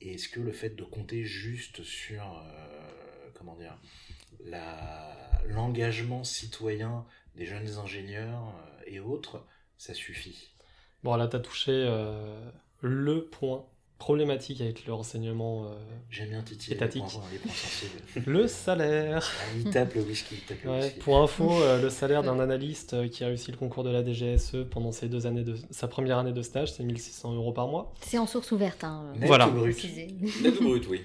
[0.00, 3.78] Et est-ce que le fait de compter juste sur euh, comment dire
[5.46, 7.06] l'engagement citoyen
[7.36, 9.44] des jeunes ingénieurs euh, et autres,
[9.78, 10.50] ça suffit?
[11.02, 13.64] Bon, là, tu as touché euh, le point
[14.02, 15.64] problématique avec le renseignement.
[15.66, 15.68] euh,
[16.10, 17.04] J'aime bien titiller Étatique.
[17.04, 18.30] les points, les points sensibles.
[18.32, 19.30] le salaire.
[19.40, 20.98] Ah, il tape le whisky, il tape le Ouais, whisky.
[20.98, 24.02] pour info, euh, le salaire d'un analyste euh, qui a réussi le concours de la
[24.04, 27.68] DGSE pendant ses deux années de, sa première année de stage, c'est 1600 euros par
[27.68, 27.94] mois.
[28.00, 28.82] C'est en source ouverte.
[28.82, 29.46] Hein, Net Voilà.
[29.46, 31.00] Net ou brut, oui.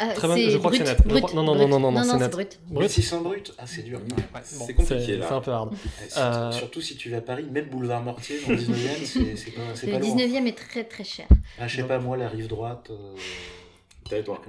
[0.00, 1.68] Ah, Très bonne- c'est je crois que brut, c'est brut, non, non, brut.
[1.68, 2.60] non, non, non, c'est brut.
[2.70, 3.98] Brut, 1600 brut Ah, c'est dur.
[3.98, 5.26] Ouais, bon, C'est compliqué, c'est- là.
[5.28, 5.74] C'est un peu hard.
[6.16, 9.50] Euh, Surtout si tu vas à Paris, même boulevard Mortier, dans le 19e, c'est c'est
[9.50, 10.14] pas, c'est Le pas loin.
[10.16, 11.26] 19e est très très cher.
[11.58, 12.88] Ah, je sais pas, moi, la rive droite.
[12.90, 13.14] euh,
[14.08, 14.40] Territoire.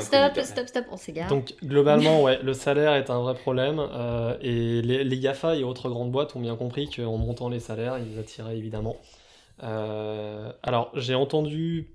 [0.00, 1.28] Stop, stop, stop, on s'égare.
[1.28, 5.64] Donc globalement, ouais, le salaire est un vrai problème euh, et les, les GAFA et
[5.64, 8.96] autres grandes boîtes ont bien compris qu'en montant les salaires, ils attiraient évidemment.
[9.62, 11.88] Euh, alors j'ai entendu,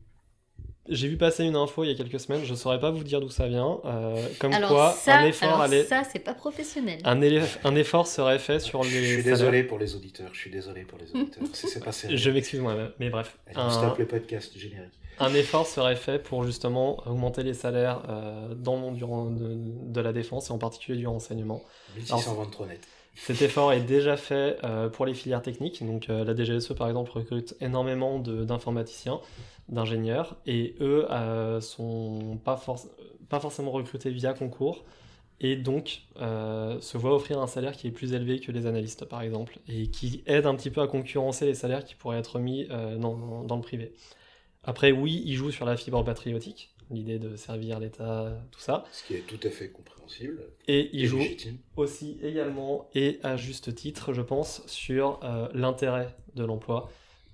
[0.90, 3.20] j'ai vu passer une info il y a quelques semaines, je saurais pas vous dire
[3.22, 6.34] d'où ça vient, euh, comme alors quoi ça, un effort alors allait, ça c'est pas
[6.34, 7.00] professionnel.
[7.04, 9.38] un, élef- un effort serait fait sur Je les suis salaires.
[9.38, 11.44] désolé pour les auditeurs, je suis désolé pour les auditeurs.
[11.54, 12.18] C'est pas sérieux.
[12.18, 13.38] Je m'excuse moi, mais bref.
[13.48, 14.94] Allez, Un- stoppe le podcast générique.
[15.20, 19.92] un effort serait fait pour justement augmenter les salaires euh, dans le monde du de,
[19.94, 21.62] de la défense et en particulier du renseignement.
[21.96, 22.82] 1623 net.
[23.20, 25.84] Cet effort est déjà fait euh, pour les filières techniques.
[25.84, 29.20] Donc euh, la DGSE par exemple recrute énormément de- d'informaticiens,
[29.70, 32.88] d'ingénieurs, et eux euh, sont pas, forc-
[33.30, 34.86] pas forcément recrutés via concours,
[35.40, 39.06] et donc euh, se voient offrir un salaire qui est plus élevé que les analystes
[39.06, 42.40] par exemple, et qui aide un petit peu à concurrencer les salaires qui pourraient être
[42.40, 43.94] mis euh, dans, dans- le privé.
[44.64, 49.04] Après oui, ils jouent sur la fibre patriotique, l'idée de servir l'État, tout ça, Ce
[49.04, 50.42] qui est tout à fait compréhensible.
[50.68, 51.22] et ils jouent
[51.76, 56.90] aussi également et à juste titre, je pense, sur euh, l'intérêt de l'emploi.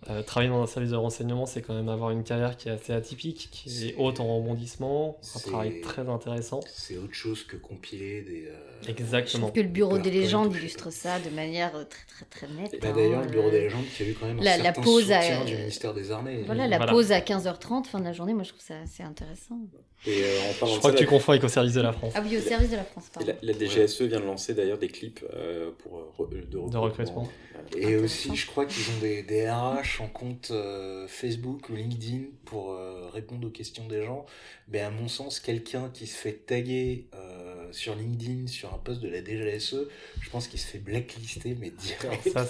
[0.10, 2.72] Euh, travailler dans un service de renseignement, c'est quand même avoir une carrière qui est
[2.74, 6.60] assez atypique, qui est haute en rebondissement, un travail très intéressant.
[6.74, 8.48] C'est autre chose que compiler des.
[8.48, 9.48] euh, Je Exactement.
[9.48, 12.48] trouve que le bureau des légendes je illustre ça de manière euh, très très très
[12.54, 12.82] nette.
[12.82, 12.94] Bah, hein.
[12.96, 14.82] D'ailleurs, le bureau Euh, des légendes qui a eu quand même un la- la certain
[14.82, 16.44] pause à- soutien du ministère des Armées.
[16.46, 16.92] Voilà, la Voilà.
[16.92, 19.58] pause à 15h30, fin de la journée, moi je trouve ça assez intéressant.
[20.06, 22.12] Et euh, en Je crois que tu confonds avec au service de la France.
[22.16, 23.34] Ah oui, au service de la France, pardon.
[23.42, 26.82] la, la DGSE vient de lancer d'ailleurs des clips euh, pour, euh, re- de recrutement.
[26.82, 27.30] recrutement.
[27.78, 32.24] Et aussi, je crois qu'ils ont des, des RH en compte euh, Facebook ou LinkedIn
[32.46, 34.26] pour euh, répondre aux questions des gens.
[34.68, 39.02] Mais à mon sens, quelqu'un qui se fait taguer euh, sur LinkedIn sur un poste
[39.02, 39.88] de la DGSE,
[40.22, 42.30] je pense qu'il se fait blacklister, mais direct.
[42.34, 42.46] Ça,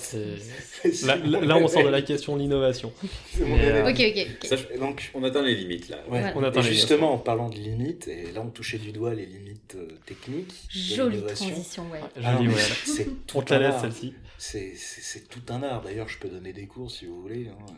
[0.83, 1.05] c'est.
[1.05, 2.91] Là, on sort de la question de l'innovation.
[3.39, 3.89] Euh.
[3.89, 4.47] Ok, ok, ok.
[4.47, 5.97] Ça, je- donc, on atteint les limites là.
[6.09, 6.21] Ouais.
[6.21, 6.33] Voilà.
[6.35, 9.13] On atteint et les justement, en parlant de limites, et là on touchait du doigt
[9.13, 11.99] les limites euh, techniques, Jolie transition, ouais.
[12.15, 12.53] Joli, Ah ouais.
[12.85, 14.13] c'est tout On te la un laisse celle-ci.
[14.37, 15.81] C'est tout un art.
[15.83, 17.47] D'ailleurs, je peux donner des cours si vous voulez.
[17.47, 17.73] hein.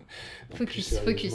[0.56, 1.34] Focus, focus.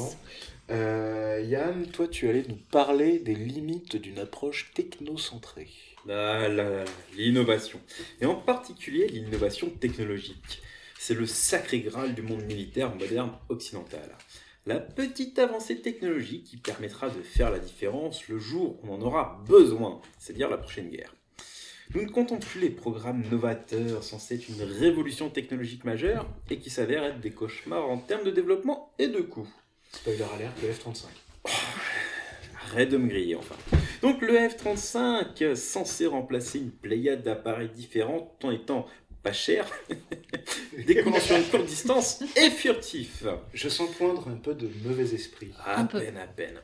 [0.70, 5.68] Euh, Yann, toi, tu allais nous parler des limites d'une approche technocentrée.
[6.06, 6.84] Là, là, là,
[7.16, 7.80] l'innovation.
[8.20, 10.62] Et en particulier l'innovation technologique.
[10.98, 14.16] C'est le sacré graal du monde militaire moderne occidental.
[14.66, 19.00] La petite avancée technologique qui permettra de faire la différence le jour où on en
[19.00, 21.14] aura besoin, c'est-à-dire la prochaine guerre.
[21.94, 26.68] Nous ne comptons plus les programmes novateurs censés être une révolution technologique majeure et qui
[26.68, 29.48] s'avèrent être des cauchemars en termes de développement et de coûts.
[29.92, 31.06] Spoiler alert, le F-35.
[32.66, 33.56] Arrête de me griller, enfin.
[34.02, 38.86] Donc le F-35, censé remplacer une pléiade d'appareils différents en étant
[39.22, 39.70] pas cher,
[40.86, 43.24] décollant sur une courte distance et furtif.
[43.52, 45.52] Je sens poindre un peu de mauvais esprit.
[45.64, 46.00] À Un peu.
[46.00, 46.60] peine, à peine.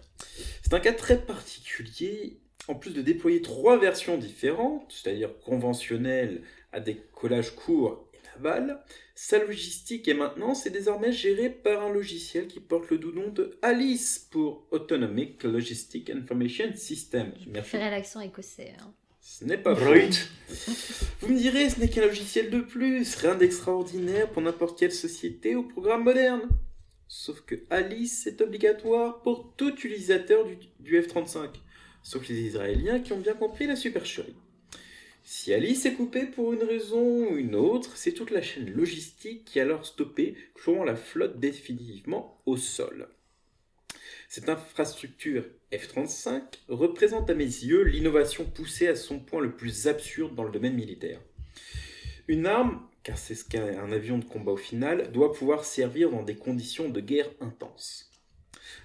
[0.63, 2.39] C'est un cas très particulier.
[2.69, 6.43] En plus de déployer trois versions différentes, c'est-à-dire conventionnelle,
[6.73, 8.83] à décollage court et naval,
[9.15, 13.29] sa logistique et maintenance est désormais gérée par un logiciel qui porte le doux nom
[13.29, 17.33] de ALICE pour Autonomic Logistic Information System.
[17.39, 17.71] Je Merci.
[17.71, 18.73] préférais l'accent écossais.
[18.81, 18.93] hein.
[19.29, 19.75] Ce n'est pas.
[19.75, 20.31] Brut
[21.21, 25.57] Vous me direz, ce n'est qu'un logiciel de plus, rien d'extraordinaire pour n'importe quelle société
[25.57, 26.43] ou programme moderne.
[27.09, 31.49] Sauf que Alice est obligatoire pour tout utilisateur du, du F-35,
[32.05, 34.37] sauf les Israéliens qui ont bien compris la supercherie.
[35.25, 39.45] Si Alice est coupée pour une raison ou une autre, c'est toute la chaîne logistique
[39.45, 43.09] qui est alors stoppée, clouant la flotte définitivement au sol.
[44.29, 50.35] Cette infrastructure F-35 représente à mes yeux l'innovation poussée à son point le plus absurde
[50.35, 51.21] dans le domaine militaire.
[52.29, 56.25] Une arme, car c'est ce qu'est avion de combat au final, doit pouvoir servir dans
[56.25, 58.11] des conditions de guerre intenses.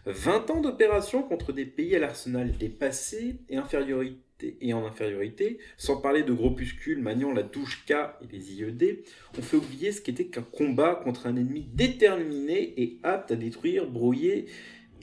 [0.05, 6.33] 20 ans d'opération contre des pays à l'arsenal dépassé et, en infériorité, sans parler de
[6.33, 7.91] groupuscules maniant la touche K
[8.21, 9.03] et les IED,
[9.37, 13.87] ont fait oublier ce qu'était qu'un combat contre un ennemi déterminé et apte à détruire,
[13.87, 14.45] brouiller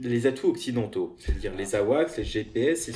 [0.00, 2.92] les atouts occidentaux, c'est-à-dire les AWACS, les GPS et,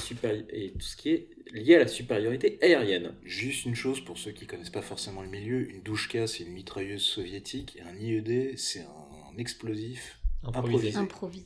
[0.52, 3.14] et tout ce qui est lié à la supériorité aérienne.
[3.24, 6.52] Juste une chose pour ceux qui connaissent pas forcément le milieu, une douchka c'est une
[6.52, 10.92] mitrailleuse soviétique et un IED c'est un, explosif Improvisé.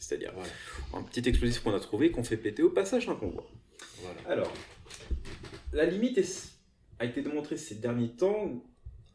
[0.00, 0.50] C'est-à-dire Voilà.
[0.94, 3.46] un petit explosif qu'on a trouvé qu'on fait péter au passage d'un convoi.
[4.02, 4.20] Voilà.
[4.28, 4.52] Alors,
[5.72, 6.52] la limite est-
[6.98, 8.62] a été démontrée ces derniers temps,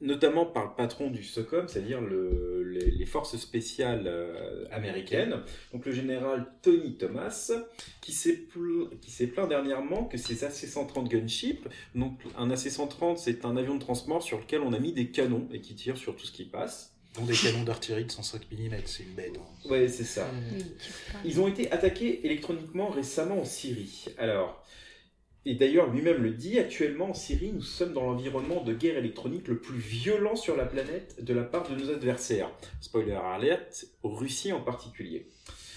[0.01, 5.37] notamment par le patron du SOCOM, c'est-à-dire le- les, les forces spéciales euh, américaines,
[5.73, 7.51] donc le général Tony Thomas,
[8.01, 13.45] qui s'est pl- qui s'est plaint dernièrement que ces AC-130 gunships, donc un AC-130 c'est
[13.45, 16.15] un avion de transport sur lequel on a mis des canons et qui tire sur
[16.15, 16.93] tout ce qui passe.
[17.15, 19.33] Donc des canons d'artillerie de 105 mm, c'est une bête.
[19.37, 19.69] hein.
[19.69, 20.29] Ouais, c'est ça.
[21.25, 24.05] Ils ont été attaqués électroniquement récemment en Syrie.
[24.17, 24.60] Alors,
[25.45, 29.47] et d'ailleurs lui-même le dit, actuellement en Syrie, nous sommes dans l'environnement de guerre électronique
[29.47, 32.51] le plus violent sur la planète de la part de nos adversaires.
[32.80, 35.27] Spoiler alert, Russie en particulier.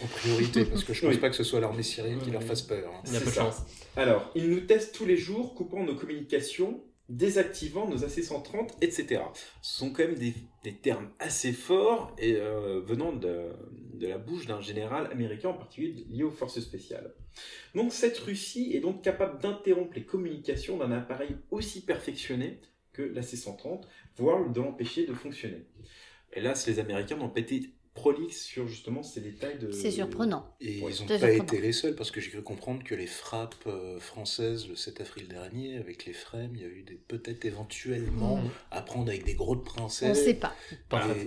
[0.03, 1.21] En priorité, parce que je pense Oui.
[1.21, 2.91] pas que ce soit l'armée syrienne qui leur fasse peur.
[2.93, 3.01] hein.
[3.07, 3.43] Il y a C'est peu de ça.
[3.43, 3.63] chance.
[3.97, 9.21] Alors, ils nous testent tous les jours, coupant nos communications, désactivant nos AC-130, etc.
[9.63, 10.35] Ce sont quand même des,
[10.65, 13.51] des termes assez forts et euh, venant de,
[13.95, 17.15] de la bouche d'un général américain, en particulier lié aux forces spéciales.
[17.75, 22.61] Donc cette Russie est donc capable d'interrompre les communications d'un appareil aussi perfectionné
[22.93, 23.83] que l'AC-130,
[24.17, 25.67] voire de l'empêcher de fonctionner.
[26.37, 27.43] Là, les Américains n'ont pas
[27.95, 29.71] prolixes sur justement ces détails de...
[29.71, 30.47] C'est surprenant.
[30.61, 31.45] Et Ouais, ils n'ont pas surprenant.
[31.45, 35.01] été les seuls, parce que j'ai cru comprendre que les frappes euh, françaises le 7
[35.01, 38.51] avril dernier, avec les frames, il y a eu des peut-être éventuellement Mhm.
[38.73, 40.25] à prendre avec des gros de On princesse.
[40.25, 40.53] sait pas.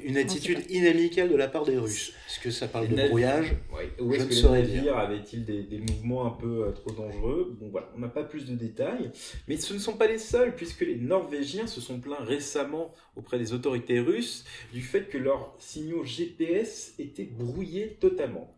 [0.03, 2.11] Une attitude inamicale de la part des Russes.
[2.29, 3.89] Est-ce que ça parle de Les brouillage Ouais.
[3.99, 4.97] Où Je est-ce ne que les saurais navires dire.
[4.97, 7.55] avaient-ils des, des mouvements un peu euh, trop dangereux?
[7.59, 9.11] Bon voilà, on n'a pas plus de détails.
[9.47, 13.39] Mais ce ne sont pas les seuls, puisque les Norvégiens se sont plaints récemment auprès
[13.39, 18.53] des autorités russes du fait que leurs signaux GPS étaient brouillés totalement.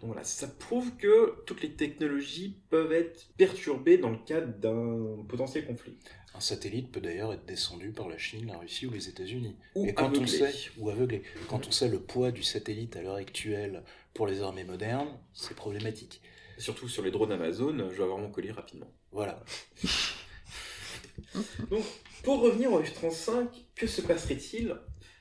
[0.00, 5.22] Donc voilà, ça prouve que toutes les technologies peuvent être perturbées dans le cadre d'un
[5.28, 5.94] potentiel conflit.
[6.34, 9.56] Un satellite peut d'ailleurs être descendu par la Chine, la Russie ou les États-Unis.
[9.74, 10.26] Ou Et quand on aveuglé.
[10.26, 13.82] sait, ou aveuglé, quand on sait le poids du satellite à l'heure actuelle
[14.14, 16.22] pour les armées modernes, c'est problématique.
[16.56, 18.90] Surtout sur les drones Amazon, je vais avoir mon colis rapidement.
[19.12, 19.42] Voilà.
[21.70, 21.84] Donc,
[22.22, 24.76] pour revenir au F-35, que se passerait-il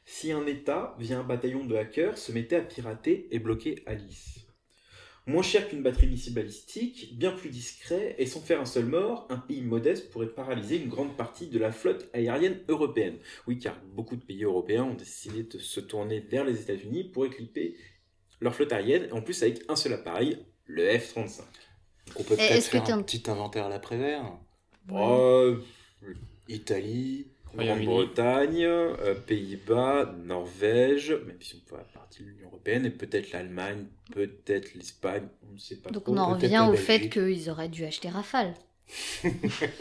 [0.05, 4.47] si un État, via un bataillon de hackers, se mettait à pirater et bloquer Alice?
[5.27, 9.27] Moins cher qu'une batterie missile balistique, bien plus discret, et sans faire un seul mort,
[9.29, 13.19] un pays modeste pourrait paralyser une grande partie de la flotte aérienne européenne.
[13.45, 17.27] Oui, car beaucoup de pays européens ont décidé de se tourner vers les États-Unis pour
[17.27, 17.75] équiper
[18.41, 21.41] leur flotte aérienne, et en plus avec un seul appareil, le F-35.
[22.15, 24.39] On peut Et peut-être est-ce que faire un petit inventaire à l'après-vert.
[24.91, 25.57] Oh,
[26.49, 27.27] Italie.
[27.55, 33.31] Grande-Bretagne, euh, Pays-Bas, Norvège, même si on peut faire partie de l'Union Européenne, et peut-être
[33.31, 36.13] l'Allemagne, peut-être l'Espagne, on ne sait pas Donc trop.
[36.13, 38.53] on en revient au fait qu'ils auraient dû acheter Rafale.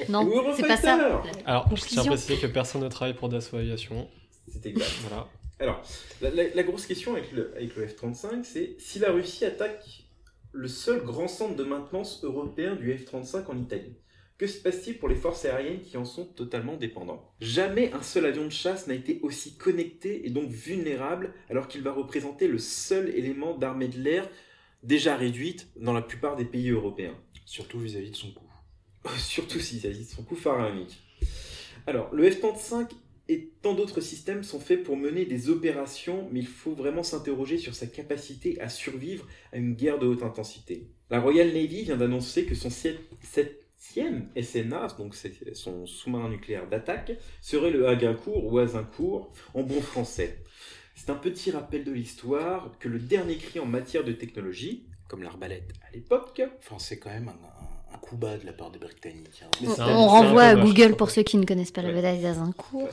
[0.09, 1.23] non, c'est pas ça.
[1.45, 4.09] Alors, je tiens à préciser que personne ne travaille pour Dassault Aviation.
[4.51, 4.89] C'est exact.
[5.09, 5.29] Voilà.
[5.61, 5.83] Alors,
[6.23, 10.05] la, la- la grosse question avec le, avec le F-35, c'est si la Russie attaque
[10.53, 13.95] le seul grand centre de maintenance européen du F-35 en Italie,
[14.39, 17.25] que se passe-t-il pour les forces aériennes qui en sont totalement dépendantes?
[17.41, 21.83] Jamais un seul avion de chasse n'a été aussi connecté et donc vulnérable alors qu'il
[21.83, 24.29] va représenter le seul élément d'armée de l'air
[24.85, 27.17] déjà réduite dans la plupart des pays européens.
[27.45, 28.45] surtout vis-à-vis de son coût.
[29.19, 30.99] Surtout s'il s'agit de son coup pharaonique.
[31.87, 32.91] Alors, le F-35
[33.31, 37.59] et tant d'autres systèmes sont faits pour mener des opérations, mais il faut vraiment s'interroger
[37.59, 40.87] sur sa capacité à survivre à une guerre de haute intensité.
[41.11, 46.69] La Royal Navy vient d'annoncer que son sept- septième SNA, donc c'est son sous-marin nucléaire
[46.69, 50.43] d'attaque, serait le Agincourt ou Azincourt en bon français.
[50.95, 55.23] C'est un petit rappel de l'histoire que le dernier cri en matière de technologie, comme
[55.23, 58.71] l'arbalète à l'époque, Enfin, c'est quand même un, un- un coup bas de la part
[58.71, 59.43] des Britanniques.
[59.43, 59.49] hein.
[59.87, 62.89] On, renvoie à Google pour ceux qui ne connaissent pas la bataille d'Azincourt.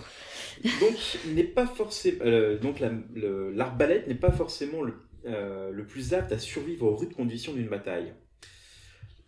[0.79, 0.95] donc
[1.33, 2.93] n'est pas forcément euh, donc la-
[3.53, 4.93] l'arbalète n'est pas forcément le,
[5.25, 8.13] euh, le plus apte à survivre aux rudes conditions d'une bataille.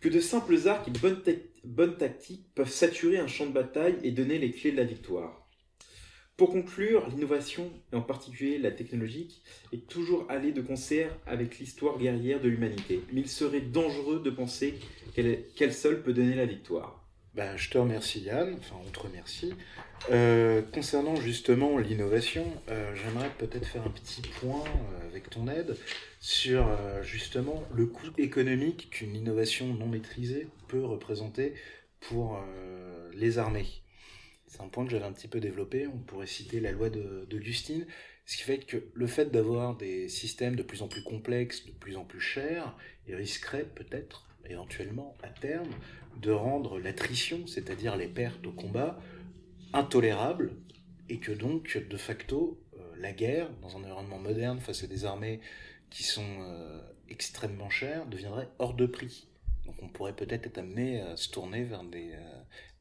[0.00, 1.22] Que de simples arcs et bonnes,
[1.64, 5.48] bonnes tactiques peuvent saturer un champ de bataille et donner les clés de la victoire.
[6.36, 9.42] Pour conclure, l'innovation, et en particulier la technologique,
[9.72, 13.02] est toujours allée de concert avec l'histoire guerrière de l'humanité.
[13.12, 14.74] Mais il serait dangereux de penser
[15.16, 17.04] qu'elle seule peut donner la victoire.
[17.34, 19.52] Bah, je te remercie Yann, enfin on te remercie.
[20.10, 25.76] Euh, concernant justement l'innovation, euh, j'aimerais peut-être faire un petit point euh, avec ton aide
[26.20, 26.66] sur
[27.02, 31.54] justement le coût économique qu'une innovation non maîtrisée peut représenter
[32.00, 32.40] pour
[33.14, 33.66] les armées.
[34.46, 37.26] C'est un point que j'avais un petit peu développé, on pourrait citer la loi de,
[37.28, 37.40] de
[38.28, 41.72] ce qui fait que le fait d'avoir des systèmes de plus en plus complexes, de
[41.72, 42.76] plus en plus chers,
[43.06, 45.70] il risquerait peut-être, éventuellement, à terme,
[46.20, 49.00] de rendre l'attrition, c'est-à-dire les pertes au combat,
[49.72, 50.52] intolérables,
[51.08, 55.04] et que donc, de facto, euh, la guerre, dans un environnement moderne, face à des
[55.04, 55.40] armées
[55.90, 56.42] qui sont
[57.08, 59.26] extrêmement chers deviendraient hors de prix.
[59.64, 62.12] Donc on pourrait peut-être être amené à se tourner vers des,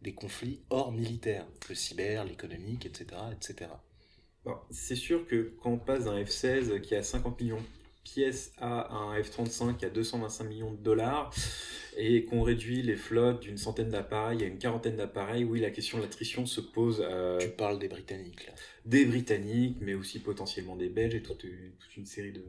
[0.01, 3.21] des conflits hors militaires, le cyber, l'économique, etc.
[3.31, 3.71] etc.
[4.71, 7.63] c'est sûr que quand on passe d'un F-16 qui a 50 millions
[8.07, 11.33] de pièces à un F-35 qui a 225 millions de dollars,
[11.97, 15.97] et qu'on réduit les flottes d'une centaine d'appareils à une quarantaine d'appareils, oui, la question
[15.97, 17.03] de l'attrition se pose.
[17.03, 18.53] Euh, tu parles des Britanniques, là.
[18.85, 21.45] Des Britanniques, mais aussi potentiellement des Belges et toute,
[21.97, 22.41] une série de,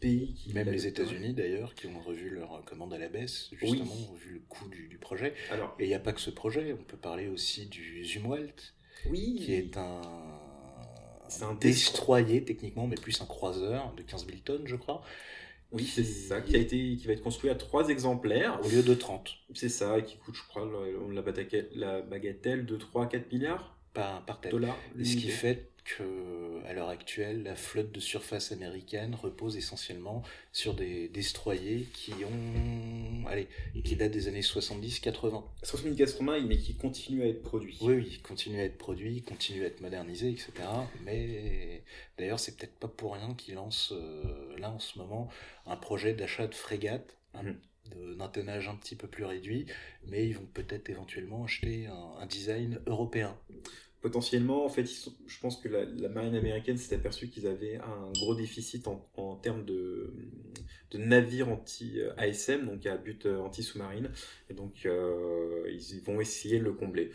[0.00, 0.54] pays qui.
[0.54, 4.40] Même les États-Unis, d'ailleurs, qui ont revu leur commande à la baisse, justement, vu le
[4.48, 5.34] coût du, projet.
[5.50, 8.74] Alors, et il n'y a pas que ce projet, on peut parler aussi du Zumwalt,
[9.06, 9.36] oui.
[9.38, 10.00] qui est un.
[11.30, 15.02] C'est un destroyer techniquement, mais plus un croiseur de 15 000 tonnes, je crois,
[15.72, 18.58] oui, c'est ça, qui, a été, qui va être construit à trois exemplaires.
[18.64, 19.30] Au lieu de 30.
[19.54, 20.68] C'est ça, qui coûte, je crois,
[21.12, 21.22] la,
[21.76, 24.50] la bagatelle de 3-4 milliards par, par tête.
[24.50, 24.76] Dollars.
[24.96, 30.74] Ce qui fait que, à l'heure actuelle, la flotte de surface américaine repose essentiellement sur
[30.74, 33.48] des destroyers qui ont, allez,
[33.84, 35.42] qui datent des années 70-80.
[35.64, 37.78] 70-80, mais qui continuent à être produits.
[37.80, 40.52] Oui, oui, continuent à être produits, continuent à être modernisés, etc.
[41.04, 41.82] Mais
[42.18, 45.28] d'ailleurs, c'est peut-être pas pour rien qu'ils lancent euh, là en ce moment
[45.66, 47.16] un projet d'achat de frégate.
[47.34, 47.60] Mhm.
[48.16, 49.66] d'un tonnage un petit peu plus réduit,
[50.04, 53.36] mais ils vont peut-être éventuellement acheter un design européen
[54.00, 58.34] potentiellement, en fait, je pense que la, marine américaine s'est aperçue qu'ils avaient un gros
[58.34, 60.12] déficit en, termes de,
[60.94, 64.10] navires anti-ASM, donc à but euh, anti-sous-marine,
[64.48, 67.12] et donc euh, ils vont essayer de le combler.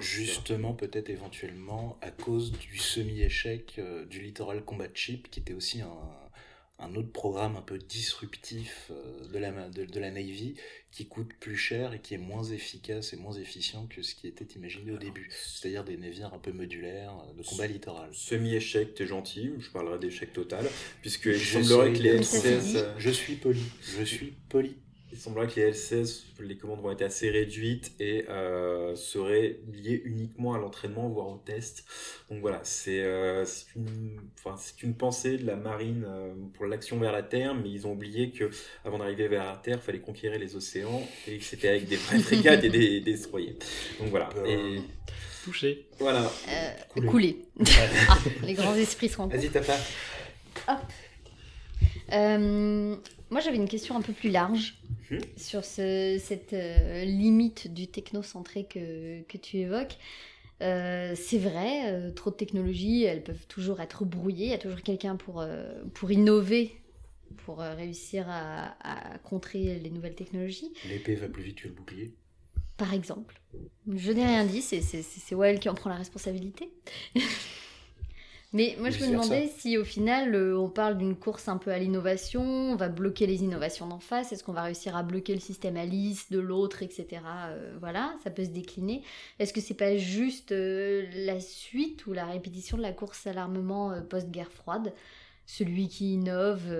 [0.00, 5.82] Justement, peut-être éventuellement à cause du semi-échec euh, du Littoral Combat Ship, qui était aussi
[5.82, 6.21] un,
[6.78, 10.56] un autre programme un peu disruptif euh, de la, de, la Navy
[10.90, 14.26] qui coûte plus cher et qui est moins efficace et moins efficient que ce qui
[14.26, 15.30] était imaginé au début.
[15.30, 18.10] C'est-à-dire des navires un peu modulaires euh, de combat littoral.
[18.12, 20.68] Semi-échec, t'es gentil, je parlerai d'échec total,
[21.00, 22.94] puisque il semblerait que les F-16...
[22.98, 24.76] Je suis poli, je suis poli.
[25.12, 30.00] Il semblerait que les L16, les commandes vont être assez réduites et euh, seraient liées
[30.06, 31.84] uniquement à l'entraînement, voire au test.
[32.30, 33.44] Donc voilà, c'est euh,
[33.76, 37.86] une, enfin, une pensée de la marine euh, pour l'action vers la Terre, mais ils
[37.86, 38.48] ont oublié que
[38.86, 41.96] avant d'arriver vers la Terre, il fallait conquérir les océans et que c'était avec des
[41.96, 43.58] frégates et des, destroyers.
[44.00, 44.30] Donc voilà.
[44.46, 44.80] Et...
[45.44, 45.88] Touché.
[45.98, 46.32] Voilà.
[47.06, 47.44] Couler.
[48.08, 49.36] ah, les grands esprits se rencontrent.
[49.36, 49.76] Vas-y, Tapa.
[50.68, 50.78] Hop.
[52.08, 54.78] moi, j'avais une question un peu plus large.
[55.36, 59.96] Sur cette euh, limite du technocentré que, que tu évoques.
[60.60, 64.46] Euh, c'est vrai, euh, trop de technologies, elles peuvent toujours être brouillées.
[64.46, 65.44] Il y a toujours quelqu'un pour,
[65.94, 66.76] pour innover,
[67.44, 70.72] pour réussir à, à, contrer les nouvelles technologies.
[70.88, 72.14] L'épée va plus vite que le bouclier.
[72.76, 73.40] Par exemple.
[73.92, 76.72] Je n'ai rien dit, c'est Well qui en prend la responsabilité.
[78.52, 81.70] Mais moi, je me demandais si au final, euh, on parle d'une course un peu
[81.70, 85.32] à l'innovation, on va bloquer les innovations d'en face, est-ce qu'on va réussir à bloquer
[85.32, 87.22] le système Alice de l'autre, etc.
[87.48, 89.02] Euh, voilà, ça peut se décliner.
[89.38, 93.32] Est-ce que c'est pas juste euh, la suite ou la répétition de la course à
[93.32, 94.92] l'armement post-guerre froide?
[95.46, 96.72] Celui qui innove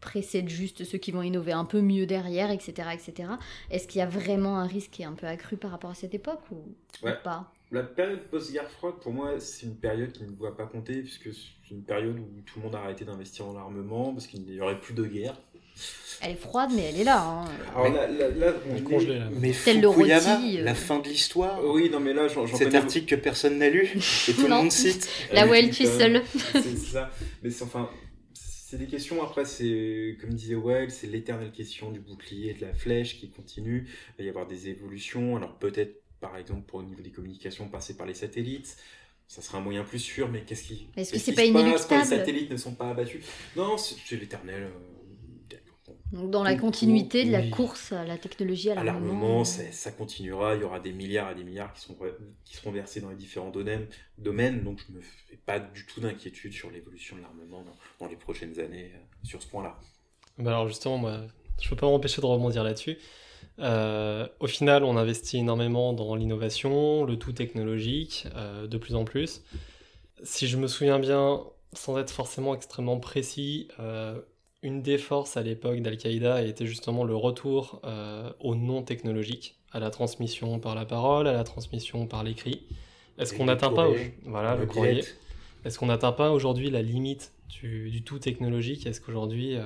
[0.00, 2.88] précède juste ceux qui vont innover un peu mieux derrière, etc.
[2.94, 3.30] etc.
[3.70, 5.94] Est-ce qu'il y a vraiment un risque qui est un peu accru par rapport à
[5.94, 7.52] cette époque ou, ou pas?
[7.72, 11.32] La période post-guerre froide, pour moi, c'est une période qui ne doit pas compter, puisque
[11.32, 14.60] c'est une période où tout le monde a arrêté d'investir en armement, parce qu'il n'y
[14.60, 15.40] aurait plus de guerre.
[16.20, 17.20] Elle est froide, mais elle est là.
[17.20, 17.44] Hein.
[17.74, 19.20] Alors là, là, on est congelée.
[19.40, 20.62] Mais Fukuyama, euh.
[20.62, 21.64] la fin de l'histoire.
[21.64, 23.90] Oui, non, mais là, j'en Cet article que personne n'a lu,
[24.28, 25.08] et tout le monde cite.
[25.32, 26.22] Là où elle tue seule.
[26.52, 27.10] C'est ça.
[27.42, 27.88] Mais enfin,
[28.34, 32.62] c'est des questions, après, c'est, comme disait Well, c'est l'éternelle question du bouclier et de
[32.62, 33.86] la flèche qui continue.
[33.86, 35.36] Il va y avoir des évolutions.
[35.36, 38.76] Alors peut-être par exemple, pour au niveau des communications, passer par les satellites.
[39.28, 40.88] Ça serait un moyen plus sûr, mais qu'est-ce qui.
[40.96, 43.24] Est-ce que c'est pas inéluctable Les satellites ne sont pas abattus?
[43.56, 44.70] Non, c'est l'éternel.
[46.12, 49.40] Donc dans la continuité de la course à la technologie, à l'armement.
[49.40, 50.54] À ça continuera.
[50.54, 51.96] Il y aura des milliards et des milliards qui, sont,
[52.44, 53.86] qui seront versés dans les différents domaines.
[54.18, 57.64] domaines donc je ne me fais pas du tout d'inquiétude sur l'évolution de l'armement
[57.98, 59.78] dans, les prochaines années euh, sur ce point-là.
[60.38, 61.22] Bah alors justement, moi,
[61.58, 62.98] je ne peux pas m'empêcher de rebondir là-dessus.
[63.58, 69.04] Euh, au final, on investit énormément dans l'innovation, le tout technologique, euh, de plus en
[69.04, 69.42] plus.
[70.22, 71.42] Si je me souviens bien,
[71.72, 74.20] sans être forcément extrêmement précis, euh,
[74.62, 77.82] une des forces à l'époque d'Al-Qaïda était justement le retour
[78.38, 82.62] au non technologique, à la transmission par la parole, à la transmission par l'écrit.
[83.18, 83.88] Est-ce qu'on n'atteint pas
[84.24, 85.04] voilà le, courrier
[85.64, 88.86] Est-ce qu'on n'atteint pas aujourd'hui la limite du, du, tout technologique?
[88.86, 89.56] Est-ce qu'aujourd'hui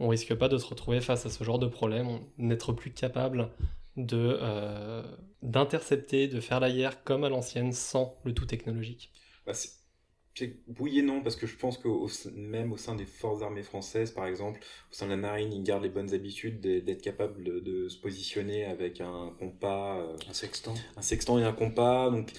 [0.00, 3.50] on risque pas de se retrouver face à ce genre de problème, n'être plus capable
[3.96, 5.02] de euh,
[5.42, 9.12] d'intercepter, de faire la guerre comme à l'ancienne sans le tout technologique.
[9.46, 9.52] Bah,
[10.80, 11.88] oui et non, parce que je pense que
[12.34, 14.60] même au sein des forces armées françaises, par exemple,
[14.90, 18.64] au sein de la marine, ils gardent les bonnes habitudes d'être capables de, se positionner
[18.64, 20.00] avec un compas.
[20.00, 20.74] Euh, un sextant.
[20.96, 22.32] Un sextant et un compas, donc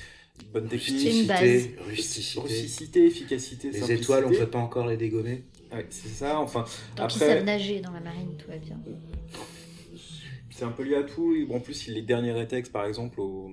[0.52, 1.30] bonne technique.
[1.32, 2.40] Rusticité, rusticité.
[2.42, 5.44] rusticité, efficacité, Les étoiles, on ne peut pas encore les dégommer.
[5.72, 6.66] Ouais, c'est ça, enfin.
[6.96, 7.16] Donc après...
[7.16, 8.80] ils savent nager dans la marine, tout va bien.
[10.50, 11.36] C'est un peu lié à tout.
[11.52, 13.52] En plus, les derniers rétextes, par exemple, au,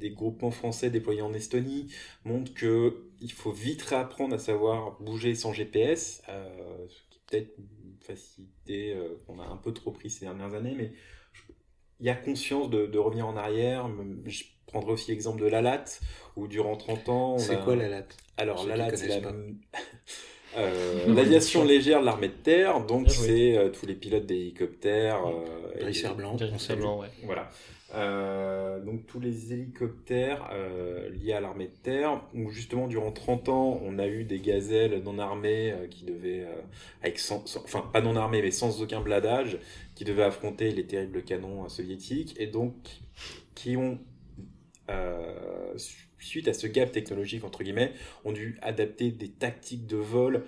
[0.00, 5.34] des groupements français déployés en Estonie montrent que il faut vite réapprendre à savoir bouger
[5.34, 6.48] sans GPS, euh,
[6.88, 10.54] ce qui est peut-être une facilité euh, qu'on a un peu trop pris ces dernières
[10.54, 10.92] années, mais
[12.00, 13.88] il y a conscience de, revenir en arrière.
[14.24, 15.84] Je prendrai aussi l'exemple de la LAT,
[16.34, 17.38] où durant 30 ans...
[17.38, 18.08] C'est quoi la LAT
[18.38, 19.32] Alors, la LAT, c'est la...
[20.56, 25.20] Euh, l'aviation légère de l'armée de terre, donc ah c'est tous les pilotes d'hélicoptères.
[25.26, 26.36] Euh, blanc.
[26.76, 27.08] blanc, ouais.
[27.24, 27.50] Voilà.
[27.94, 33.48] Euh, donc tous les hélicoptères euh, liés à l'armée de terre, où justement durant 30
[33.48, 36.46] ans, on a eu des gazelles non armées euh, qui devaient,
[37.02, 39.58] avec enfin pas non armées, mais sans aucun bladage,
[39.96, 42.74] qui devaient affronter les terribles canons soviétiques, et donc
[43.54, 43.98] qui ont,
[46.20, 47.92] suite à ce gap technologique, entre guillemets,
[48.24, 50.44] ont dû adapter des tactiques de vol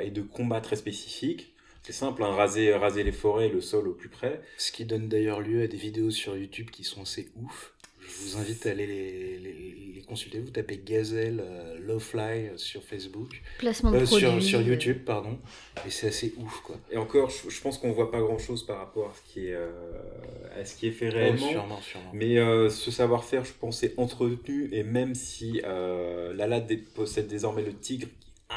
[0.00, 1.52] et de combat très spécifiques
[1.82, 4.40] c'est simple, hein, raser, raser les forêts, le sol au plus près.
[4.56, 7.71] Ce qui donne d'ailleurs lieu à des vidéos sur YouTube qui sont assez ouf.
[8.12, 10.40] Je vous invite à aller les, les, consulter.
[10.40, 13.40] Vous tapez Gazelle euh, Lowfly euh, sur Facebook.
[13.58, 15.38] Placement de euh, sur, sur, YouTube, pardon.
[15.86, 16.76] Et c'est assez ouf, quoi.
[16.90, 20.64] Et encore, je, pense qu'on voit pas grand-chose par rapport à ce qui est, à
[20.64, 21.48] ce qui est fait oh, réellement.
[21.48, 22.10] sûrement, sûrement.
[22.12, 22.36] Mais
[22.68, 24.68] ce savoir-faire, je pense, est entretenu.
[24.72, 28.08] Et même si la LAD possède désormais le Tigre,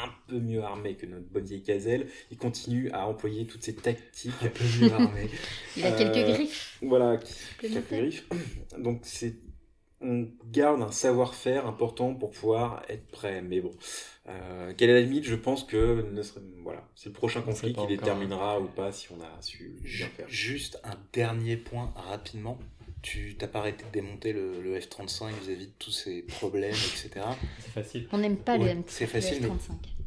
[0.04, 3.74] un peu mieux armé que notre bonne vieille Gazelle, il continue à employer toutes ces
[3.74, 4.32] tactiques.
[4.42, 5.30] Un peu mieux armé.
[5.76, 6.78] il a quelques euh, griffes.
[6.82, 7.18] Voilà,
[7.60, 8.26] quelques griffes.
[8.78, 9.34] Donc c'est
[10.00, 13.42] on garde un savoir-faire important pour pouvoir être prêt.
[13.42, 13.72] Mais bon,
[14.28, 15.24] euh, quelle est la limite?
[15.24, 16.06] Je pense que
[16.62, 20.28] voilà, c'est le prochain conflit qui déterminera ou pas si on a su bien faire.
[20.28, 22.58] Juste un dernier point rapidement.
[23.02, 27.24] Tu t'as pas arrêté de démonter le, F-35 vis-à-vis de tous ces problèmes, etc.
[27.60, 28.08] C'est facile.
[28.10, 29.50] On n'aime pas le, F-35.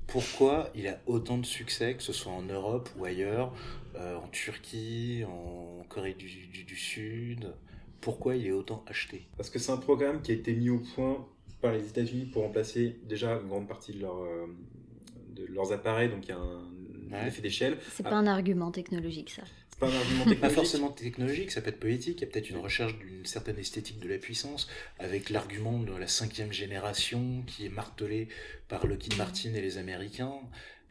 [0.07, 3.53] Pourquoi il a autant de succès, que ce soit en Europe ou ailleurs,
[3.95, 7.53] euh, en Turquie, en Corée du, du, Sud?
[8.01, 10.79] Pourquoi il est autant acheté Parce que c'est un programme qui a été mis au
[10.79, 11.27] point
[11.61, 14.47] par les États-Unis pour remplacer déjà une grande partie de, leur, euh,
[15.35, 17.77] de leurs appareils, donc il y a un, effet d'échelle.
[17.91, 19.43] C'est pas un argument technologique ça
[19.79, 20.41] pas un argument technologique.
[20.41, 22.19] Pas forcément technologique, ça peut être politique.
[22.19, 24.67] Il y a peut-être une recherche d'une certaine esthétique de la puissance,
[24.99, 28.27] avec l'argument de la cinquième génération qui est martelé
[28.67, 30.33] par Lockheed Martin et les Américains.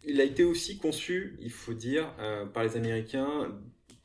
[0.05, 3.53] Il a été aussi conçu, il faut dire, euh, par les Américains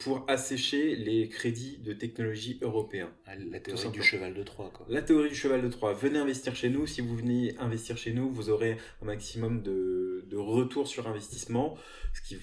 [0.03, 3.09] pour assécher les crédits de technologie européens.
[3.25, 4.71] Ah, la théorie du cheval de Troie.
[4.73, 4.85] Quoi.
[4.89, 5.93] La théorie du cheval de Troie.
[5.93, 6.85] Venez investir chez nous.
[6.87, 11.77] Si vous venez investir chez nous, vous aurez un maximum de, de retour sur investissement,
[12.13, 12.35] ce qui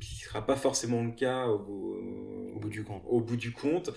[0.00, 1.98] ne sera pas forcément le cas au,
[2.54, 3.02] au bout du compte.
[3.06, 3.90] Au bout du compte.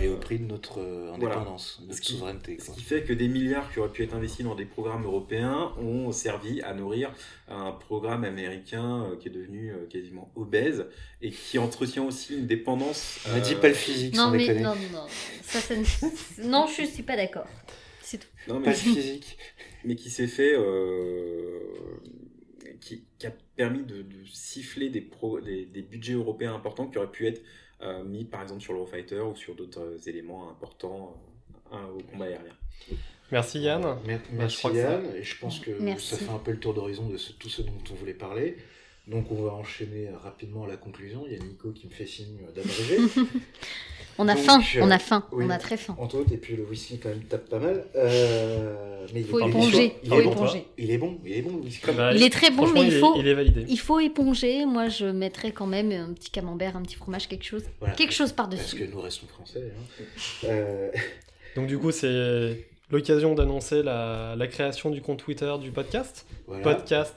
[0.00, 2.58] et au prix de notre euh, indépendance, notre souveraineté.
[2.58, 5.72] Ce qui fait que des milliards qui auraient pu être investis dans des programmes européens
[5.78, 7.12] ont servi à nourrir
[7.48, 10.86] un programme américain euh, qui est devenu euh, quasiment obèse
[11.22, 13.20] et qui entretient aussi une dépendance.
[13.30, 15.06] On ne dit pas le physique, non, mais, non, non,
[15.42, 15.60] Ça,
[16.42, 17.46] non, je suis pas d'accord.
[18.02, 18.28] C'est tout.
[18.48, 18.64] Non, mais...
[18.64, 19.38] Pas le physique.
[19.84, 20.56] Mais qui s'est fait.
[22.80, 27.10] Qui, qui, a permis de, siffler des, pro, des, des budgets européens importants qui auraient
[27.10, 27.42] pu être
[27.82, 31.16] euh, mis par exemple sur l'Eurofighter ou sur d'autres éléments importants
[31.72, 32.54] euh, au combat aérien.
[33.32, 33.96] Merci Yann.
[34.32, 37.16] Merci bah, Yann, et je pense que ça fait un peu le tour d'horizon de
[37.38, 38.56] tout ce dont on voulait parler.
[39.06, 41.24] Donc on va enchaîner rapidement à la conclusion.
[41.26, 42.98] Il y a Nico qui me fait signe d'abréger.
[44.22, 45.96] On a faim, on a faim, on a très faim.
[45.98, 47.86] Entre autres, et puis le whisky quand même tape pas mal.
[47.96, 49.96] Euh, mais il faut éponger.
[50.02, 51.90] Il, est bon, il est bon, il est bon le whisky.
[51.96, 53.64] Bah, il est très bon, mais il, faut, il, est validé.
[53.66, 54.66] il faut éponger.
[54.66, 57.64] Moi, je mettrais quand même un petit camembert, un petit fromage, quelque chose,
[57.96, 58.76] quelque chose par-dessus.
[58.76, 59.72] Parce que nous restons français.
[59.74, 60.04] Hein.
[60.44, 60.90] Euh,
[61.56, 66.26] Donc du coup, c'est l'occasion d'annoncer la, création du compte Twitter du podcast.
[66.62, 67.14] Podcast,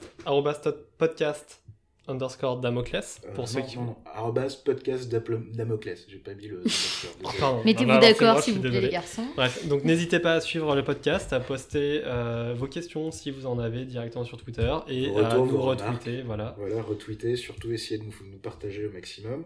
[0.98, 1.60] podcast
[2.08, 6.06] underscore Damoclès euh, pour ceux qui non, arrobas podcast Damoclès.
[6.08, 6.62] J'ai pas mis le
[7.64, 9.26] mettez-vous ah d'accord s'il vous plaît les garçons.
[9.36, 13.46] Bref donc n'hésitez pas à suivre le podcast à poster euh, vos questions si vous
[13.46, 16.54] en avez directement sur Twitter et à nous retweeter voilà.
[16.58, 19.44] Voilà retweeter surtout essayer de nous, nous partager au maximum.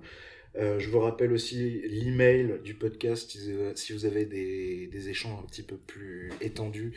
[0.56, 3.36] Euh, je vous rappelle aussi l'email du podcast
[3.74, 6.94] si vous avez des, des échanges un petit peu plus étendus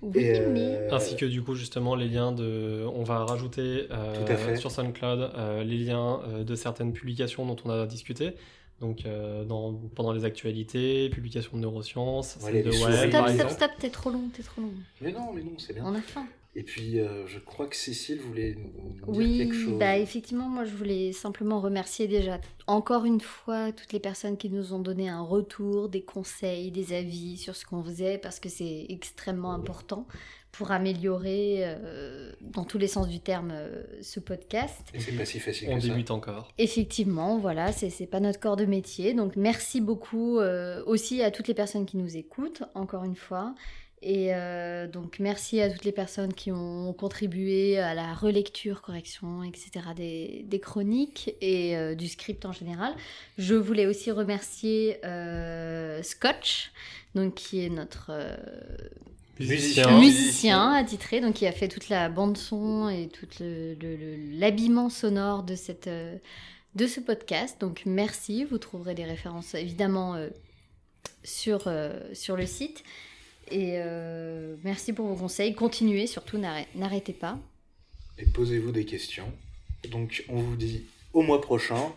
[0.00, 0.76] Oui, Et, mais.
[0.76, 2.84] euh, Ainsi que du coup justement les liens de...
[2.94, 7.70] On va rajouter euh, sur SoundCloud euh, les liens euh, de certaines publications dont on
[7.70, 8.34] a discuté.
[8.80, 13.28] Donc euh, dans, pendant les actualités, publications de neurosciences, Ouais, de Web par par Stop,
[13.28, 13.52] stop, exemple.
[13.54, 14.70] stop, t'es trop long, t'es trop long.
[15.00, 15.82] Mais non, mais non, c'est bien.
[15.84, 16.28] On a faim.
[16.58, 19.78] Et puis, euh, je crois que Cécile voulait nous dire Oui, quelque chose.
[19.78, 24.50] bah effectivement, moi je voulais simplement remercier déjà encore une fois toutes les personnes qui
[24.50, 28.48] nous ont donné un retour, des conseils, des avis sur ce qu'on faisait parce que
[28.48, 30.08] c'est extrêmement important
[30.50, 34.80] pour améliorer euh, dans tous les sens du terme euh, ce podcast.
[34.94, 35.88] Et c'est pas si facile On que ça.
[35.88, 36.48] débute encore.
[36.58, 39.14] Effectivement, voilà, c'est c'est pas notre corps de métier.
[39.14, 43.54] Donc merci beaucoup euh, aussi à toutes les personnes qui nous écoutent, encore une fois.
[44.00, 49.42] Et euh, donc merci à toutes les personnes qui ont contribué à la relecture, correction,
[49.42, 49.70] etc.
[49.96, 52.94] des, des chroniques et euh, du script en général.
[53.38, 56.70] Je voulais aussi remercier euh, Scotch,
[57.16, 58.12] donc qui est notre
[59.40, 59.98] Musicien.
[60.00, 64.38] musicien attitré, donc qui a fait toute la bande son et tout le- le- le-
[64.38, 65.88] l'habillement sonore de cette
[66.74, 67.60] de ce podcast.
[67.60, 70.16] Donc merci, vous trouverez des références évidemment
[71.24, 71.68] sur
[72.12, 72.84] sur le site.
[73.50, 75.54] Et euh, merci pour vos conseils.
[75.54, 77.38] Continuez, surtout n'arrê- n'arrêtez pas.
[78.18, 79.30] Et posez-vous des questions.
[79.90, 81.92] Donc, on vous dit au mois prochain.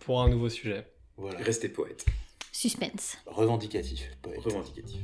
[0.00, 0.84] Pour un nouveau sujet.
[1.16, 1.38] Voilà.
[1.38, 2.04] Restez poète,
[2.52, 3.16] Suspense.
[3.26, 4.10] Revendicatif.
[4.20, 4.40] poète.
[4.40, 4.98] revendicatif.